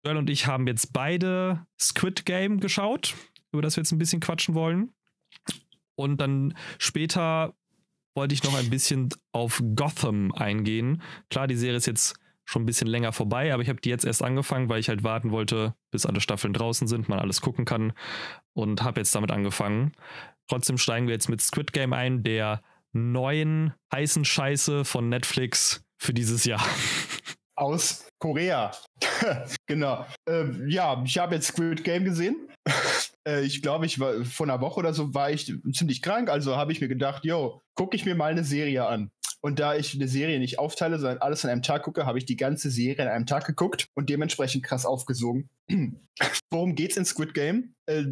Joel 0.04 0.18
und 0.18 0.28
ich 0.28 0.46
haben 0.46 0.66
jetzt 0.66 0.92
beide 0.92 1.64
Squid 1.80 2.26
Game 2.26 2.60
geschaut, 2.60 3.14
über 3.52 3.62
das 3.62 3.76
wir 3.76 3.82
jetzt 3.82 3.92
ein 3.92 3.98
bisschen 3.98 4.20
quatschen 4.20 4.54
wollen. 4.54 4.90
Und 5.94 6.20
dann 6.20 6.54
später 6.78 7.54
wollte 8.14 8.34
ich 8.34 8.42
noch 8.44 8.54
ein 8.54 8.70
bisschen 8.70 9.08
auf 9.32 9.62
Gotham 9.74 10.32
eingehen. 10.32 11.02
Klar, 11.30 11.46
die 11.46 11.56
Serie 11.56 11.76
ist 11.76 11.86
jetzt 11.86 12.14
schon 12.44 12.62
ein 12.62 12.66
bisschen 12.66 12.88
länger 12.88 13.12
vorbei, 13.12 13.52
aber 13.52 13.62
ich 13.62 13.68
habe 13.68 13.80
die 13.80 13.88
jetzt 13.88 14.04
erst 14.04 14.22
angefangen, 14.22 14.68
weil 14.68 14.80
ich 14.80 14.88
halt 14.88 15.04
warten 15.04 15.30
wollte, 15.30 15.74
bis 15.90 16.06
alle 16.06 16.20
Staffeln 16.20 16.52
draußen 16.52 16.88
sind, 16.88 17.08
man 17.08 17.18
alles 17.18 17.40
gucken 17.40 17.64
kann 17.64 17.92
und 18.52 18.82
habe 18.82 19.00
jetzt 19.00 19.14
damit 19.14 19.30
angefangen. 19.30 19.92
Trotzdem 20.48 20.76
steigen 20.76 21.06
wir 21.06 21.14
jetzt 21.14 21.28
mit 21.28 21.40
Squid 21.40 21.72
Game 21.72 21.92
ein, 21.92 22.22
der 22.22 22.62
neuen 22.92 23.72
heißen 23.94 24.24
Scheiße 24.24 24.84
von 24.84 25.08
Netflix 25.08 25.82
für 25.98 26.12
dieses 26.12 26.44
Jahr. 26.44 26.64
Aus 27.54 28.08
Korea. 28.18 28.72
genau. 29.66 30.06
Ähm, 30.28 30.68
ja, 30.68 31.00
ich 31.04 31.18
habe 31.18 31.36
jetzt 31.36 31.48
Squid 31.48 31.84
Game 31.84 32.04
gesehen. 32.04 32.48
Äh, 33.26 33.42
ich 33.42 33.62
glaube, 33.62 33.86
ich 33.86 33.98
war 34.00 34.24
vor 34.24 34.46
einer 34.46 34.60
Woche 34.60 34.80
oder 34.80 34.94
so 34.94 35.14
war 35.14 35.30
ich 35.30 35.52
ziemlich 35.72 36.02
krank, 36.02 36.30
also 36.30 36.56
habe 36.56 36.72
ich 36.72 36.80
mir 36.80 36.88
gedacht, 36.88 37.24
yo, 37.24 37.62
gucke 37.74 37.96
ich 37.96 38.04
mir 38.04 38.14
mal 38.14 38.30
eine 38.30 38.44
Serie 38.44 38.86
an. 38.86 39.10
Und 39.44 39.58
da 39.58 39.74
ich 39.74 39.92
eine 39.94 40.06
Serie 40.06 40.38
nicht 40.38 40.60
aufteile, 40.60 41.00
sondern 41.00 41.18
alles 41.18 41.44
an 41.44 41.50
einem 41.50 41.62
Tag 41.62 41.82
gucke, 41.82 42.06
habe 42.06 42.16
ich 42.16 42.26
die 42.26 42.36
ganze 42.36 42.70
Serie 42.70 43.02
an 43.02 43.08
einem 43.08 43.26
Tag 43.26 43.44
geguckt 43.44 43.88
und 43.94 44.08
dementsprechend 44.08 44.62
krass 44.62 44.86
aufgesogen. 44.86 45.50
Worum 46.52 46.76
geht's 46.76 46.96
in 46.96 47.04
Squid 47.04 47.34
Game? 47.34 47.74
Äh, 47.86 48.04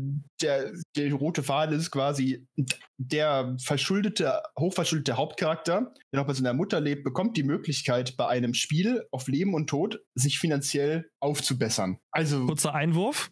der, 0.42 0.72
der 0.96 1.12
rote 1.12 1.44
Faden 1.44 1.78
ist 1.78 1.92
quasi 1.92 2.48
der 2.98 3.56
verschuldete, 3.62 4.42
hochverschuldete 4.58 5.16
Hauptcharakter, 5.16 5.94
der 6.12 6.20
noch 6.20 6.26
bei 6.26 6.34
seiner 6.34 6.52
Mutter 6.52 6.80
lebt, 6.80 7.04
bekommt 7.04 7.36
die 7.36 7.44
Möglichkeit, 7.44 8.16
bei 8.16 8.26
einem 8.26 8.52
Spiel 8.52 9.06
auf 9.12 9.28
Leben 9.28 9.54
und 9.54 9.68
Tod 9.68 10.00
sich 10.16 10.40
finanziell 10.40 11.10
aufzubessern. 11.20 11.98
Also 12.10 12.46
kurzer 12.46 12.74
Einwurf 12.74 13.30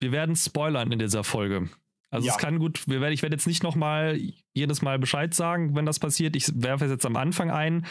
wir 0.00 0.12
werden 0.12 0.36
spoilern 0.36 0.92
in 0.92 0.98
dieser 0.98 1.24
Folge. 1.24 1.68
Also 2.10 2.26
ja. 2.26 2.32
es 2.32 2.38
kann 2.38 2.58
gut, 2.58 2.88
wir 2.88 3.00
werden, 3.00 3.12
ich 3.12 3.22
werde 3.22 3.36
jetzt 3.36 3.46
nicht 3.46 3.62
nochmal 3.62 4.18
jedes 4.54 4.80
Mal 4.80 4.98
Bescheid 4.98 5.34
sagen, 5.34 5.76
wenn 5.76 5.84
das 5.84 5.98
passiert. 5.98 6.36
Ich 6.36 6.50
werfe 6.54 6.86
es 6.86 6.90
jetzt 6.90 7.04
am 7.04 7.16
Anfang 7.16 7.50
ein. 7.50 7.86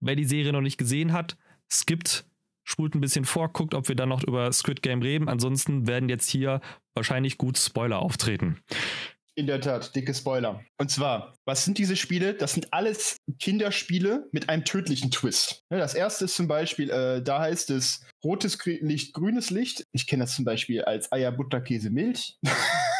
Wer 0.00 0.16
die 0.16 0.24
Serie 0.24 0.52
noch 0.52 0.62
nicht 0.62 0.78
gesehen 0.78 1.12
hat, 1.12 1.36
skippt, 1.70 2.24
spult 2.64 2.94
ein 2.94 3.00
bisschen 3.00 3.26
vor, 3.26 3.52
guckt, 3.52 3.74
ob 3.74 3.88
wir 3.88 3.94
dann 3.94 4.08
noch 4.08 4.22
über 4.22 4.50
Squid 4.52 4.82
Game 4.82 5.02
reden. 5.02 5.28
Ansonsten 5.28 5.86
werden 5.86 6.08
jetzt 6.08 6.30
hier 6.30 6.60
wahrscheinlich 6.94 7.36
gut 7.36 7.58
Spoiler 7.58 7.98
auftreten. 7.98 8.58
In 9.38 9.46
der 9.46 9.60
Tat, 9.60 9.94
dicke 9.94 10.12
Spoiler. 10.14 10.64
Und 10.78 10.90
zwar, 10.90 11.32
was 11.44 11.64
sind 11.64 11.78
diese 11.78 11.94
Spiele? 11.94 12.34
Das 12.34 12.54
sind 12.54 12.72
alles 12.72 13.18
Kinderspiele 13.38 14.26
mit 14.32 14.48
einem 14.48 14.64
tödlichen 14.64 15.12
Twist. 15.12 15.62
Das 15.68 15.94
erste 15.94 16.24
ist 16.24 16.34
zum 16.34 16.48
Beispiel, 16.48 16.90
äh, 16.90 17.22
da 17.22 17.38
heißt 17.38 17.70
es 17.70 18.04
rotes 18.24 18.58
Licht, 18.64 19.14
grünes 19.14 19.50
Licht. 19.50 19.84
Ich 19.92 20.08
kenne 20.08 20.24
das 20.24 20.34
zum 20.34 20.44
Beispiel 20.44 20.82
als 20.82 21.12
Eier, 21.12 21.30
Butter, 21.30 21.60
Käse, 21.60 21.90
Milch. 21.90 22.36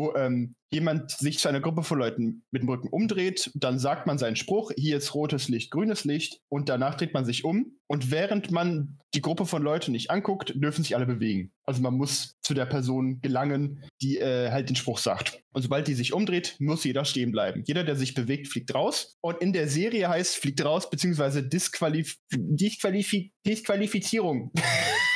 wo 0.00 0.14
ähm, 0.16 0.54
jemand 0.72 1.10
sich 1.10 1.38
zu 1.38 1.48
einer 1.48 1.60
Gruppe 1.60 1.82
von 1.82 1.98
Leuten 1.98 2.42
mit 2.50 2.62
dem 2.62 2.70
Rücken 2.70 2.88
umdreht, 2.88 3.50
dann 3.54 3.78
sagt 3.78 4.06
man 4.06 4.16
seinen 4.16 4.36
Spruch, 4.36 4.70
hier 4.74 4.96
ist 4.96 5.14
rotes 5.14 5.48
Licht, 5.48 5.70
grünes 5.70 6.04
Licht 6.06 6.40
und 6.48 6.70
danach 6.70 6.94
dreht 6.94 7.12
man 7.12 7.26
sich 7.26 7.44
um 7.44 7.78
und 7.86 8.10
während 8.10 8.50
man 8.50 8.98
die 9.14 9.20
Gruppe 9.20 9.44
von 9.44 9.62
Leuten 9.62 9.92
nicht 9.92 10.10
anguckt, 10.10 10.54
dürfen 10.54 10.82
sich 10.82 10.96
alle 10.96 11.04
bewegen. 11.04 11.52
Also 11.64 11.82
man 11.82 11.94
muss 11.94 12.38
zu 12.40 12.54
der 12.54 12.64
Person 12.64 13.20
gelangen, 13.20 13.84
die 14.00 14.18
äh, 14.18 14.50
halt 14.50 14.70
den 14.70 14.76
Spruch 14.76 14.98
sagt. 14.98 15.42
Und 15.52 15.60
sobald 15.60 15.86
die 15.86 15.94
sich 15.94 16.14
umdreht, 16.14 16.56
muss 16.60 16.84
jeder 16.84 17.04
stehen 17.04 17.32
bleiben. 17.32 17.62
Jeder, 17.66 17.84
der 17.84 17.96
sich 17.96 18.14
bewegt, 18.14 18.48
fliegt 18.48 18.74
raus. 18.74 19.18
Und 19.20 19.42
in 19.42 19.52
der 19.52 19.68
Serie 19.68 20.08
heißt 20.08 20.36
fliegt 20.36 20.64
raus, 20.64 20.88
beziehungsweise 20.88 21.42
Disqualif 21.42 22.16
Disqualif 22.32 23.12
Disqualifizierung. 23.44 24.52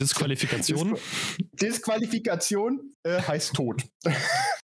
Disqualifikation. 0.00 0.96
Disqualifikation 1.60 2.94
äh, 3.02 3.20
heißt 3.20 3.54
Tod. 3.54 3.84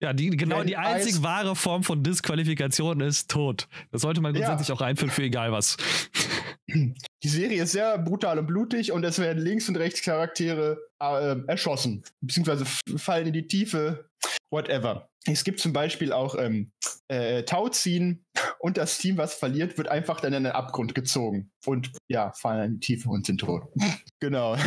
Ja, 0.01 0.13
die, 0.13 0.31
genau 0.31 0.63
die 0.63 0.77
einzig 0.77 1.25
wahre 1.25 1.57
Form 1.57 1.83
von 1.83 2.05
Disqualifikation 2.05 3.01
ist 3.01 3.29
Tod. 3.29 3.67
Das 3.91 4.03
sollte 4.03 4.21
man 4.21 4.33
grundsätzlich 4.33 4.69
ja. 4.69 4.75
auch 4.77 4.81
einführen 4.81 5.11
für 5.11 5.25
egal 5.25 5.51
was. 5.51 5.77
Die 6.69 7.29
Serie 7.29 7.65
ist 7.65 7.73
sehr 7.73 7.99
brutal 7.99 8.39
und 8.39 8.47
blutig 8.47 8.93
und 8.93 9.03
es 9.03 9.19
werden 9.19 9.43
links 9.43 9.69
und 9.69 9.77
rechts 9.77 10.03
Charaktere 10.03 10.79
äh, 11.01 11.37
erschossen, 11.49 12.05
beziehungsweise 12.21 12.65
fallen 12.97 13.27
in 13.27 13.33
die 13.33 13.49
Tiefe, 13.49 14.09
whatever. 14.51 15.09
Es 15.33 15.45
gibt 15.45 15.61
zum 15.61 15.73
Beispiel 15.73 16.13
auch 16.13 16.37
ähm, 16.39 16.71
äh, 17.09 17.43
Tauziehen 17.45 18.25
und 18.59 18.77
das 18.77 18.99
Team, 18.99 19.17
was 19.17 19.35
verliert, 19.35 19.79
wird 19.79 19.89
einfach 19.89 20.21
dann 20.21 20.33
in 20.33 20.45
den 20.45 20.53
Abgrund 20.53 20.95
gezogen 20.95 21.51
und 21.67 21.93
ja, 22.09 22.33
fallen 22.33 22.65
in 22.65 22.73
die 22.75 22.87
Tiefe 22.87 23.09
und 23.09 23.27
sind 23.27 23.41
tot. 23.41 23.65
genau. 24.21 24.57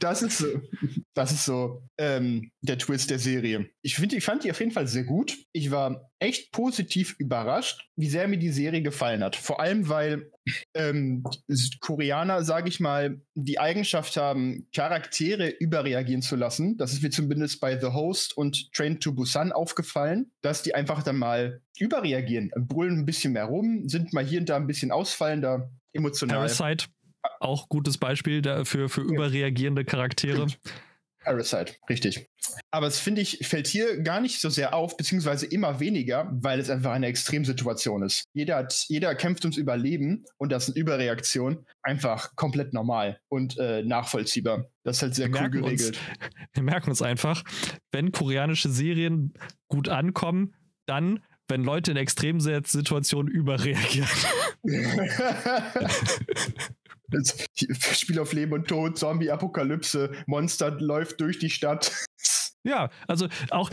Das 0.00 0.22
ist 0.22 0.38
so, 0.38 0.46
das 1.14 1.32
ist 1.32 1.44
so 1.44 1.82
ähm, 1.98 2.50
der 2.60 2.78
Twist 2.78 3.10
der 3.10 3.18
Serie. 3.18 3.70
Ich, 3.82 3.96
find, 3.96 4.12
ich 4.12 4.24
fand 4.24 4.44
die 4.44 4.50
auf 4.50 4.60
jeden 4.60 4.72
Fall 4.72 4.86
sehr 4.86 5.04
gut. 5.04 5.36
Ich 5.52 5.70
war 5.70 6.10
echt 6.18 6.52
positiv 6.52 7.16
überrascht, 7.18 7.88
wie 7.96 8.08
sehr 8.08 8.28
mir 8.28 8.38
die 8.38 8.50
Serie 8.50 8.82
gefallen 8.82 9.22
hat. 9.22 9.36
Vor 9.36 9.60
allem, 9.60 9.88
weil 9.88 10.30
ähm, 10.74 11.24
Koreaner, 11.80 12.44
sage 12.44 12.68
ich 12.68 12.80
mal, 12.80 13.20
die 13.34 13.58
Eigenschaft 13.58 14.16
haben, 14.16 14.68
Charaktere 14.74 15.48
überreagieren 15.48 16.22
zu 16.22 16.36
lassen. 16.36 16.76
Das 16.76 16.92
ist 16.92 17.02
mir 17.02 17.10
zumindest 17.10 17.60
bei 17.60 17.78
The 17.78 17.88
Host 17.88 18.36
und 18.36 18.72
Train 18.72 19.00
to 19.00 19.12
Busan 19.12 19.52
aufgefallen, 19.52 19.95
dass 20.42 20.62
die 20.62 20.74
einfach 20.74 21.02
dann 21.02 21.16
mal 21.16 21.60
überreagieren, 21.78 22.50
brüllen 22.56 23.00
ein 23.00 23.06
bisschen 23.06 23.32
mehr 23.32 23.44
rum, 23.44 23.88
sind 23.88 24.12
mal 24.12 24.24
hier 24.24 24.40
und 24.40 24.48
da 24.48 24.56
ein 24.56 24.66
bisschen 24.66 24.90
ausfallender, 24.90 25.70
emotional. 25.92 26.36
Parasite, 26.36 26.86
auch 27.40 27.68
gutes 27.68 27.98
Beispiel 27.98 28.42
dafür 28.42 28.88
für 28.88 29.02
überreagierende 29.02 29.84
Charaktere. 29.84 30.46
Parasite, 31.26 31.74
richtig. 31.90 32.30
Aber 32.70 32.86
es 32.86 33.00
finde 33.00 33.20
ich, 33.20 33.40
fällt 33.42 33.66
hier 33.66 34.00
gar 34.02 34.20
nicht 34.20 34.40
so 34.40 34.48
sehr 34.48 34.74
auf, 34.74 34.96
beziehungsweise 34.96 35.46
immer 35.46 35.80
weniger, 35.80 36.30
weil 36.32 36.60
es 36.60 36.70
einfach 36.70 36.92
eine 36.92 37.08
Extremsituation 37.08 38.04
ist. 38.04 38.26
Jeder, 38.32 38.56
hat, 38.56 38.84
jeder 38.86 39.14
kämpft 39.16 39.44
ums 39.44 39.56
Überleben 39.56 40.24
und 40.38 40.52
das 40.52 40.68
ist 40.68 40.76
eine 40.76 40.80
Überreaktion 40.80 41.66
einfach 41.82 42.36
komplett 42.36 42.72
normal 42.72 43.18
und 43.28 43.58
äh, 43.58 43.82
nachvollziehbar. 43.82 44.66
Das 44.84 44.98
ist 44.98 45.02
halt 45.02 45.16
sehr 45.16 45.32
wir 45.32 45.42
cool 45.42 45.50
geregelt. 45.50 45.96
Uns, 45.96 45.98
wir 46.54 46.62
merken 46.62 46.90
uns 46.90 47.02
einfach, 47.02 47.42
wenn 47.90 48.12
koreanische 48.12 48.70
Serien 48.70 49.34
gut 49.68 49.88
ankommen, 49.88 50.54
dann 50.86 51.24
wenn 51.48 51.62
Leute 51.62 51.92
in 51.92 51.96
Extremsituationen 51.96 53.32
überreagieren. 53.32 54.08
Spiel 57.92 58.18
auf 58.18 58.32
Leben 58.32 58.52
und 58.52 58.68
Tod, 58.68 58.98
Zombie-Apokalypse, 58.98 60.12
Monster 60.26 60.70
läuft 60.72 61.20
durch 61.20 61.38
die 61.38 61.50
Stadt. 61.50 61.92
Ja, 62.64 62.90
also 63.06 63.28
auch, 63.50 63.70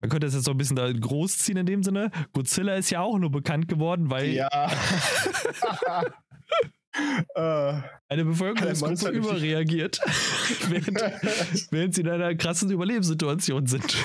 man 0.00 0.08
könnte 0.08 0.28
das 0.28 0.34
jetzt 0.34 0.44
so 0.44 0.52
ein 0.52 0.56
bisschen 0.56 0.76
da 0.76 0.92
großziehen 0.92 1.58
in 1.58 1.66
dem 1.66 1.82
Sinne. 1.82 2.12
Godzilla 2.32 2.76
ist 2.76 2.90
ja 2.90 3.00
auch 3.00 3.18
nur 3.18 3.32
bekannt 3.32 3.66
geworden, 3.66 4.08
weil 4.08 4.28
Ja. 4.28 4.48
äh, 7.34 7.82
eine 8.08 8.24
Bevölkerungsgruppe 8.24 9.08
überreagiert, 9.08 10.00
während, 10.68 11.00
während 11.72 11.94
sie 11.96 12.02
in 12.02 12.08
einer 12.08 12.36
krassen 12.36 12.70
Überlebenssituation 12.70 13.66
sind. 13.66 13.96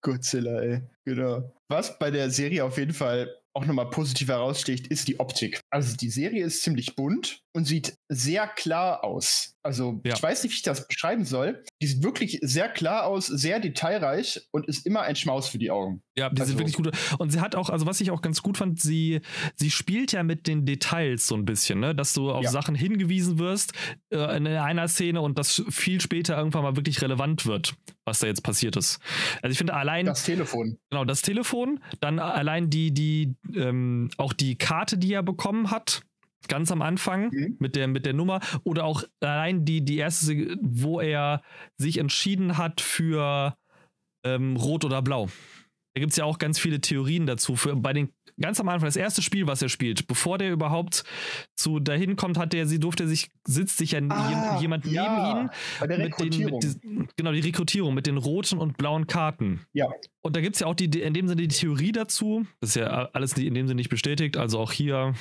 Godzilla, 0.00 0.60
ey. 0.60 0.82
Genau. 1.04 1.52
Was 1.66 1.98
bei 1.98 2.12
der 2.12 2.30
Serie 2.30 2.64
auf 2.64 2.78
jeden 2.78 2.94
Fall 2.94 3.28
auch 3.56 3.64
nochmal 3.66 3.90
positiv 3.90 4.28
heraussticht, 4.28 4.86
ist 4.88 5.08
die 5.08 5.18
Optik. 5.20 5.60
Also 5.70 5.96
die 5.96 6.10
Serie 6.10 6.44
ist 6.44 6.62
ziemlich 6.62 6.94
bunt 6.96 7.40
und 7.54 7.64
sieht 7.66 7.96
sehr 8.08 8.46
klar 8.46 9.04
aus. 9.04 9.54
Also 9.64 10.00
Ja. 10.04 10.14
ich 10.14 10.22
weiß 10.22 10.42
nicht, 10.42 10.52
wie 10.52 10.56
ich 10.56 10.62
das 10.62 10.86
beschreiben 10.86 11.24
soll. 11.24 11.64
Die 11.82 11.86
sieht 11.86 12.02
wirklich 12.04 12.38
sehr 12.42 12.68
klar 12.68 13.06
aus, 13.06 13.26
sehr 13.26 13.60
detailreich 13.60 14.46
und 14.52 14.66
ist 14.68 14.86
immer 14.86 15.02
ein 15.02 15.16
Schmaus 15.16 15.48
für 15.48 15.58
die 15.58 15.70
Augen. 15.70 16.02
Ja, 16.16 16.30
die 16.30 16.42
sind 16.42 16.58
wirklich 16.58 16.76
gut. 16.76 16.90
Und 17.18 17.30
sie 17.32 17.40
hat 17.40 17.56
auch, 17.56 17.70
also 17.70 17.86
was 17.86 18.00
ich 18.00 18.10
auch 18.12 18.22
ganz 18.22 18.40
gut 18.42 18.56
fand, 18.56 18.80
sie, 18.80 19.20
sie 19.56 19.70
spielt 19.70 20.12
ja 20.12 20.22
mit 20.22 20.46
den 20.46 20.64
Details 20.64 21.26
so 21.26 21.34
ein 21.34 21.44
bisschen, 21.44 21.80
ne? 21.80 21.94
Dass 21.94 22.12
du 22.12 22.30
auf 22.30 22.44
Ja. 22.44 22.50
Sachen 22.50 22.74
hingewiesen 22.76 23.38
wirst 23.40 23.72
äh, 24.10 24.36
in 24.36 24.46
einer 24.46 24.86
Szene 24.86 25.20
und 25.20 25.38
das 25.38 25.64
viel 25.70 26.00
später 26.00 26.36
irgendwann 26.38 26.62
mal 26.62 26.76
wirklich 26.76 27.02
relevant 27.02 27.46
wird, 27.46 27.74
was 28.04 28.20
da 28.20 28.28
jetzt 28.28 28.42
passiert 28.44 28.76
ist. 28.76 29.00
Also 29.42 29.50
ich 29.52 29.58
finde 29.58 29.74
allein, 29.74 30.06
Das 30.06 30.22
Telefon. 30.24 30.78
genau, 30.90 31.04
das 31.04 31.22
Telefon, 31.22 31.80
dann 32.00 32.20
allein 32.20 32.70
die, 32.70 32.92
die, 32.94 33.34
ähm, 33.54 34.10
auch 34.16 34.32
die 34.32 34.56
Karte, 34.56 34.96
die 34.98 35.12
er 35.12 35.24
bekommen 35.24 35.72
hat, 35.72 36.02
ganz 36.46 36.70
am 36.70 36.82
Anfang 36.82 37.30
Mhm. 37.32 37.56
mit 37.58 37.74
der, 37.74 37.88
mit 37.88 38.06
der 38.06 38.12
Nummer 38.12 38.38
oder 38.62 38.84
auch 38.84 39.02
allein 39.20 39.64
die, 39.64 39.84
die 39.84 39.96
erste, 39.96 40.56
wo 40.60 41.00
er 41.00 41.42
sich 41.76 41.98
entschieden 41.98 42.56
hat 42.58 42.80
für 42.80 43.56
ähm, 44.24 44.54
Rot 44.56 44.84
oder 44.84 45.02
Blau. 45.02 45.28
Da 45.94 46.00
gibt 46.00 46.10
es 46.10 46.16
ja 46.16 46.24
auch 46.24 46.38
ganz 46.38 46.58
viele 46.58 46.80
Theorien 46.80 47.24
dazu. 47.26 47.54
Für, 47.54 47.76
bei 47.76 47.92
den, 47.92 48.08
ganz 48.40 48.58
am 48.58 48.68
Anfang, 48.68 48.86
das 48.88 48.96
erste 48.96 49.22
Spiel, 49.22 49.46
was 49.46 49.62
er 49.62 49.68
spielt, 49.68 50.08
bevor 50.08 50.38
der 50.38 50.50
überhaupt 50.52 51.04
zu 51.54 51.78
dahin 51.78 52.16
kommt, 52.16 52.36
hat 52.36 52.52
er, 52.52 52.66
sie 52.66 52.80
durfte 52.80 53.06
sich, 53.06 53.30
sitzt 53.46 53.76
sich 53.78 53.92
ja 53.92 54.00
Ah, 54.08 54.54
jem- 54.56 54.60
jemand 54.62 54.86
ja, 54.86 55.34
neben 55.34 55.40
ihn. 55.42 55.50
Bei 55.78 55.86
der 55.86 55.98
Mit 55.98 56.06
den, 56.18 56.32
Rekrutierung. 56.42 56.60
mit 56.98 57.16
genau, 57.16 57.30
die 57.32 57.40
Rekrutierung 57.40 57.94
mit 57.94 58.06
den 58.08 58.16
roten 58.16 58.58
und 58.58 58.76
blauen 58.76 59.06
Karten. 59.06 59.60
ja. 59.72 59.86
Und 60.20 60.34
da 60.36 60.40
gibt 60.40 60.56
es 60.56 60.60
ja 60.60 60.66
auch 60.66 60.74
die, 60.74 60.86
in 60.86 61.14
dem 61.14 61.28
Sinne 61.28 61.42
die 61.42 61.48
Theorie 61.54 61.92
dazu. 61.92 62.44
Das 62.60 62.70
ist 62.70 62.76
ja 62.76 62.86
alles 63.12 63.34
in 63.36 63.54
dem 63.54 63.68
Sinne 63.68 63.76
nicht 63.78 63.90
bestätigt. 63.90 64.36
Also 64.36 64.58
auch 64.58 64.72
hier 64.72 65.12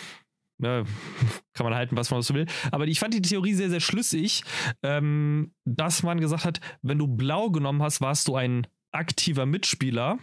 ne, 0.57 0.85
kann 1.53 1.65
man 1.65 1.75
halten, 1.75 1.95
was 1.97 2.09
man 2.09 2.21
so 2.23 2.33
will. 2.33 2.47
Aber 2.71 2.87
ich 2.87 2.99
fand 2.99 3.13
die 3.13 3.21
Theorie 3.21 3.53
sehr, 3.53 3.69
sehr 3.69 3.79
schlüssig, 3.81 4.43
ähm, 4.81 5.53
dass 5.65 6.01
man 6.01 6.19
gesagt 6.19 6.45
hat, 6.45 6.61
wenn 6.81 6.97
du 6.97 7.05
blau 7.07 7.51
genommen 7.51 7.83
hast, 7.83 8.01
warst 8.01 8.27
du 8.27 8.35
ein 8.35 8.65
aktiver 8.91 9.45
Mitspieler. 9.45 10.17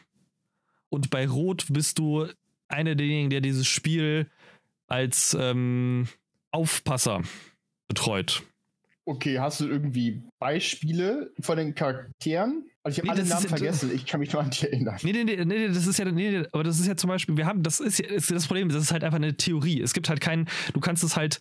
Und 0.91 1.11
bei 1.11 1.27
Rot 1.27 1.67
bist 1.71 1.99
du 1.99 2.27
einer 2.69 2.95
derjenigen, 2.95 3.31
der 3.31 3.41
dieses 3.41 3.67
Spiel 3.67 4.27
als 4.87 5.37
ähm, 5.39 6.09
Aufpasser 6.51 7.23
betreut. 7.89 8.43
Okay, 9.05 9.41
hast 9.41 9.61
du 9.61 9.67
irgendwie 9.67 10.23
Beispiele 10.39 11.33
von 11.41 11.57
den 11.57 11.75
Charakteren? 11.75 12.65
Also 12.83 13.03
ich 13.03 13.09
habe 13.09 13.09
Nee, 13.09 13.23
alle 13.23 13.29
Namen 13.29 13.49
vergessen, 13.49 13.91
ich 13.95 14.07
kann 14.07 14.21
mich 14.21 14.33
nur 14.33 14.43
an 14.43 14.51
die 14.51 14.67
erinnern. 14.67 14.97
Nee, 15.03 15.13
nee, 15.13 15.25
nee, 15.25 15.45
nee, 15.45 15.69
das 15.69 15.87
ist 15.87 15.99
ja, 15.99 16.05
nee, 16.05 16.31
nee, 16.31 16.47
aber 16.53 16.65
das 16.65 16.79
ist 16.79 16.87
ja 16.87 16.97
zum 16.97 17.09
Beispiel, 17.09 17.37
wir 17.37 17.47
haben, 17.47 17.63
das 17.63 17.81
ist 17.81 17.99
ja 17.99 18.07
ist 18.09 18.31
das 18.31 18.47
Problem, 18.47 18.69
das 18.69 18.83
ist 18.83 18.93
halt 18.93 19.03
einfach 19.03 19.17
eine 19.17 19.37
Theorie. 19.37 19.81
Es 19.81 19.93
gibt 19.93 20.09
halt 20.09 20.21
keinen, 20.21 20.49
du 20.75 20.81
kannst 20.81 21.03
es 21.03 21.17
halt, 21.17 21.41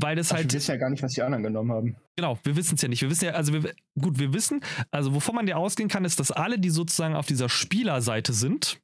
weil 0.00 0.16
das 0.16 0.32
Ach, 0.32 0.36
halt, 0.36 0.52
wir 0.52 0.58
wissen 0.58 0.70
ja 0.70 0.76
gar 0.76 0.90
nicht, 0.90 1.02
was 1.02 1.12
die 1.12 1.22
anderen 1.22 1.42
genommen 1.42 1.72
haben. 1.72 1.96
genau, 2.16 2.38
wir 2.42 2.56
wissen 2.56 2.74
es 2.74 2.82
ja 2.82 2.88
nicht. 2.88 3.02
Wir 3.02 3.10
wissen 3.10 3.26
ja, 3.26 3.32
also 3.32 3.52
wir, 3.52 3.72
gut, 4.00 4.18
wir 4.18 4.32
wissen, 4.32 4.60
also 4.90 5.14
wovon 5.14 5.34
man 5.34 5.46
ja 5.46 5.56
ausgehen 5.56 5.88
kann, 5.88 6.04
ist, 6.04 6.20
dass 6.20 6.30
alle, 6.30 6.58
die 6.58 6.70
sozusagen 6.70 7.14
auf 7.14 7.26
dieser 7.26 7.48
Spielerseite 7.48 8.32
sind, 8.32 8.80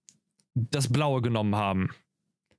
das 0.54 0.92
Blaue 0.92 1.22
genommen 1.22 1.54
haben. 1.56 1.90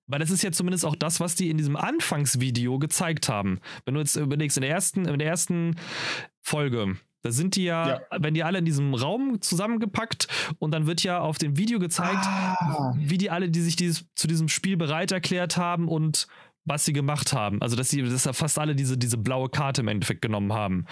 Weil 0.06 0.20
das 0.20 0.30
ist 0.30 0.42
ja 0.42 0.52
zumindest 0.52 0.86
auch 0.86 0.96
das, 0.96 1.20
was 1.20 1.36
die 1.36 1.50
in 1.50 1.58
diesem 1.58 1.76
Anfangsvideo 1.76 2.80
gezeigt 2.80 3.28
haben. 3.28 3.60
Wenn 3.86 3.96
du 3.96 4.00
jetzt 4.00 4.16
überlegst, 4.16 4.56
in 4.58 4.62
der 4.62 4.72
ersten, 4.72 5.06
in 5.06 5.20
der 5.20 5.28
ersten 5.28 5.76
Folge, 6.42 6.96
da 7.24 7.32
sind 7.32 7.58
die 7.58 7.66
ja, 7.66 8.00
wenn 8.18 8.34
die 8.34 8.44
alle 8.44 8.60
in 8.60 8.66
diesem 8.66 8.94
Raum 8.94 9.42
zusammengepackt 9.42 10.28
und 10.60 10.72
dann 10.72 10.86
wird 10.88 11.04
ja 11.04 11.20
auf 11.20 11.40
dem 11.40 11.58
Video 11.58 11.80
gezeigt, 11.80 12.24
Ah, 12.24 12.94
wie 12.98 13.18
die 13.18 13.30
alle, 13.30 13.50
die 13.50 13.60
sich 13.60 13.76
dieses, 13.76 14.06
zu 14.16 14.28
diesem 14.28 14.48
Spiel 14.48 14.78
bereit 14.78 15.12
erklärt 15.12 15.58
haben 15.58 15.90
und 15.90 16.28
was 16.68 16.86
sie 16.86 16.94
gemacht 16.94 17.34
haben. 17.34 17.62
Also, 17.62 17.76
dass 17.76 17.90
sie, 17.90 18.04
dass 18.04 18.26
ja 18.26 18.34
fast 18.34 18.60
alle 18.60 18.76
diese, 18.76 18.98
diese 18.98 19.18
blaue 19.18 19.50
Karte 19.50 19.82
im 19.82 19.88
Endeffekt 19.88 20.22
genommen 20.22 20.54
haben. 20.54 20.86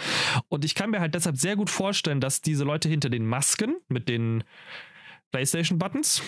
Und 0.47 0.65
ich 0.65 0.73
kann 0.73 0.89
mir 0.89 1.01
halt 1.01 1.15
deshalb 1.15 1.38
sehr 1.38 1.55
gut 1.55 1.69
vorstellen, 1.69 2.21
dass 2.21 2.41
diese 2.41 2.63
Leute 2.63 2.88
hinter 2.88 3.09
den 3.09 3.26
Masken 3.26 3.76
mit 3.89 4.07
den 4.07 4.43
PlayStation-Buttons, 5.32 6.23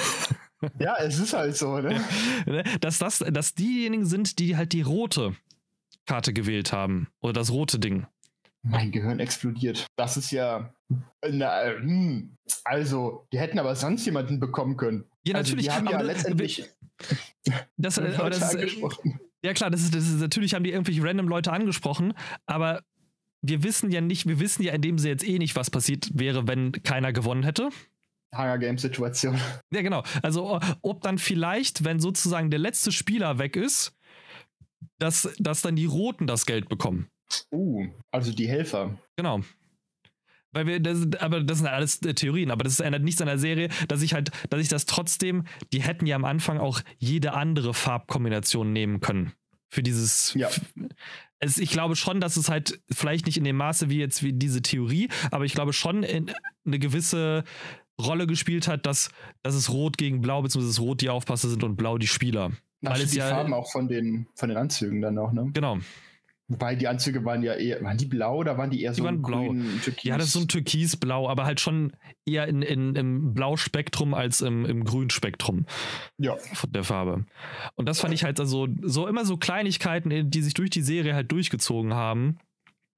ja, 0.78 0.96
es 0.98 1.18
ist 1.18 1.32
halt 1.32 1.56
so, 1.56 1.78
ne? 1.78 2.00
ne, 2.46 2.64
dass 2.80 2.98
das, 2.98 3.18
dass 3.18 3.54
diejenigen 3.54 4.04
sind, 4.04 4.38
die 4.38 4.56
halt 4.56 4.72
die 4.72 4.82
rote 4.82 5.36
Karte 6.06 6.32
gewählt 6.32 6.72
haben. 6.72 7.08
Oder 7.20 7.34
das 7.34 7.52
rote 7.52 7.78
Ding. 7.78 8.06
Mein 8.62 8.92
Gehirn 8.92 9.20
explodiert. 9.20 9.86
Das 9.96 10.16
ist 10.16 10.30
ja. 10.30 10.72
Na, 11.28 11.64
hm. 11.64 12.36
Also, 12.64 13.26
die 13.32 13.38
hätten 13.38 13.58
aber 13.58 13.74
sonst 13.74 14.04
jemanden 14.06 14.40
bekommen 14.40 14.76
können. 14.76 15.04
Ja, 15.24 15.34
also, 15.34 15.50
natürlich. 15.50 15.66
Die 15.66 15.72
haben 15.72 15.86
ja 15.86 15.94
aber 15.94 16.04
letztendlich 16.04 16.64
das, 17.76 17.98
aber 17.98 18.30
das 18.30 18.38
ist, 18.38 18.54
äh, 18.54 18.58
angesprochen. 18.58 19.20
Ja, 19.44 19.52
klar, 19.54 19.70
das 19.70 19.82
ist, 19.82 19.94
das 19.94 20.08
ist, 20.08 20.20
natürlich 20.20 20.54
haben 20.54 20.64
die 20.64 20.70
irgendwelche 20.70 21.02
random 21.02 21.28
Leute 21.28 21.52
angesprochen, 21.52 22.14
aber 22.46 22.82
wir 23.42 23.64
wissen 23.64 23.90
ja 23.90 24.00
nicht, 24.00 24.26
wir 24.26 24.38
wissen 24.38 24.62
ja 24.62 24.72
in 24.72 24.82
dem 24.82 24.98
Sinne 24.98 25.12
jetzt 25.12 25.26
eh 25.26 25.38
nicht, 25.38 25.56
was 25.56 25.70
passiert 25.70 26.10
wäre, 26.14 26.46
wenn 26.46 26.72
keiner 26.72 27.12
gewonnen 27.12 27.42
hätte. 27.42 27.70
Hunger 28.34 28.58
Games 28.58 28.82
Situation. 28.82 29.38
Ja, 29.72 29.82
genau. 29.82 30.04
Also, 30.22 30.60
ob 30.80 31.02
dann 31.02 31.18
vielleicht, 31.18 31.84
wenn 31.84 32.00
sozusagen 32.00 32.50
der 32.50 32.60
letzte 32.60 32.92
Spieler 32.92 33.38
weg 33.38 33.56
ist, 33.56 33.94
dass, 34.98 35.28
dass 35.38 35.60
dann 35.60 35.76
die 35.76 35.84
Roten 35.84 36.26
das 36.26 36.46
Geld 36.46 36.68
bekommen. 36.68 37.08
Uh, 37.50 37.88
also 38.10 38.32
die 38.32 38.48
Helfer. 38.48 38.98
Genau. 39.16 39.40
Weil 40.52 40.66
wir, 40.66 40.80
das, 40.80 41.06
aber 41.18 41.42
das 41.42 41.58
sind 41.58 41.66
alles 41.66 42.00
äh, 42.02 42.14
Theorien, 42.14 42.50
aber 42.50 42.64
das 42.64 42.78
ändert 42.80 43.02
nichts 43.02 43.20
an 43.20 43.26
der 43.26 43.38
Serie, 43.38 43.68
dass 43.88 44.02
ich 44.02 44.12
halt, 44.14 44.30
dass 44.50 44.60
ich 44.60 44.68
das 44.68 44.84
trotzdem, 44.86 45.44
die 45.72 45.82
hätten 45.82 46.06
ja 46.06 46.16
am 46.16 46.24
Anfang 46.26 46.58
auch 46.58 46.80
jede 46.98 47.32
andere 47.32 47.72
Farbkombination 47.74 48.72
nehmen 48.72 49.00
können. 49.00 49.32
Für 49.70 49.82
dieses. 49.82 50.34
Ja. 50.34 50.50
Es, 51.38 51.56
ich 51.56 51.70
glaube 51.70 51.96
schon, 51.96 52.20
dass 52.20 52.36
es 52.36 52.50
halt 52.50 52.80
vielleicht 52.90 53.24
nicht 53.26 53.38
in 53.38 53.44
dem 53.44 53.56
Maße 53.56 53.88
wie 53.88 53.98
jetzt 53.98 54.22
wie 54.22 54.32
diese 54.34 54.60
Theorie, 54.62 55.08
aber 55.30 55.44
ich 55.46 55.54
glaube 55.54 55.72
schon 55.72 56.02
in, 56.02 56.30
eine 56.66 56.78
gewisse 56.78 57.44
Rolle 58.00 58.26
gespielt 58.26 58.68
hat, 58.68 58.84
dass, 58.86 59.10
dass 59.42 59.54
es 59.54 59.70
Rot 59.70 59.96
gegen 59.96 60.20
Blau, 60.20 60.42
beziehungsweise 60.42 60.80
Rot 60.82 61.00
die 61.00 61.08
Aufpasser 61.08 61.48
sind 61.48 61.64
und 61.64 61.76
Blau 61.76 61.96
die 61.98 62.06
Spieler. 62.06 62.52
Ach, 62.84 62.90
Weil 62.90 63.02
es 63.02 63.12
die 63.12 63.18
ja- 63.18 63.28
Farben 63.30 63.54
auch 63.54 63.70
von 63.72 63.88
den, 63.88 64.26
von 64.34 64.50
den 64.50 64.58
Anzügen 64.58 65.00
dann 65.00 65.16
auch, 65.18 65.32
ne? 65.32 65.50
Genau. 65.52 65.78
Wobei 66.52 66.74
die 66.74 66.86
Anzüge 66.86 67.24
waren 67.24 67.42
ja 67.42 67.54
eher, 67.54 67.82
waren 67.82 67.96
die 67.96 68.04
blau 68.04 68.36
oder 68.36 68.58
waren 68.58 68.68
die 68.70 68.82
eher 68.82 68.92
Die 68.92 68.98
so 68.98 69.04
waren 69.04 69.22
blau. 69.22 69.46
grün, 69.46 69.80
türkis? 69.82 70.04
Ja, 70.04 70.18
das 70.18 70.26
ist 70.26 70.32
so 70.34 70.40
ein 70.40 70.48
Türkisblau, 70.48 71.26
aber 71.26 71.46
halt 71.46 71.60
schon 71.60 71.96
eher 72.26 72.46
in, 72.46 72.60
in, 72.60 72.94
im 72.94 73.32
Blauspektrum 73.32 74.12
als 74.12 74.42
im, 74.42 74.66
im 74.66 74.84
Grünspektrum. 74.84 75.64
Ja, 76.18 76.36
von 76.36 76.70
der 76.70 76.84
Farbe. 76.84 77.24
Und 77.74 77.88
das 77.88 78.00
fand 78.00 78.12
ich 78.12 78.22
halt 78.22 78.38
also 78.38 78.68
so 78.82 79.06
immer 79.06 79.24
so 79.24 79.38
Kleinigkeiten, 79.38 80.30
die 80.30 80.42
sich 80.42 80.52
durch 80.52 80.68
die 80.68 80.82
Serie 80.82 81.14
halt 81.14 81.32
durchgezogen 81.32 81.94
haben. 81.94 82.38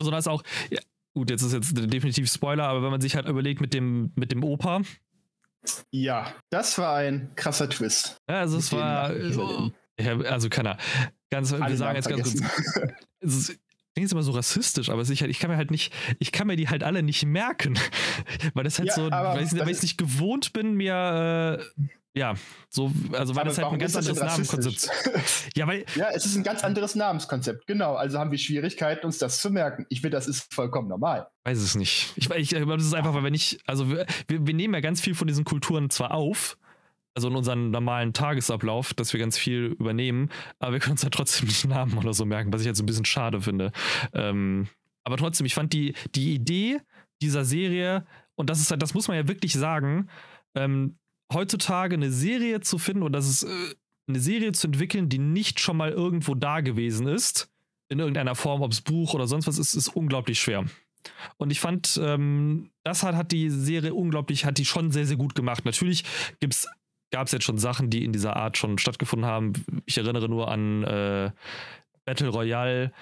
So 0.02 0.10
dass 0.10 0.26
auch, 0.26 0.42
ja, 0.70 0.80
gut, 1.14 1.30
jetzt 1.30 1.42
ist 1.42 1.52
jetzt 1.52 1.72
definitiv 1.92 2.28
Spoiler, 2.28 2.64
aber 2.64 2.82
wenn 2.82 2.90
man 2.90 3.00
sich 3.00 3.14
halt 3.14 3.28
überlegt 3.28 3.60
mit 3.60 3.72
dem, 3.72 4.10
mit 4.16 4.32
dem 4.32 4.42
Opa, 4.42 4.82
ja, 5.90 6.34
das 6.50 6.76
war 6.76 6.96
ein 6.96 7.32
krasser 7.36 7.70
Twist. 7.70 8.18
ja, 8.28 8.40
also 8.40 8.58
es 8.58 8.70
war, 8.70 9.14
ja, 9.98 10.18
also 10.20 10.50
keiner. 10.50 10.76
Ganz, 11.30 11.52
wir 11.52 11.76
sagen 11.76 11.96
jetzt 11.96 12.08
ganz 12.08 12.22
kurz. 12.22 12.92
Es 13.24 13.34
ist, 13.48 13.58
klingt 13.94 14.10
immer 14.10 14.22
so 14.22 14.32
rassistisch, 14.32 14.88
aber 14.88 15.02
es 15.02 15.08
halt, 15.08 15.30
ich 15.30 15.38
kann 15.38 15.50
mir 15.50 15.56
halt 15.56 15.70
nicht, 15.70 15.92
ich 16.18 16.32
kann 16.32 16.46
mir 16.46 16.56
die 16.56 16.68
halt 16.68 16.82
alle 16.82 17.02
nicht 17.02 17.24
merken. 17.24 17.78
weil 18.54 18.64
das 18.64 18.78
halt 18.78 18.88
Ja, 18.88 18.94
so, 18.94 19.10
weil 19.10 19.42
ich 19.42 19.52
es 19.52 19.82
nicht 19.82 19.98
gewohnt 19.98 20.52
bin, 20.52 20.74
mir, 20.74 21.60
äh, 21.60 21.84
ja, 22.16 22.34
so, 22.68 22.92
also 23.12 23.34
weil 23.34 23.40
Aber 23.40 23.50
das 23.50 23.58
halt 23.58 23.72
ein 23.72 23.78
ganz 23.78 23.96
anderes 23.96 24.20
rassistisch? 24.20 24.88
Ja, 25.56 25.66
weil, 25.66 25.84
ja, 25.96 26.10
es 26.12 26.24
ist 26.26 26.36
ein 26.36 26.44
ganz 26.44 26.62
anderes 26.62 26.94
Namenskonzept. 26.94 27.66
Genau, 27.66 27.94
also 27.94 28.18
haben 28.18 28.30
wir 28.30 28.38
Schwierigkeiten, 28.38 29.04
uns 29.04 29.18
das 29.18 29.40
zu 29.40 29.50
merken. 29.50 29.84
Ich 29.88 30.00
finde, 30.00 30.16
das 30.16 30.28
ist 30.28 30.52
vollkommen 30.54 30.88
normal. 30.88 31.28
weiß 31.44 31.58
es 31.58 31.74
nicht. 31.74 32.12
Ich, 32.16 32.30
ich 32.30 32.50
glaube, 32.50 32.76
das 32.76 32.86
ist 32.86 32.94
einfach, 32.94 33.14
weil 33.14 33.24
wir 33.24 33.30
nicht, 33.30 33.60
also 33.66 33.90
wir, 33.90 34.06
wir, 34.28 34.46
wir 34.46 34.54
nehmen 34.54 34.74
ja 34.74 34.80
ganz 34.80 35.00
viel 35.00 35.14
von 35.14 35.26
diesen 35.26 35.44
Kulturen 35.44 35.90
zwar 35.90 36.12
auf, 36.12 36.56
also 37.14 37.28
in 37.28 37.36
unseren 37.36 37.70
normalen 37.70 38.12
Tagesablauf, 38.12 38.92
dass 38.94 39.12
wir 39.12 39.20
ganz 39.20 39.38
viel 39.38 39.76
übernehmen, 39.78 40.30
aber 40.58 40.72
wir 40.72 40.80
können 40.80 40.92
uns 40.92 41.04
halt 41.04 41.14
trotzdem 41.14 41.46
nicht 41.48 41.64
Namen 41.66 41.96
oder 41.96 42.12
so 42.12 42.24
merken, 42.24 42.52
was 42.52 42.60
ich 42.60 42.66
jetzt 42.66 42.80
ein 42.80 42.86
bisschen 42.86 43.04
schade 43.04 43.40
finde. 43.40 43.72
Ähm, 44.12 44.68
aber 45.04 45.16
trotzdem, 45.16 45.46
ich 45.46 45.54
fand 45.54 45.72
die, 45.72 45.94
die 46.14 46.34
Idee 46.34 46.80
dieser 47.22 47.44
Serie, 47.44 48.04
und 48.34 48.50
das 48.50 48.60
ist 48.60 48.70
halt, 48.70 48.82
das 48.82 48.94
muss 48.94 49.08
man 49.08 49.16
ja 49.16 49.28
wirklich 49.28 49.52
sagen, 49.52 50.08
ähm, 50.54 50.98
heutzutage 51.32 51.94
eine 51.94 52.10
Serie 52.10 52.60
zu 52.60 52.78
finden 52.78 53.02
oder 53.02 53.18
das 53.18 53.28
ist 53.28 53.44
äh, 53.44 53.74
eine 54.08 54.20
Serie 54.20 54.52
zu 54.52 54.66
entwickeln, 54.66 55.08
die 55.08 55.18
nicht 55.18 55.60
schon 55.60 55.76
mal 55.76 55.90
irgendwo 55.90 56.34
da 56.34 56.60
gewesen 56.60 57.06
ist, 57.06 57.50
in 57.88 57.98
irgendeiner 57.98 58.34
Form, 58.34 58.62
ob 58.62 58.72
es 58.72 58.80
Buch 58.80 59.14
oder 59.14 59.26
sonst 59.26 59.46
was 59.46 59.58
ist, 59.58 59.74
ist 59.74 59.88
unglaublich 59.88 60.40
schwer. 60.40 60.64
Und 61.36 61.50
ich 61.50 61.60
fand, 61.60 62.00
ähm, 62.02 62.70
das 62.82 63.02
hat, 63.02 63.14
hat 63.14 63.32
die 63.32 63.50
Serie 63.50 63.94
unglaublich, 63.94 64.44
hat 64.44 64.58
die 64.58 64.64
schon 64.64 64.90
sehr, 64.90 65.06
sehr 65.06 65.16
gut 65.16 65.34
gemacht. 65.34 65.64
Natürlich 65.64 66.04
gibt's, 66.40 66.66
gab 67.14 67.28
es 67.28 67.32
jetzt 67.32 67.44
schon 67.44 67.58
Sachen, 67.58 67.90
die 67.90 68.04
in 68.04 68.12
dieser 68.12 68.34
Art 68.34 68.58
schon 68.58 68.76
stattgefunden 68.76 69.24
haben. 69.24 69.52
Ich 69.86 69.98
erinnere 69.98 70.28
nur 70.28 70.50
an 70.50 70.82
äh, 70.82 71.30
Battle 72.04 72.28
Royale, 72.28 72.92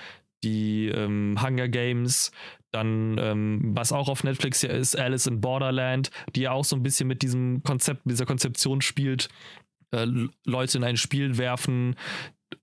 die 0.44 0.88
ähm, 0.88 1.38
Hunger 1.40 1.66
Games, 1.68 2.30
dann, 2.72 3.16
ähm, 3.16 3.70
was 3.74 3.90
auch 3.90 4.10
auf 4.10 4.22
Netflix 4.22 4.60
ja 4.60 4.68
ist, 4.68 4.98
Alice 4.98 5.26
in 5.26 5.40
Borderland, 5.40 6.10
die 6.36 6.42
ja 6.42 6.52
auch 6.52 6.66
so 6.66 6.76
ein 6.76 6.82
bisschen 6.82 7.08
mit 7.08 7.22
diesem 7.22 7.62
Konzept, 7.62 8.02
dieser 8.04 8.26
Konzeption 8.26 8.82
spielt, 8.82 9.30
äh, 9.92 10.06
Leute 10.44 10.76
in 10.76 10.84
ein 10.84 10.98
Spiel 10.98 11.38
werfen 11.38 11.96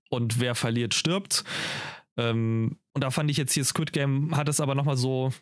und 0.08 0.38
wer 0.38 0.54
verliert, 0.54 0.94
stirbt. 0.94 1.42
Ähm, 2.16 2.78
und 2.92 3.02
da 3.02 3.10
fand 3.10 3.28
ich 3.28 3.38
jetzt 3.38 3.54
hier 3.54 3.64
Squid 3.64 3.92
Game 3.92 4.36
hat 4.36 4.48
es 4.48 4.60
aber 4.60 4.76
nochmal 4.76 4.96
so 4.96 5.32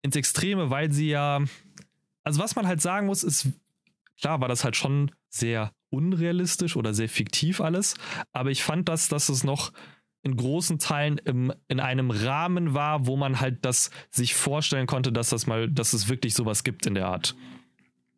ins 0.00 0.16
Extreme, 0.16 0.70
weil 0.70 0.90
sie 0.92 1.10
ja, 1.10 1.40
also 2.24 2.40
was 2.40 2.56
man 2.56 2.66
halt 2.66 2.80
sagen 2.80 3.06
muss, 3.06 3.22
ist, 3.22 3.48
klar 4.18 4.40
war 4.40 4.48
das 4.48 4.64
halt 4.64 4.76
schon 4.76 5.10
sehr 5.32 5.72
unrealistisch 5.90 6.76
oder 6.76 6.94
sehr 6.94 7.08
fiktiv 7.08 7.60
alles, 7.60 7.96
aber 8.32 8.50
ich 8.50 8.62
fand 8.62 8.88
das, 8.88 9.08
dass 9.08 9.28
es 9.28 9.44
noch 9.44 9.72
in 10.22 10.36
großen 10.36 10.78
Teilen 10.78 11.18
im, 11.18 11.52
in 11.68 11.80
einem 11.80 12.10
Rahmen 12.10 12.74
war, 12.74 13.06
wo 13.06 13.16
man 13.16 13.40
halt 13.40 13.64
das 13.64 13.90
sich 14.10 14.34
vorstellen 14.34 14.86
konnte, 14.86 15.12
dass 15.12 15.30
das 15.30 15.46
mal, 15.46 15.68
dass 15.68 15.92
es 15.92 16.08
wirklich 16.08 16.34
sowas 16.34 16.62
gibt 16.62 16.86
in 16.86 16.94
der 16.94 17.06
Art. 17.06 17.34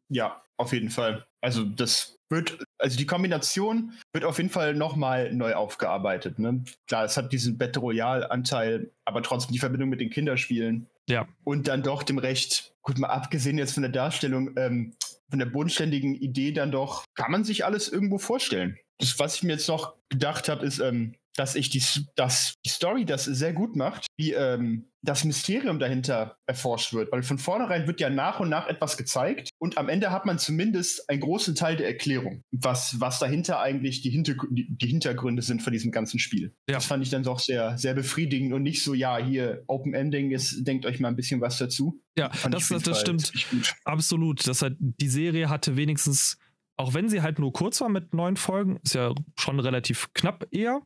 Ja, 0.09 0.43
auf 0.57 0.73
jeden 0.73 0.91
Fall. 0.91 1.27
Also 1.41 1.65
das 1.65 2.19
wird, 2.29 2.59
also 2.79 2.97
die 2.99 3.07
Kombination 3.07 3.93
wird 4.13 4.25
auf 4.25 4.37
jeden 4.39 4.51
Fall 4.51 4.75
nochmal 4.75 5.33
neu 5.33 5.55
aufgearbeitet. 5.55 6.39
Ne? 6.39 6.65
Klar, 6.87 7.05
es 7.05 7.17
hat 7.17 7.33
diesen 7.33 7.57
Battle 7.59 7.81
Royale-Anteil, 7.81 8.91
aber 9.05 9.23
trotzdem 9.23 9.53
die 9.53 9.59
Verbindung 9.59 9.89
mit 9.89 10.01
den 10.01 10.11
Kinderspielen. 10.11 10.89
Ja. 11.09 11.29
Und 11.45 11.69
dann 11.69 11.83
doch 11.83 12.03
dem 12.03 12.19
Recht, 12.19 12.75
gut, 12.83 12.99
mal 12.99 13.09
abgesehen 13.09 13.59
jetzt 13.59 13.75
von 13.75 13.83
der 13.83 13.93
Darstellung, 13.93 14.55
ähm, 14.57 14.95
von 15.29 15.39
der 15.39 15.47
bodenständigen 15.47 16.15
Idee 16.15 16.53
dann 16.53 16.71
doch, 16.71 17.05
kann 17.15 17.31
man 17.31 17.45
sich 17.45 17.65
alles 17.65 17.89
irgendwo 17.89 18.19
vorstellen. 18.19 18.79
Das, 18.99 19.19
was 19.19 19.37
ich 19.37 19.43
mir 19.43 19.53
jetzt 19.53 19.69
noch 19.69 19.95
gedacht 20.09 20.49
habe, 20.49 20.65
ist, 20.65 20.79
ähm, 20.79 21.15
dass 21.37 21.57
ich 21.57 21.69
die, 21.69 21.83
dass 22.15 22.55
die 22.65 22.71
Story 22.71 23.05
das 23.05 23.25
sehr 23.25 23.53
gut 23.53 23.77
macht, 23.77 24.07
wie 24.17 24.33
ähm, 24.33 24.91
das 25.03 25.25
Mysterium 25.25 25.79
dahinter 25.79 26.37
erforscht 26.47 26.95
wird. 26.95 27.13
Weil 27.13 27.23
von 27.23 27.39
vornherein 27.39 27.87
wird 27.87 28.01
ja 28.01 28.09
nach 28.09 28.41
und 28.41 28.49
nach 28.49 28.69
etwas 28.69 28.97
gezeigt 28.97 29.51
und 29.59 29.77
am 29.77 29.89
Ende 29.89 30.11
hat 30.11 30.27
man 30.27 30.39
zumindest 30.39 31.11
einen 31.11 31.21
großen 31.21 31.55
Teil 31.55 31.77
der 31.77 31.89
Erklärung, 31.89 32.43
was, 32.53 33.01
was 33.01 33.19
dahinter 33.19 33.61
eigentlich 33.61 34.01
die, 34.01 34.11
Hinter 34.11 34.35
die, 34.51 34.67
die 34.71 34.87
Hintergründe 34.87 35.43
sind 35.43 35.61
von 35.61 35.73
diesem 35.73 35.91
ganzen 35.91 36.19
Spiel. 36.19 36.55
Ja. 36.69 36.77
Das 36.77 36.87
fand 36.87 37.03
ich 37.03 37.11
dann 37.11 37.25
doch 37.25 37.41
sehr, 37.41 37.77
sehr 37.79 37.95
befriedigend 37.95 38.53
und 38.53 38.63
nicht 38.63 38.83
so, 38.83 38.95
ja, 38.95 39.19
hier 39.19 39.65
Open 39.67 39.93
Ending 39.93 40.31
ist, 40.31 40.65
denkt 40.65 40.87
euch 40.87 41.01
mal 41.01 41.09
ein 41.09 41.17
bisschen 41.17 41.41
was 41.41 41.59
dazu. 41.59 42.01
Ja, 42.17 42.31
das, 42.49 42.69
das, 42.69 42.83
das 42.85 43.01
stimmt. 43.01 43.33
Absolut. 43.85 44.47
Das 44.47 44.63
hat, 44.63 44.75
die 44.79 45.09
Serie 45.09 45.49
hatte 45.49 45.77
wenigstens 45.77 46.39
auch 46.77 46.95
wenn 46.95 47.09
sie 47.09 47.23
halt 47.23 47.39
nur 47.39 47.53
kurz 47.53 47.81
war 47.81 47.89
mit 47.89 48.15
neun 48.15 48.37
Folgen, 48.37 48.79
ist 48.83 48.95
ja 48.95 49.15
schon 49.39 49.61
relativ 49.61 50.13
knapp 50.13 50.47
eher. 50.51 50.83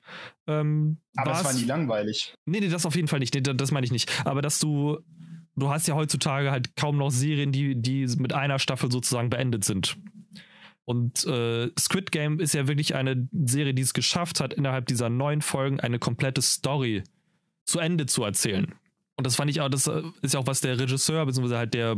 Ähm, 0.46 0.98
Aber 1.16 1.32
es 1.32 1.44
war 1.44 1.52
nie 1.52 1.64
langweilig. 1.64 2.34
Nee, 2.44 2.60
nee, 2.60 2.68
das 2.68 2.84
auf 2.84 2.94
jeden 2.94 3.08
Fall 3.08 3.20
nicht. 3.20 3.34
Nee, 3.34 3.40
das 3.40 3.70
meine 3.70 3.84
ich 3.84 3.92
nicht. 3.92 4.10
Aber 4.26 4.42
dass 4.42 4.58
du, 4.58 4.98
du 5.56 5.70
hast 5.70 5.88
ja 5.88 5.94
heutzutage 5.94 6.50
halt 6.50 6.76
kaum 6.76 6.98
noch 6.98 7.10
Serien, 7.10 7.52
die, 7.52 7.80
die 7.80 8.06
mit 8.18 8.32
einer 8.34 8.58
Staffel 8.58 8.92
sozusagen 8.92 9.30
beendet 9.30 9.64
sind. 9.64 9.96
Und 10.84 11.26
äh, 11.26 11.70
Squid 11.78 12.12
Game 12.12 12.40
ist 12.40 12.54
ja 12.54 12.66
wirklich 12.66 12.94
eine 12.94 13.28
Serie, 13.44 13.74
die 13.74 13.82
es 13.82 13.92
geschafft 13.92 14.40
hat, 14.40 14.54
innerhalb 14.54 14.86
dieser 14.86 15.10
neun 15.10 15.42
Folgen 15.42 15.80
eine 15.80 15.98
komplette 15.98 16.40
Story 16.42 17.02
zu 17.64 17.78
Ende 17.78 18.06
zu 18.06 18.24
erzählen. 18.24 18.74
Und 19.16 19.26
das 19.26 19.36
fand 19.36 19.50
ich 19.50 19.60
auch, 19.60 19.68
das 19.68 19.86
äh, 19.86 20.02
ist 20.22 20.34
ja 20.34 20.40
auch, 20.40 20.46
was 20.46 20.60
der 20.60 20.78
Regisseur, 20.78 21.26
beziehungsweise 21.26 21.58
halt 21.58 21.74
der 21.74 21.96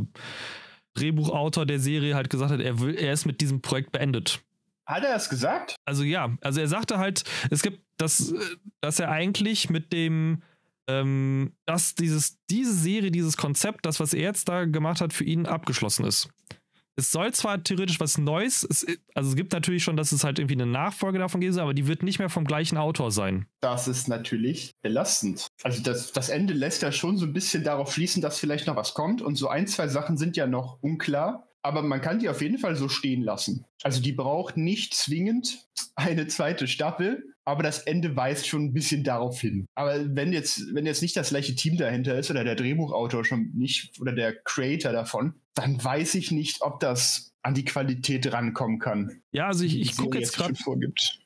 Drehbuchautor 1.01 1.67
der 1.67 1.81
Serie 1.81 2.15
halt 2.15 2.31
gesagt 2.31 2.53
hat, 2.53 2.61
er, 2.61 2.81
will, 2.81 2.95
er 2.95 3.13
ist 3.13 3.27
mit 3.27 3.41
diesem 3.41 3.61
Projekt 3.61 3.93
beendet. 3.93 4.41
Hat 4.87 5.05
er 5.05 5.13
das 5.13 5.29
gesagt? 5.29 5.77
Also 5.85 6.03
ja, 6.03 6.37
also 6.41 6.61
er 6.61 6.69
sagte 6.69 6.99
halt, 6.99 7.25
es 7.51 7.63
gibt 7.63 7.81
das, 7.97 8.35
dass 8.81 8.99
er 8.99 9.11
eigentlich 9.11 9.71
mit 9.71 9.93
dem, 9.93 10.43
ähm, 10.89 11.53
dass 11.67 11.95
dieses, 11.95 12.39
diese 12.49 12.73
Serie, 12.73 13.11
dieses 13.11 13.37
Konzept, 13.37 13.87
das, 13.87 14.01
was 14.01 14.15
er 14.15 14.23
jetzt 14.23 14.49
da 14.49 14.65
gemacht 14.65 15.01
hat, 15.01 15.13
für 15.13 15.25
ihn 15.25 15.47
abgeschlossen 15.47 16.05
ist 16.05 16.29
es 17.01 17.11
soll 17.11 17.33
zwar 17.33 17.63
theoretisch 17.65 17.99
was 17.99 18.19
Neues, 18.19 18.67
es, 18.69 18.87
also 19.15 19.31
es 19.31 19.37
gibt 19.37 19.53
natürlich 19.53 19.83
schon, 19.83 19.97
dass 19.97 20.13
es 20.13 20.23
halt 20.23 20.39
irgendwie 20.39 20.55
eine 20.55 20.67
Nachfolge 20.67 21.19
davon 21.19 21.41
geben 21.41 21.53
soll, 21.53 21.63
aber 21.63 21.75
die 21.75 21.87
wird 21.87 22.03
nicht 22.03 22.19
mehr 22.19 22.29
vom 22.29 22.45
gleichen 22.45 22.79
Autor 22.79 23.11
sein. 23.11 23.47
Das 23.61 23.89
ist 23.89 24.07
natürlich 24.07 24.73
belastend. 24.83 25.49
Also 25.63 25.83
das, 25.83 26.13
das 26.13 26.29
Ende 26.29 26.53
lässt 26.55 26.83
ja 26.83 26.93
schon 26.93 27.17
so 27.17 27.27
ein 27.27 27.33
bisschen 27.33 27.65
darauf 27.65 27.93
schließen, 27.93 28.23
dass 28.23 28.39
vielleicht 28.39 28.67
noch 28.67 28.77
was 28.77 28.95
kommt 28.95 29.23
und 29.23 29.37
so 29.37 29.49
ein, 29.49 29.67
zwei 29.67 29.89
Sachen 29.89 30.17
sind 30.17 30.37
ja 30.37 30.47
noch 30.47 30.79
unklar. 30.83 31.47
Aber 31.63 31.83
man 31.83 32.01
kann 32.01 32.19
die 32.19 32.29
auf 32.31 32.41
jeden 32.41 32.57
Fall 32.57 32.75
so 32.75 32.89
stehen 32.89 33.23
lassen. 33.23 33.67
Also 33.83 34.01
die 34.01 34.13
braucht 34.13 34.57
nicht 34.57 34.95
zwingend 34.95 35.67
eine 35.95 36.27
zweite 36.27 36.67
Staffel, 36.67 37.35
aber 37.51 37.63
das 37.63 37.81
Ende 37.81 38.17
weist 38.17 38.47
schon 38.47 38.67
ein 38.67 38.73
bisschen 38.73 39.05
darauf 39.05 39.41
hin. 39.41 39.67
Aber 39.75 40.15
wenn 40.15 40.33
jetzt, 40.33 40.75
wenn 40.75 40.87
jetzt 40.87 41.03
nicht 41.03 41.17
das 41.17 41.31
gleiche 41.31 41.55
Team 41.55 41.77
dahinter 41.77 42.19
ist 42.19 42.31
oder 42.31 42.45
der 42.45 42.55
Drehbuchautor 42.55 43.25
schon 43.25 43.51
nicht 43.55 44.01
oder 44.01 44.13
der 44.13 44.35
Creator 44.45 44.93
davon, 44.93 45.35
dann 45.55 45.83
weiß 45.83 46.15
ich 46.15 46.31
nicht, 46.31 46.63
ob 46.63 46.81
das 46.81 47.33
an 47.43 47.55
die 47.55 47.65
Qualität 47.65 48.33
rankommen 48.33 48.79
kann. 48.79 49.23
Ja, 49.33 49.47
also 49.49 49.65
ich, 49.65 49.81
ich 49.81 49.97
gucke 49.97 50.19
jetzt 50.19 50.37
gerade 50.37 50.55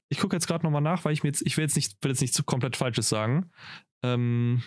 ich 0.08 0.18
gucke 0.18 0.36
jetzt 0.36 0.46
gerade 0.46 0.64
nochmal 0.64 0.82
nach, 0.82 1.04
weil 1.04 1.12
ich 1.12 1.22
mir 1.22 1.30
jetzt, 1.30 1.42
ich 1.44 1.56
will 1.56 1.64
jetzt 1.64 1.76
nicht, 1.76 1.96
will 2.02 2.10
jetzt 2.12 2.20
nicht 2.20 2.34
zu 2.34 2.44
komplett 2.44 2.76
Falsches 2.76 3.08
sagen. 3.08 3.50
Ähm, 4.04 4.62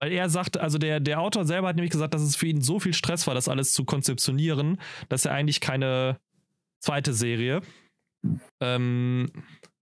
weil 0.00 0.12
er 0.12 0.28
sagte, 0.28 0.60
also 0.60 0.78
der, 0.78 1.00
der 1.00 1.20
Autor 1.20 1.44
selber 1.44 1.68
hat 1.68 1.76
nämlich 1.76 1.92
gesagt, 1.92 2.14
dass 2.14 2.22
es 2.22 2.36
für 2.36 2.46
ihn 2.46 2.62
so 2.62 2.80
viel 2.80 2.94
Stress 2.94 3.26
war, 3.26 3.34
das 3.34 3.48
alles 3.48 3.72
zu 3.72 3.84
konzeptionieren, 3.84 4.80
dass 5.08 5.24
er 5.24 5.32
eigentlich 5.32 5.60
keine 5.60 6.18
zweite 6.80 7.12
Serie, 7.12 7.62
ähm, 8.60 9.30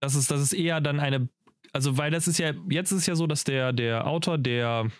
das 0.05 0.14
ist, 0.14 0.30
das 0.30 0.40
ist 0.42 0.52
eher 0.52 0.82
dann 0.82 1.00
eine, 1.00 1.28
also 1.72 1.96
weil 1.96 2.11
das 2.11 2.28
ist 2.28 2.38
ja, 2.38 2.52
jetzt 2.68 2.92
ist 2.92 3.07
ja 3.07 3.14
so, 3.14 3.26
dass 3.26 3.44
der, 3.44 3.72
der 3.72 4.07
Autor, 4.07 4.36
der 4.36 4.90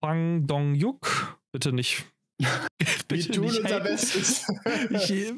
Bang 0.00 0.46
Dong-yuk, 0.46 1.38
bitte 1.52 1.72
nicht 1.72 2.06
Wir 3.08 3.30
tun 3.30 3.44
unser 3.44 3.80
Bestes. 3.80 4.46
ich, 4.90 5.32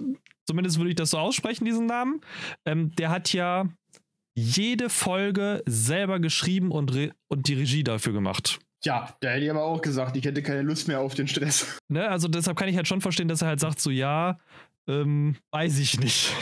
zumindest 0.46 0.78
würde 0.78 0.90
ich 0.90 0.96
das 0.96 1.10
so 1.10 1.18
aussprechen, 1.18 1.64
diesen 1.64 1.86
Namen. 1.86 2.20
Ähm, 2.64 2.94
der 2.96 3.10
hat 3.10 3.32
ja 3.32 3.68
jede 4.36 4.88
Folge 4.88 5.62
selber 5.66 6.20
geschrieben 6.20 6.70
und, 6.70 6.96
und 7.26 7.48
die 7.48 7.54
Regie 7.54 7.82
dafür 7.82 8.12
gemacht. 8.12 8.60
Ja, 8.84 9.16
da 9.20 9.30
hätte 9.30 9.44
ich 9.44 9.50
aber 9.50 9.64
auch 9.64 9.82
gesagt, 9.82 10.16
ich 10.16 10.24
hätte 10.24 10.44
keine 10.44 10.62
Lust 10.62 10.86
mehr 10.86 11.00
auf 11.00 11.16
den 11.16 11.26
Stress. 11.26 11.78
Ne, 11.88 12.08
also 12.08 12.28
deshalb 12.28 12.56
kann 12.56 12.68
ich 12.68 12.76
halt 12.76 12.86
schon 12.86 13.00
verstehen, 13.00 13.26
dass 13.26 13.42
er 13.42 13.48
halt 13.48 13.58
sagt, 13.58 13.80
so 13.80 13.90
ja, 13.90 14.38
ähm, 14.86 15.36
weiß 15.50 15.80
ich 15.80 15.98
nicht. 15.98 16.32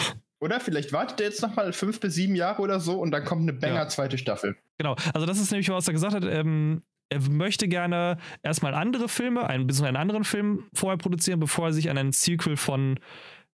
Oder 0.41 0.61
vielleicht 0.61 0.93
wartet 0.93 1.21
er 1.21 1.27
jetzt 1.27 1.43
nochmal 1.43 1.73
fünf 1.73 2.01
bis 2.01 2.15
sieben 2.15 2.35
Jahre 2.35 2.61
oder 2.63 2.79
so 2.79 3.01
und 3.01 3.11
dann 3.11 3.25
kommt 3.25 3.43
eine 3.43 3.53
Banger 3.55 3.75
ja. 3.75 3.89
zweite 3.89 4.19
Staffel. 4.19 4.57
Genau, 4.79 4.97
also 5.15 5.27
das 5.27 5.41
ist 5.41 5.51
nämlich, 5.51 5.69
was 5.71 5.89
er 5.89 5.95
gesagt 5.95 6.15
hat. 6.15 6.25
Ähm, 6.25 6.83
er 7.09 7.21
möchte 7.21 7.69
gerne 7.69 8.19
erstmal 8.43 8.75
andere 8.75 9.09
Filme, 9.09 9.49
ein 9.49 9.67
bisschen 9.67 9.87
einen 9.87 9.97
anderen 9.97 10.25
Film 10.25 10.65
vorher 10.75 10.99
produzieren, 10.99 11.41
bevor 11.41 11.69
er 11.69 11.73
sich 11.73 11.89
an 11.89 11.97
einen 11.97 12.13
Sequel 12.13 12.57
von 12.57 12.99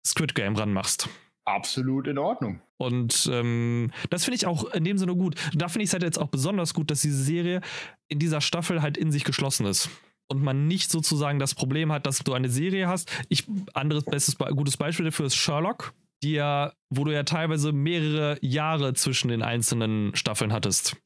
Squid 0.06 0.34
Game 0.34 0.54
ranmacht. 0.54 1.08
Absolut 1.44 2.06
in 2.06 2.18
Ordnung. 2.18 2.60
Und 2.76 3.28
ähm, 3.32 3.90
das 4.10 4.24
finde 4.24 4.36
ich 4.36 4.46
auch 4.46 4.72
in 4.72 4.84
dem 4.84 4.98
Sinne 4.98 5.16
gut. 5.16 5.34
Da 5.54 5.68
finde 5.68 5.84
ich 5.84 5.88
es 5.88 5.92
halt 5.94 6.02
jetzt 6.02 6.18
auch 6.18 6.28
besonders 6.28 6.74
gut, 6.74 6.90
dass 6.90 7.00
diese 7.00 7.22
Serie 7.22 7.62
in 8.08 8.18
dieser 8.18 8.40
Staffel 8.40 8.82
halt 8.82 8.98
in 8.98 9.10
sich 9.10 9.24
geschlossen 9.24 9.66
ist. 9.66 9.88
Und 10.28 10.42
man 10.42 10.68
nicht 10.68 10.90
sozusagen 10.90 11.38
das 11.38 11.54
Problem 11.54 11.90
hat, 11.90 12.04
dass 12.04 12.18
du 12.18 12.34
eine 12.34 12.50
Serie 12.50 12.86
hast. 12.86 13.10
Ich, 13.30 13.46
anderes 13.72 14.04
bestes, 14.04 14.36
gutes 14.36 14.76
Beispiel 14.76 15.06
dafür 15.06 15.24
ist 15.24 15.36
Sherlock, 15.36 15.94
die 16.22 16.32
ja, 16.32 16.72
wo 16.90 17.04
du 17.04 17.12
ja 17.12 17.22
teilweise 17.22 17.72
mehrere 17.72 18.38
Jahre 18.40 18.94
zwischen 18.94 19.28
den 19.28 19.42
einzelnen 19.42 20.14
Staffeln 20.14 20.52
hattest. 20.52 20.96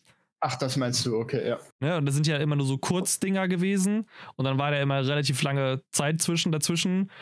Ach, 0.44 0.56
das 0.56 0.76
meinst 0.76 1.06
du, 1.06 1.16
okay, 1.16 1.48
ja. 1.48 1.58
ja. 1.80 1.98
Und 1.98 2.06
das 2.06 2.16
sind 2.16 2.26
ja 2.26 2.36
immer 2.38 2.56
nur 2.56 2.66
so 2.66 2.76
Kurzdinger 2.76 3.46
gewesen. 3.46 4.08
Und 4.34 4.44
dann 4.44 4.58
war 4.58 4.72
da 4.72 4.80
immer 4.80 5.06
relativ 5.06 5.40
lange 5.42 5.82
Zeit 5.92 6.20
zwischen 6.20 6.50
dazwischen. 6.50 7.12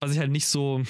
Was 0.00 0.12
ich 0.12 0.18
halt 0.18 0.30
nicht 0.30 0.46
so. 0.46 0.82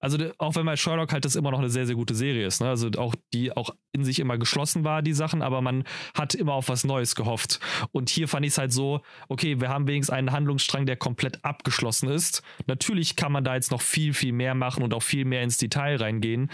Also, 0.00 0.18
auch 0.38 0.54
wenn 0.54 0.66
bei 0.66 0.76
Sherlock 0.76 1.12
halt 1.12 1.24
das 1.24 1.34
immer 1.34 1.50
noch 1.50 1.58
eine 1.58 1.70
sehr, 1.70 1.86
sehr 1.86 1.96
gute 1.96 2.14
Serie 2.14 2.46
ist, 2.46 2.60
ne? 2.60 2.68
Also 2.68 2.88
auch 2.98 3.14
die 3.32 3.56
auch 3.56 3.70
in 3.92 4.04
sich 4.04 4.20
immer 4.20 4.38
geschlossen 4.38 4.84
war, 4.84 5.02
die 5.02 5.12
Sachen, 5.12 5.42
aber 5.42 5.60
man 5.60 5.84
hat 6.14 6.34
immer 6.34 6.52
auf 6.52 6.68
was 6.68 6.84
Neues 6.84 7.14
gehofft. 7.14 7.58
Und 7.90 8.08
hier 8.08 8.28
fand 8.28 8.46
ich 8.46 8.52
es 8.52 8.58
halt 8.58 8.72
so, 8.72 9.00
okay, 9.28 9.60
wir 9.60 9.68
haben 9.68 9.88
wenigstens 9.88 10.14
einen 10.14 10.32
Handlungsstrang, 10.32 10.86
der 10.86 10.96
komplett 10.96 11.44
abgeschlossen 11.44 12.08
ist. 12.08 12.42
Natürlich 12.66 13.16
kann 13.16 13.32
man 13.32 13.44
da 13.44 13.54
jetzt 13.54 13.70
noch 13.70 13.82
viel, 13.82 14.14
viel 14.14 14.32
mehr 14.32 14.54
machen 14.54 14.82
und 14.82 14.94
auch 14.94 15.02
viel 15.02 15.24
mehr 15.24 15.42
ins 15.42 15.56
Detail 15.56 15.96
reingehen. 15.96 16.50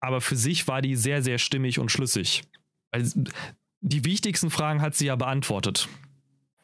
Aber 0.00 0.20
für 0.20 0.36
sich 0.36 0.68
war 0.68 0.80
die 0.80 0.94
sehr, 0.94 1.22
sehr 1.22 1.38
stimmig 1.38 1.78
und 1.78 1.90
schlüssig. 1.90 2.44
Also, 2.92 3.24
die 3.80 4.04
wichtigsten 4.04 4.50
Fragen 4.50 4.80
hat 4.80 4.94
sie 4.94 5.06
ja 5.06 5.16
beantwortet. 5.16 5.88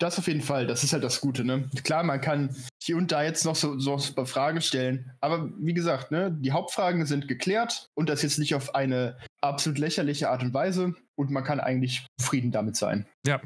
Das 0.03 0.19
auf 0.19 0.27
jeden 0.27 0.41
Fall, 0.41 0.67
das 0.67 0.83
ist 0.83 0.93
halt 0.93 1.05
das 1.05 1.21
Gute, 1.21 1.45
ne? 1.45 1.71
Klar, 1.85 2.03
man 2.03 2.21
kann 2.21 2.57
hier 2.83 2.97
und 2.97 3.13
da 3.13 3.23
jetzt 3.23 3.45
noch 3.45 3.55
so, 3.55 3.79
so 3.79 3.97
ein 4.17 4.27
Fragen 4.27 4.61
stellen, 4.61 5.13
aber 5.21 5.49
wie 5.61 5.75
gesagt, 5.75 6.11
ne, 6.11 6.37
die 6.41 6.51
Hauptfragen 6.51 7.07
sind 7.07 7.29
geklärt 7.29 7.89
und 7.95 8.09
das 8.09 8.21
jetzt 8.23 8.41
nicht 8.41 8.57
auf 8.57 8.75
eine 8.75 9.17
absolut 9.41 9.79
lächerliche 9.79 10.29
Art 10.29 10.43
und 10.43 10.53
Weise 10.53 10.97
und 11.15 11.31
man 11.31 11.45
kann 11.45 11.61
eigentlich 11.61 12.05
zufrieden 12.19 12.51
damit 12.51 12.75
sein. 12.75 13.07
Ja, 13.25 13.41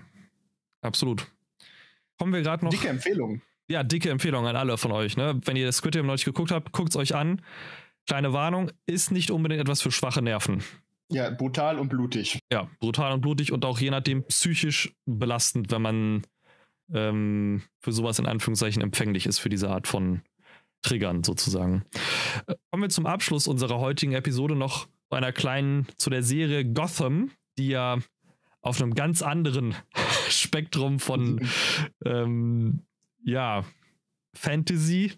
absolut. 0.81 1.27
Kommen 2.19 2.33
wir 2.33 2.41
gerade 2.41 2.65
noch. 2.65 2.71
Dicke 2.71 2.89
Empfehlung. 2.89 3.43
ja, 3.71 3.83
dicke 3.83 4.09
Empfehlung 4.09 4.47
an 4.47 4.57
alle 4.57 4.79
von 4.79 4.93
euch. 4.93 5.19
Ne? 5.19 5.39
Wenn 5.45 5.57
ihr 5.57 5.67
das 5.67 5.77
Squid 5.77 5.93
Game 5.93 6.07
noch 6.07 6.15
nicht 6.15 6.25
geguckt 6.25 6.53
habt, 6.53 6.73
guckt 6.73 6.89
es 6.89 6.97
euch 6.97 7.15
an. 7.15 7.43
Kleine 8.09 8.33
Warnung, 8.33 8.71
ist 8.87 9.11
nicht 9.11 9.31
unbedingt 9.31 9.61
etwas 9.61 9.83
für 9.83 9.91
schwache 9.91 10.23
Nerven. 10.23 10.65
Ja, 11.13 11.29
brutal 11.29 11.79
und 11.79 11.91
blutig. 11.91 12.39
Ja, 12.51 12.71
brutal 12.81 13.13
und 13.13 13.21
blutig 13.21 13.53
und 13.53 13.67
auch 13.67 13.79
je 13.79 13.91
nachdem 13.91 14.25
psychisch 14.25 14.95
belastend, 15.05 15.71
wenn 15.71 15.83
man 15.83 16.23
ähm, 16.93 17.63
für 17.81 17.93
sowas 17.93 18.19
in 18.19 18.27
Anführungszeichen 18.27 18.83
empfänglich 18.83 19.27
ist 19.27 19.39
für 19.39 19.49
diese 19.49 19.71
Art 19.71 19.87
von 19.87 20.23
Triggern 20.83 21.25
sozusagen. 21.25 21.85
Äh, 22.47 22.55
kommen 22.71 22.85
wir 22.85 22.91
zum 22.91 23.07
Abschluss 23.07 23.49
unserer 23.49 23.79
heutigen 23.79 24.13
Episode 24.13 24.57
noch 24.57 24.89
bei 25.09 25.19
einer 25.19 25.33
kleinen 25.33 25.87
zu 25.99 26.11
der 26.11 26.23
Serie 26.23 26.65
Gotham, 26.65 27.31
die 27.59 27.69
ja 27.69 27.99
auf 28.61 28.81
einem 28.81 28.95
ganz 28.95 29.23
anderen 29.23 29.75
Spektrum 30.29 30.99
von 30.99 31.47
ähm, 32.05 32.83
ja, 33.23 33.65
Fantasy 34.35 35.13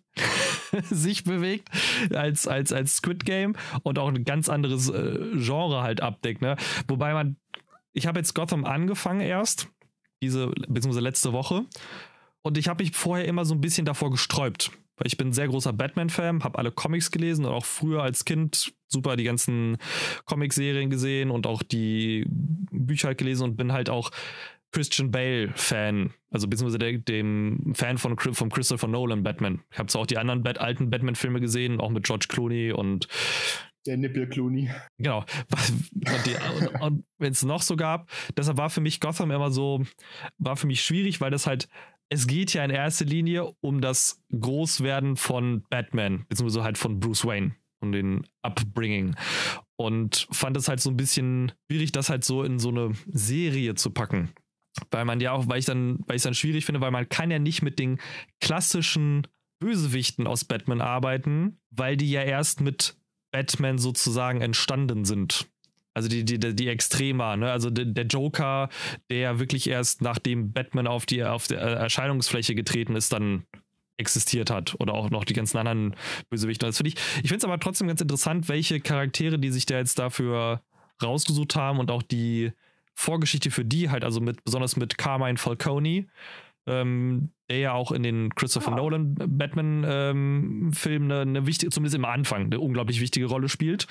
sich 0.90 1.24
bewegt 1.24 1.68
als, 2.14 2.46
als, 2.46 2.72
als 2.72 2.96
Squid 2.96 3.24
Game 3.24 3.56
und 3.82 3.98
auch 3.98 4.08
ein 4.08 4.24
ganz 4.24 4.48
anderes 4.48 4.88
äh, 4.88 5.18
Genre 5.36 5.82
halt 5.82 6.00
abdeckt. 6.00 6.40
Ne? 6.40 6.56
Wobei 6.86 7.12
man, 7.12 7.36
ich 7.92 8.06
habe 8.06 8.20
jetzt 8.20 8.34
Gotham 8.34 8.64
angefangen 8.64 9.20
erst, 9.20 9.68
diese, 10.22 10.48
beziehungsweise 10.68 11.00
letzte 11.00 11.32
Woche. 11.32 11.66
Und 12.42 12.58
ich 12.58 12.68
habe 12.68 12.82
mich 12.82 12.96
vorher 12.96 13.26
immer 13.26 13.44
so 13.44 13.54
ein 13.54 13.60
bisschen 13.60 13.84
davor 13.84 14.10
gesträubt. 14.10 14.70
Weil 14.96 15.06
ich 15.06 15.16
bin 15.16 15.28
ein 15.28 15.32
sehr 15.32 15.48
großer 15.48 15.72
Batman-Fan, 15.72 16.42
habe 16.42 16.58
alle 16.58 16.72
Comics 16.72 17.10
gelesen 17.12 17.44
und 17.44 17.52
auch 17.52 17.64
früher 17.64 18.02
als 18.02 18.24
Kind 18.24 18.72
super 18.88 19.16
die 19.16 19.24
ganzen 19.24 19.76
Comic-Serien 20.24 20.90
gesehen 20.90 21.30
und 21.30 21.46
auch 21.46 21.62
die 21.62 22.24
Bücher 22.28 23.08
halt 23.08 23.18
gelesen 23.18 23.44
und 23.44 23.56
bin 23.56 23.72
halt 23.72 23.90
auch 23.90 24.10
Christian 24.72 25.10
Bale-Fan, 25.10 26.12
also 26.30 26.46
beziehungsweise 26.46 26.78
der, 26.78 26.98
dem 26.98 27.72
Fan 27.74 27.96
von, 27.96 28.18
von 28.18 28.50
Christopher 28.50 28.88
Nolan 28.88 29.22
Batman. 29.22 29.62
Ich 29.72 29.78
habe 29.78 29.88
zwar 29.88 30.02
auch 30.02 30.06
die 30.06 30.18
anderen 30.18 30.42
Bat 30.42 30.58
alten 30.58 30.90
Batman-Filme 30.90 31.40
gesehen, 31.40 31.80
auch 31.80 31.90
mit 31.90 32.04
George 32.04 32.26
Clooney 32.28 32.72
und 32.72 33.08
der 33.86 33.96
Nippel 33.96 34.28
Clooney. 34.28 34.70
Genau. 34.98 35.24
Und, 35.92 36.80
und 36.80 37.04
wenn 37.18 37.32
es 37.32 37.42
noch 37.44 37.62
so 37.62 37.76
gab, 37.76 38.10
deshalb 38.36 38.58
war 38.58 38.70
für 38.70 38.80
mich 38.80 39.00
Gotham 39.00 39.30
immer 39.30 39.50
so, 39.50 39.84
war 40.38 40.56
für 40.56 40.66
mich 40.66 40.82
schwierig, 40.82 41.20
weil 41.20 41.30
das 41.30 41.46
halt, 41.46 41.68
es 42.08 42.26
geht 42.26 42.54
ja 42.54 42.64
in 42.64 42.70
erster 42.70 43.04
Linie 43.04 43.52
um 43.60 43.80
das 43.80 44.22
Großwerden 44.38 45.16
von 45.16 45.64
Batman, 45.70 46.24
beziehungsweise 46.28 46.64
halt 46.64 46.78
von 46.78 47.00
Bruce 47.00 47.24
Wayne 47.24 47.54
und 47.80 47.92
den 47.92 48.26
Upbringing. 48.42 49.14
Und 49.76 50.26
fand 50.30 50.56
es 50.56 50.68
halt 50.68 50.80
so 50.80 50.90
ein 50.90 50.96
bisschen 50.96 51.52
schwierig, 51.70 51.92
das 51.92 52.10
halt 52.10 52.24
so 52.24 52.42
in 52.42 52.58
so 52.58 52.70
eine 52.70 52.92
Serie 53.06 53.74
zu 53.74 53.90
packen 53.90 54.32
weil 54.90 55.04
man 55.04 55.20
ja 55.20 55.32
auch, 55.32 55.48
weil 55.48 55.58
ich 55.58 55.64
dann, 55.64 55.98
weil 56.06 56.16
ich 56.16 56.20
es 56.20 56.24
dann 56.24 56.34
schwierig 56.34 56.64
finde, 56.64 56.80
weil 56.80 56.90
man 56.90 57.08
kann 57.08 57.30
ja 57.30 57.38
nicht 57.38 57.62
mit 57.62 57.78
den 57.78 57.98
klassischen 58.40 59.26
Bösewichten 59.60 60.26
aus 60.26 60.44
Batman 60.44 60.80
arbeiten, 60.80 61.60
weil 61.70 61.96
die 61.96 62.10
ja 62.10 62.22
erst 62.22 62.60
mit 62.60 62.96
Batman 63.30 63.78
sozusagen 63.78 64.40
entstanden 64.40 65.04
sind. 65.04 65.46
Also 65.94 66.08
die, 66.08 66.24
die, 66.24 66.38
die 66.38 66.68
Extremer, 66.68 67.36
ne? 67.36 67.50
Also 67.50 67.70
der, 67.70 68.06
Joker, 68.06 68.68
der 69.10 69.38
wirklich 69.40 69.68
erst 69.68 70.00
nachdem 70.00 70.52
Batman 70.52 70.86
auf 70.86 71.06
die, 71.06 71.24
auf 71.24 71.48
die 71.48 71.54
Erscheinungsfläche 71.54 72.54
getreten 72.54 72.94
ist, 72.94 73.12
dann 73.12 73.44
existiert 73.96 74.50
hat. 74.50 74.76
Oder 74.78 74.94
auch 74.94 75.10
noch 75.10 75.24
die 75.24 75.34
ganzen 75.34 75.58
anderen 75.58 75.96
Bösewichte. 76.30 76.66
Das 76.66 76.76
finde 76.76 76.90
ich, 76.90 76.94
ich 77.22 77.28
finde 77.28 77.38
es 77.38 77.44
aber 77.44 77.58
trotzdem 77.58 77.88
ganz 77.88 78.00
interessant, 78.00 78.48
welche 78.48 78.80
Charaktere, 78.80 79.38
die 79.40 79.50
sich 79.50 79.66
da 79.66 79.78
jetzt 79.78 79.98
dafür 79.98 80.62
rausgesucht 81.02 81.56
haben 81.56 81.80
und 81.80 81.90
auch 81.90 82.02
die, 82.02 82.52
Vorgeschichte 82.98 83.52
für 83.52 83.64
die 83.64 83.90
halt, 83.90 84.02
also 84.02 84.20
mit, 84.20 84.42
besonders 84.42 84.74
mit 84.74 84.98
Carmine 84.98 85.38
Falcone, 85.38 86.06
ähm, 86.66 87.30
der 87.50 87.58
ja 87.58 87.72
auch 87.72 87.92
in 87.92 88.02
den 88.02 88.34
Christopher 88.34 88.72
ah. 88.72 88.76
Nolan 88.76 89.14
Batman-Filmen 89.14 90.72
ähm, 91.10 91.12
eine, 91.12 91.20
eine, 91.20 91.46
wichtige, 91.46 91.70
zumindest 91.70 91.96
im 91.96 92.04
Anfang, 92.04 92.44
eine 92.44 92.60
unglaublich 92.60 93.00
wichtige 93.00 93.26
Rolle 93.26 93.48
spielt, 93.48 93.86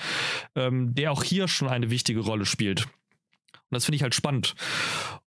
ähm, 0.55 0.93
der 0.93 1.12
auch 1.12 1.24
hier 1.24 1.47
schon 1.47 1.68
eine 1.68 1.89
wichtige 1.89 2.20
Rolle 2.20 2.45
spielt. 2.45 2.86
Und 2.86 3.76
das 3.76 3.86
finde 3.86 3.97
ich 3.97 4.03
halt 4.03 4.16
spannend. 4.16 4.55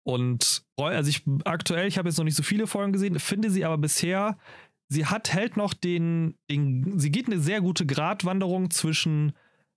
Und 0.02 0.64
also 0.76 1.08
ich 1.08 1.22
aktuell, 1.44 1.88
ich 1.88 1.98
habe 1.98 2.08
jetzt 2.08 2.18
noch 2.18 2.24
nicht 2.24 2.36
so 2.36 2.42
viele 2.42 2.66
Folgen 2.66 2.92
gesehen, 2.92 3.18
finde 3.18 3.50
sie 3.50 3.64
aber 3.64 3.78
bisher, 3.78 4.38
sie 4.88 5.06
hat, 5.06 5.32
hält 5.32 5.56
noch 5.56 5.74
den, 5.74 6.36
den 6.50 6.98
sie 6.98 7.10
geht 7.10 7.26
eine 7.26 7.40
sehr 7.40 7.60
gute 7.60 7.86
Gratwanderung 7.86 8.70
zwischen 8.70 9.32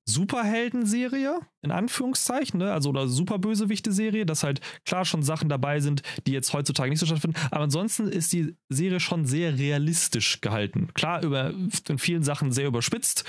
Superhelden-Serie, 0.10 1.40
in 1.62 1.72
Anführungszeichen, 1.72 2.60
ne? 2.60 2.74
also 2.74 2.90
oder 2.90 3.08
Superbösewichte-Serie, 3.08 4.26
dass 4.26 4.44
halt 4.44 4.62
klar 4.86 5.06
schon 5.06 5.24
Sachen 5.24 5.50
dabei 5.50 5.80
sind, 5.80 6.02
die 6.26 6.32
jetzt 6.32 6.54
heutzutage 6.54 6.90
nicht 6.90 7.00
so 7.00 7.06
stattfinden. 7.06 7.40
Aber 7.52 7.64
ansonsten 7.64 8.08
ist 8.08 8.34
die 8.34 8.56
Serie 8.70 9.00
schon 9.00 9.26
sehr 9.26 9.58
realistisch 9.58 10.42
gehalten. 10.42 10.90
Klar, 10.94 11.24
über, 11.24 11.54
in 11.88 11.98
vielen 11.98 12.24
Sachen 12.24 12.52
sehr 12.52 12.68
überspitzt, 12.68 13.24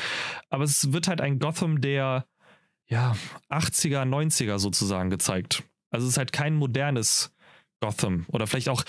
aber 0.48 0.64
es 0.64 0.92
wird 0.92 1.08
halt 1.08 1.20
ein 1.20 1.38
Gotham 1.38 1.80
der 1.80 2.26
ja, 2.86 3.14
80er, 3.50 4.02
90er 4.02 4.58
sozusagen 4.58 5.10
gezeigt. 5.10 5.62
Also 5.90 6.06
es 6.06 6.14
ist 6.14 6.18
halt 6.18 6.32
kein 6.32 6.56
modernes 6.56 7.32
Gotham. 7.80 8.26
Oder 8.28 8.46
vielleicht 8.46 8.68
auch, 8.68 8.84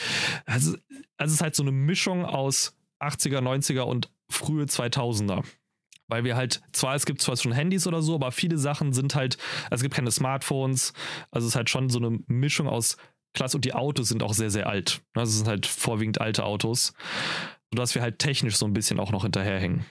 also, 0.46 0.72
also 1.18 1.30
es 1.30 1.34
ist 1.34 1.42
halt 1.42 1.56
so 1.56 1.64
eine 1.64 1.72
Mischung 1.72 2.26
aus 2.26 2.76
80er, 3.00 3.40
90er 3.40 3.82
und 3.82 4.12
frühe 4.30 4.66
2000er 4.66 5.44
weil 6.12 6.26
wir 6.26 6.36
halt, 6.36 6.62
zwar 6.74 6.94
es 6.94 7.06
gibt 7.06 7.22
zwar 7.22 7.38
schon 7.38 7.54
Handys 7.54 7.88
oder 7.88 8.02
so, 8.02 8.16
aber 8.16 8.32
viele 8.32 8.58
Sachen 8.58 8.92
sind 8.92 9.16
halt, 9.16 9.38
also 9.66 9.76
es 9.78 9.82
gibt 9.82 9.96
keine 9.96 10.12
Smartphones, 10.12 10.94
also 11.32 11.48
es 11.48 11.54
ist 11.54 11.56
halt 11.56 11.70
schon 11.70 11.90
so 11.90 12.00
eine 12.00 12.20
Mischung 12.28 12.68
aus 12.68 12.98
Klasse 13.34 13.58
und 13.58 13.64
die 13.64 13.74
Autos 13.74 14.10
sind 14.10 14.22
auch 14.22 14.34
sehr, 14.34 14.52
sehr 14.52 14.68
alt. 14.68 15.02
Also 15.14 15.30
es 15.32 15.38
sind 15.38 15.48
halt 15.48 15.66
vorwiegend 15.66 16.20
alte 16.20 16.44
Autos, 16.44 16.94
sodass 17.72 17.96
wir 17.96 18.02
halt 18.02 18.20
technisch 18.20 18.58
so 18.58 18.66
ein 18.66 18.74
bisschen 18.74 19.00
auch 19.00 19.12
noch 19.12 19.24
hinterherhängen. 19.24 19.86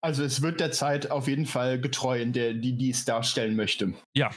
Also 0.00 0.24
es 0.24 0.40
wird 0.40 0.60
der 0.60 0.72
Zeit 0.72 1.10
auf 1.10 1.28
jeden 1.28 1.44
Fall 1.44 1.78
getreu, 1.78 2.18
in 2.22 2.32
der 2.32 2.54
die, 2.54 2.72
die 2.72 2.88
es 2.88 3.04
darstellen 3.04 3.54
möchte. 3.54 3.92
Ja, 4.14 4.30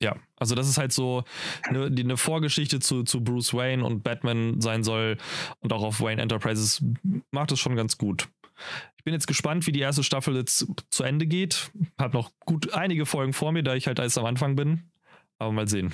ja, 0.00 0.14
also 0.36 0.54
das 0.54 0.68
ist 0.68 0.78
halt 0.78 0.92
so 0.92 1.24
eine, 1.64 1.86
eine 1.86 2.16
Vorgeschichte 2.16 2.78
zu, 2.78 3.02
zu 3.02 3.24
Bruce 3.24 3.54
Wayne 3.54 3.84
und 3.84 4.04
Batman 4.04 4.60
sein 4.60 4.84
soll 4.84 5.18
und 5.58 5.72
auch 5.72 5.82
auf 5.82 6.00
Wayne 6.00 6.22
Enterprises 6.22 6.84
macht 7.32 7.50
es 7.50 7.58
schon 7.58 7.74
ganz 7.74 7.98
gut. 7.98 8.28
Ich 9.04 9.06
bin 9.06 9.12
jetzt 9.12 9.26
gespannt, 9.26 9.66
wie 9.66 9.72
die 9.72 9.80
erste 9.80 10.02
Staffel 10.02 10.34
jetzt 10.34 10.66
zu 10.88 11.04
Ende 11.04 11.26
geht. 11.26 11.70
Hab 11.98 12.14
noch 12.14 12.30
gut 12.46 12.72
einige 12.72 13.04
Folgen 13.04 13.34
vor 13.34 13.52
mir, 13.52 13.62
da 13.62 13.74
ich 13.74 13.86
halt 13.86 13.98
erst 13.98 14.16
am 14.16 14.24
Anfang 14.24 14.56
bin. 14.56 14.90
Aber 15.36 15.52
mal 15.52 15.68
sehen. 15.68 15.92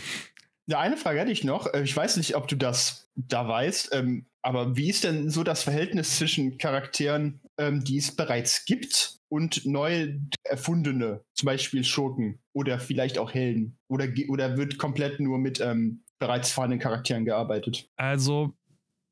Ja, 0.67 0.79
eine 0.79 0.97
Frage 0.97 1.19
hätte 1.19 1.33
ich 1.33 1.43
noch. 1.43 1.67
Äh, 1.75 1.83
ich 1.83 1.97
weiß 1.97 2.19
nicht, 2.19 2.37
ob 2.37 2.47
du 2.47 2.55
das 2.55 3.11
da 3.17 3.49
weißt, 3.49 3.93
ähm, 3.95 4.27
aber 4.43 4.77
wie 4.77 4.89
ist 4.89 5.03
denn 5.03 5.29
so 5.29 5.43
das 5.43 5.65
Verhältnis 5.65 6.19
zwischen 6.19 6.57
Charakteren, 6.57 7.41
ähm, 7.59 7.83
die 7.83 7.97
es 7.97 8.15
bereits 8.15 8.65
gibt 8.65 9.19
und 9.29 9.67
neu 9.67 10.15
erfundene, 10.45 11.25
zum 11.35 11.47
Beispiel 11.47 11.83
Schurken 11.83 12.39
oder 12.53 12.79
vielleicht 12.79 13.19
auch 13.19 13.35
Helden? 13.35 13.77
Oder, 13.89 14.07
oder 14.29 14.57
wird 14.57 14.79
komplett 14.79 15.19
nur 15.19 15.39
mit 15.39 15.61
ähm, 15.61 16.05
bereits 16.21 16.53
vorhandenen 16.53 16.81
Charakteren 16.81 17.25
gearbeitet? 17.25 17.91
Also, 17.97 18.55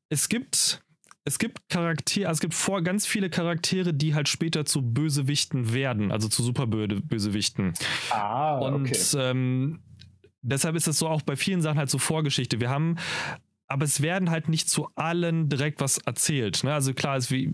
es 0.07 0.29
gibt 0.29 0.85
es 1.29 1.37
gibt 1.37 1.69
Charaktere, 1.69 2.27
also 2.27 2.37
es 2.37 2.41
gibt 2.41 2.55
vor 2.55 2.81
ganz 2.81 3.05
viele 3.05 3.29
Charaktere, 3.29 3.93
die 3.93 4.15
halt 4.15 4.27
später 4.27 4.65
zu 4.65 4.81
Bösewichten 4.81 5.73
werden, 5.73 6.11
also 6.11 6.27
zu 6.27 6.41
Superbösewichten. 6.41 7.73
Ah, 8.09 8.57
und 8.57 8.87
okay. 8.87 8.97
ähm, 9.15 9.79
deshalb 10.41 10.75
ist 10.75 10.87
es 10.87 10.97
so 10.97 11.07
auch 11.07 11.21
bei 11.21 11.35
vielen 11.35 11.61
Sachen 11.61 11.77
halt 11.77 11.91
so 11.91 11.99
Vorgeschichte. 11.99 12.59
Wir 12.59 12.71
haben, 12.71 12.95
aber 13.67 13.85
es 13.85 14.01
werden 14.01 14.31
halt 14.31 14.49
nicht 14.49 14.71
zu 14.71 14.89
allen 14.95 15.49
direkt 15.49 15.81
was 15.81 15.99
erzählt. 15.99 16.63
Ne? 16.63 16.73
Also 16.73 16.95
klar 16.95 17.17
ist 17.17 17.29
wie 17.29 17.53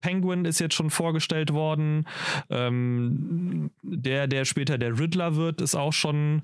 Penguin 0.00 0.46
ist 0.46 0.58
jetzt 0.58 0.74
schon 0.74 0.88
vorgestellt 0.88 1.52
worden. 1.52 2.06
Ähm, 2.48 3.70
der, 3.82 4.26
der 4.28 4.46
später 4.46 4.78
der 4.78 4.98
Riddler 4.98 5.36
wird, 5.36 5.60
ist 5.60 5.74
auch 5.74 5.92
schon 5.92 6.40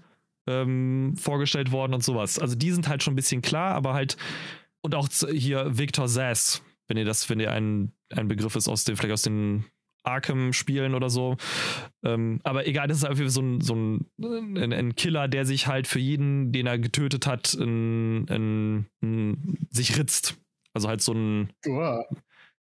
ähm, 0.46 1.14
vorgestellt 1.16 1.72
worden 1.72 1.94
und 1.94 2.04
sowas. 2.04 2.38
Also 2.38 2.54
die 2.54 2.70
sind 2.70 2.86
halt 2.86 3.02
schon 3.02 3.14
ein 3.14 3.16
bisschen 3.16 3.40
klar, 3.40 3.74
aber 3.74 3.94
halt 3.94 4.18
und 4.84 4.94
auch 4.94 5.08
hier 5.32 5.78
Victor 5.78 6.08
Sass, 6.08 6.62
wenn 6.88 6.98
ihr 6.98 7.06
das, 7.06 7.30
wenn 7.30 7.40
ihr 7.40 7.50
ein, 7.50 7.92
ein 8.10 8.28
Begriff 8.28 8.54
ist 8.54 8.68
aus 8.68 8.84
den, 8.84 8.96
vielleicht 8.96 9.14
aus 9.14 9.22
den 9.22 9.64
Arkham-Spielen 10.02 10.94
oder 10.94 11.08
so. 11.08 11.38
Ähm, 12.04 12.40
aber 12.44 12.66
egal, 12.66 12.86
das 12.86 12.98
ist 12.98 13.04
einfach 13.04 13.26
so 13.28 13.40
ein, 13.40 13.62
so 13.62 13.74
ein, 13.74 14.06
ein, 14.22 14.72
ein, 14.74 14.94
Killer, 14.94 15.26
der 15.26 15.46
sich 15.46 15.66
halt 15.66 15.86
für 15.86 15.98
jeden, 15.98 16.52
den 16.52 16.66
er 16.66 16.78
getötet 16.78 17.26
hat, 17.26 17.54
in, 17.54 18.26
in, 18.26 18.86
in 19.00 19.66
sich 19.70 19.98
ritzt. 19.98 20.36
Also 20.74 20.88
halt 20.88 21.00
so 21.00 21.14
ein. 21.14 21.48
Wow. 21.64 22.04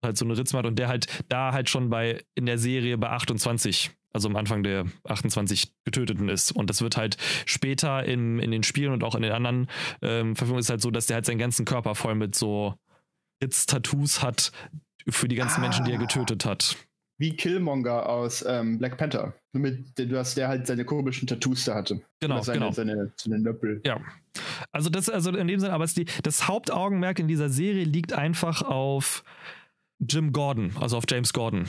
Halt 0.04 0.16
so 0.16 0.24
eine 0.24 0.36
Ritzmatt 0.36 0.66
und 0.66 0.78
der 0.78 0.88
halt 0.88 1.24
da 1.28 1.52
halt 1.52 1.70
schon 1.70 1.88
bei 1.88 2.24
in 2.34 2.46
der 2.46 2.58
Serie 2.58 2.98
bei 2.98 3.10
28 3.10 3.92
also 4.12 4.28
am 4.28 4.36
Anfang 4.36 4.62
der 4.62 4.86
28 5.04 5.72
Getöteten 5.84 6.28
ist. 6.28 6.52
Und 6.52 6.70
das 6.70 6.82
wird 6.82 6.96
halt 6.96 7.16
später 7.46 8.04
in, 8.04 8.38
in 8.38 8.50
den 8.50 8.62
Spielen 8.62 8.92
und 8.92 9.04
auch 9.04 9.14
in 9.14 9.22
den 9.22 9.32
anderen 9.32 9.68
ähm, 10.02 10.36
Verfügungen 10.36 10.60
ist 10.60 10.70
halt 10.70 10.80
so, 10.80 10.90
dass 10.90 11.06
der 11.06 11.16
halt 11.16 11.26
seinen 11.26 11.38
ganzen 11.38 11.64
Körper 11.64 11.94
voll 11.94 12.14
mit 12.14 12.34
so 12.34 12.74
Ritz-Tattoos 13.42 14.22
hat 14.22 14.52
für 15.08 15.28
die 15.28 15.36
ganzen 15.36 15.58
ah. 15.58 15.62
Menschen, 15.62 15.84
die 15.84 15.92
er 15.92 15.98
getötet 15.98 16.44
hat. 16.44 16.76
Wie 17.18 17.36
Killmonger 17.36 18.08
aus 18.08 18.44
ähm, 18.46 18.78
Black 18.78 18.96
Panther. 18.96 19.34
Nur 19.52 19.62
mit, 19.62 19.98
du 19.98 20.18
hast 20.18 20.36
der 20.36 20.48
halt 20.48 20.66
seine 20.66 20.84
komischen 20.84 21.28
Tattoos 21.28 21.64
da 21.64 21.74
hatte. 21.74 22.00
Genau, 22.20 22.40
seine, 22.40 22.58
genau. 22.58 22.72
Seine, 22.72 23.12
seine 23.16 23.38
Nöppel. 23.38 23.80
Ja. 23.84 24.00
Also 24.72 24.90
das, 24.90 25.08
also 25.08 25.30
in 25.30 25.46
dem 25.46 25.60
Sinne, 25.60 25.72
aber 25.72 25.86
die, 25.86 26.06
das 26.22 26.48
Hauptaugenmerk 26.48 27.18
in 27.18 27.28
dieser 27.28 27.48
Serie 27.48 27.84
liegt 27.84 28.12
einfach 28.12 28.62
auf 28.62 29.22
Jim 30.00 30.32
Gordon, 30.32 30.72
also 30.80 30.96
auf 30.96 31.04
James 31.08 31.32
Gordon. 31.32 31.66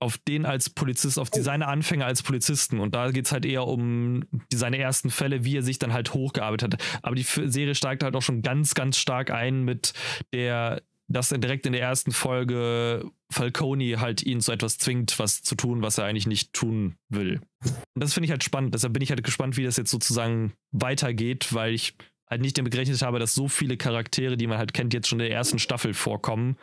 Auf 0.00 0.16
den 0.16 0.46
als 0.46 0.70
Polizist, 0.70 1.18
auf 1.18 1.30
die, 1.30 1.40
oh. 1.40 1.42
seine 1.42 1.68
Anfänge 1.68 2.06
als 2.06 2.22
Polizisten. 2.22 2.80
Und 2.80 2.94
da 2.94 3.10
geht 3.10 3.26
es 3.26 3.32
halt 3.32 3.44
eher 3.44 3.66
um 3.66 4.24
die, 4.50 4.56
seine 4.56 4.78
ersten 4.78 5.10
Fälle, 5.10 5.44
wie 5.44 5.56
er 5.56 5.62
sich 5.62 5.78
dann 5.78 5.92
halt 5.92 6.14
hochgearbeitet 6.14 6.74
hat. 6.74 6.82
Aber 7.02 7.14
die 7.14 7.22
Serie 7.22 7.74
steigt 7.74 8.02
halt 8.02 8.16
auch 8.16 8.22
schon 8.22 8.42
ganz, 8.42 8.74
ganz 8.74 8.96
stark 8.96 9.30
ein 9.30 9.64
mit 9.64 9.92
der 10.32 10.80
dass 11.10 11.32
er 11.32 11.38
direkt 11.38 11.66
in 11.66 11.72
der 11.72 11.82
ersten 11.82 12.12
Folge 12.12 13.10
Falcone 13.32 14.00
halt 14.00 14.22
ihn 14.22 14.40
zu 14.40 14.52
etwas 14.52 14.78
zwingt, 14.78 15.18
was 15.18 15.42
zu 15.42 15.56
tun, 15.56 15.82
was 15.82 15.98
er 15.98 16.04
eigentlich 16.04 16.28
nicht 16.28 16.52
tun 16.52 16.94
will. 17.08 17.40
Und 17.64 17.74
das 17.96 18.14
finde 18.14 18.26
ich 18.26 18.30
halt 18.30 18.44
spannend. 18.44 18.74
Deshalb 18.74 18.92
bin 18.92 19.02
ich 19.02 19.10
halt 19.10 19.24
gespannt, 19.24 19.56
wie 19.56 19.64
das 19.64 19.76
jetzt 19.76 19.90
sozusagen 19.90 20.52
weitergeht, 20.70 21.52
weil 21.52 21.74
ich 21.74 21.96
halt 22.28 22.42
nicht 22.42 22.56
damit 22.56 22.72
gerechnet 22.72 23.02
habe, 23.02 23.18
dass 23.18 23.34
so 23.34 23.48
viele 23.48 23.76
Charaktere, 23.76 24.36
die 24.36 24.46
man 24.46 24.58
halt 24.58 24.72
kennt, 24.72 24.94
jetzt 24.94 25.08
schon 25.08 25.18
in 25.18 25.26
der 25.26 25.36
ersten 25.36 25.58
Staffel 25.58 25.94
vorkommen, 25.94 26.56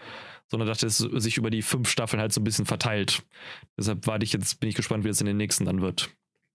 sondern 0.49 0.67
dass 0.67 0.83
es 0.83 0.97
sich 0.97 1.37
über 1.37 1.49
die 1.49 1.61
fünf 1.61 1.89
Staffeln 1.89 2.21
halt 2.21 2.33
so 2.33 2.41
ein 2.41 2.43
bisschen 2.43 2.65
verteilt. 2.65 3.23
Deshalb 3.77 4.07
warte 4.07 4.23
ich 4.23 4.33
jetzt, 4.33 4.59
bin 4.59 4.69
ich 4.69 4.75
gespannt, 4.75 5.03
wie 5.03 5.09
es 5.09 5.19
in 5.19 5.27
den 5.27 5.37
nächsten 5.37 5.65
dann 5.65 5.81
wird. 5.81 6.09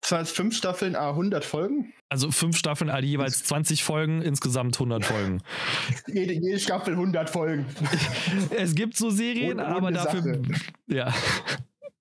Das 0.03 0.12
heißt 0.12 0.36
fünf 0.36 0.57
Staffeln, 0.57 0.97
a 0.97 1.11
100 1.11 1.45
Folgen? 1.45 1.93
Also 2.09 2.30
fünf 2.30 2.57
Staffeln, 2.57 2.88
all 2.88 3.05
jeweils 3.05 3.45
20 3.45 3.84
Folgen, 3.84 4.22
insgesamt 4.22 4.76
100 4.76 5.05
Folgen. 5.05 5.43
jede, 6.07 6.32
jede 6.32 6.59
Staffel 6.59 6.95
100 6.95 7.28
Folgen. 7.28 7.66
es 8.57 8.74
gibt 8.74 8.97
so 8.97 9.11
Serien, 9.11 9.61
ohne 9.61 9.66
aber 9.66 9.91
dafür. 9.93 10.22
Sache. 10.22 10.43
Ja. 10.86 11.14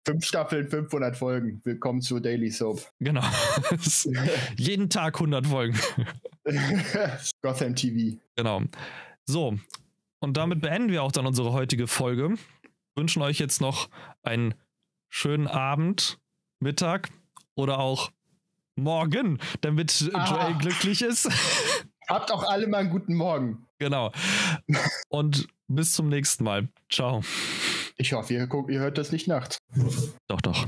Fünf 0.07 0.25
Staffeln, 0.25 0.67
500 0.67 1.15
Folgen. 1.15 1.61
Willkommen 1.63 2.01
zu 2.01 2.19
Daily 2.19 2.49
Soap. 2.49 2.81
Genau. 2.99 3.21
Jeden 4.57 4.89
Tag 4.89 5.15
100 5.15 5.45
Folgen. 5.45 5.77
Gotham 7.43 7.75
TV. 7.75 8.17
Genau. 8.35 8.63
So. 9.25 9.59
Und 10.19 10.37
damit 10.37 10.61
beenden 10.61 10.89
wir 10.89 11.03
auch 11.03 11.11
dann 11.11 11.25
unsere 11.25 11.53
heutige 11.53 11.87
Folge. 11.87 12.35
Wünschen 12.95 13.21
euch 13.21 13.39
jetzt 13.39 13.61
noch 13.61 13.89
einen 14.21 14.53
schönen 15.09 15.47
Abend, 15.47 16.19
Mittag, 16.59 17.09
oder 17.55 17.79
auch 17.79 18.11
morgen, 18.75 19.39
damit 19.61 20.09
ah. 20.13 20.25
Joel 20.25 20.57
glücklich 20.57 21.01
ist. 21.01 21.29
Habt 22.07 22.31
auch 22.31 22.43
alle 22.43 22.67
mal 22.67 22.79
einen 22.79 22.89
guten 22.89 23.13
Morgen. 23.13 23.67
Genau. 23.77 24.11
Und 25.09 25.47
bis 25.67 25.93
zum 25.93 26.09
nächsten 26.09 26.43
Mal. 26.43 26.67
Ciao. 26.91 27.21
Ich 27.97 28.13
hoffe, 28.13 28.33
ihr, 28.33 28.47
guckt, 28.47 28.71
ihr 28.71 28.79
hört 28.79 28.97
das 28.97 29.11
nicht 29.11 29.27
nachts. 29.27 29.59
Doch, 30.27 30.41
doch. 30.41 30.67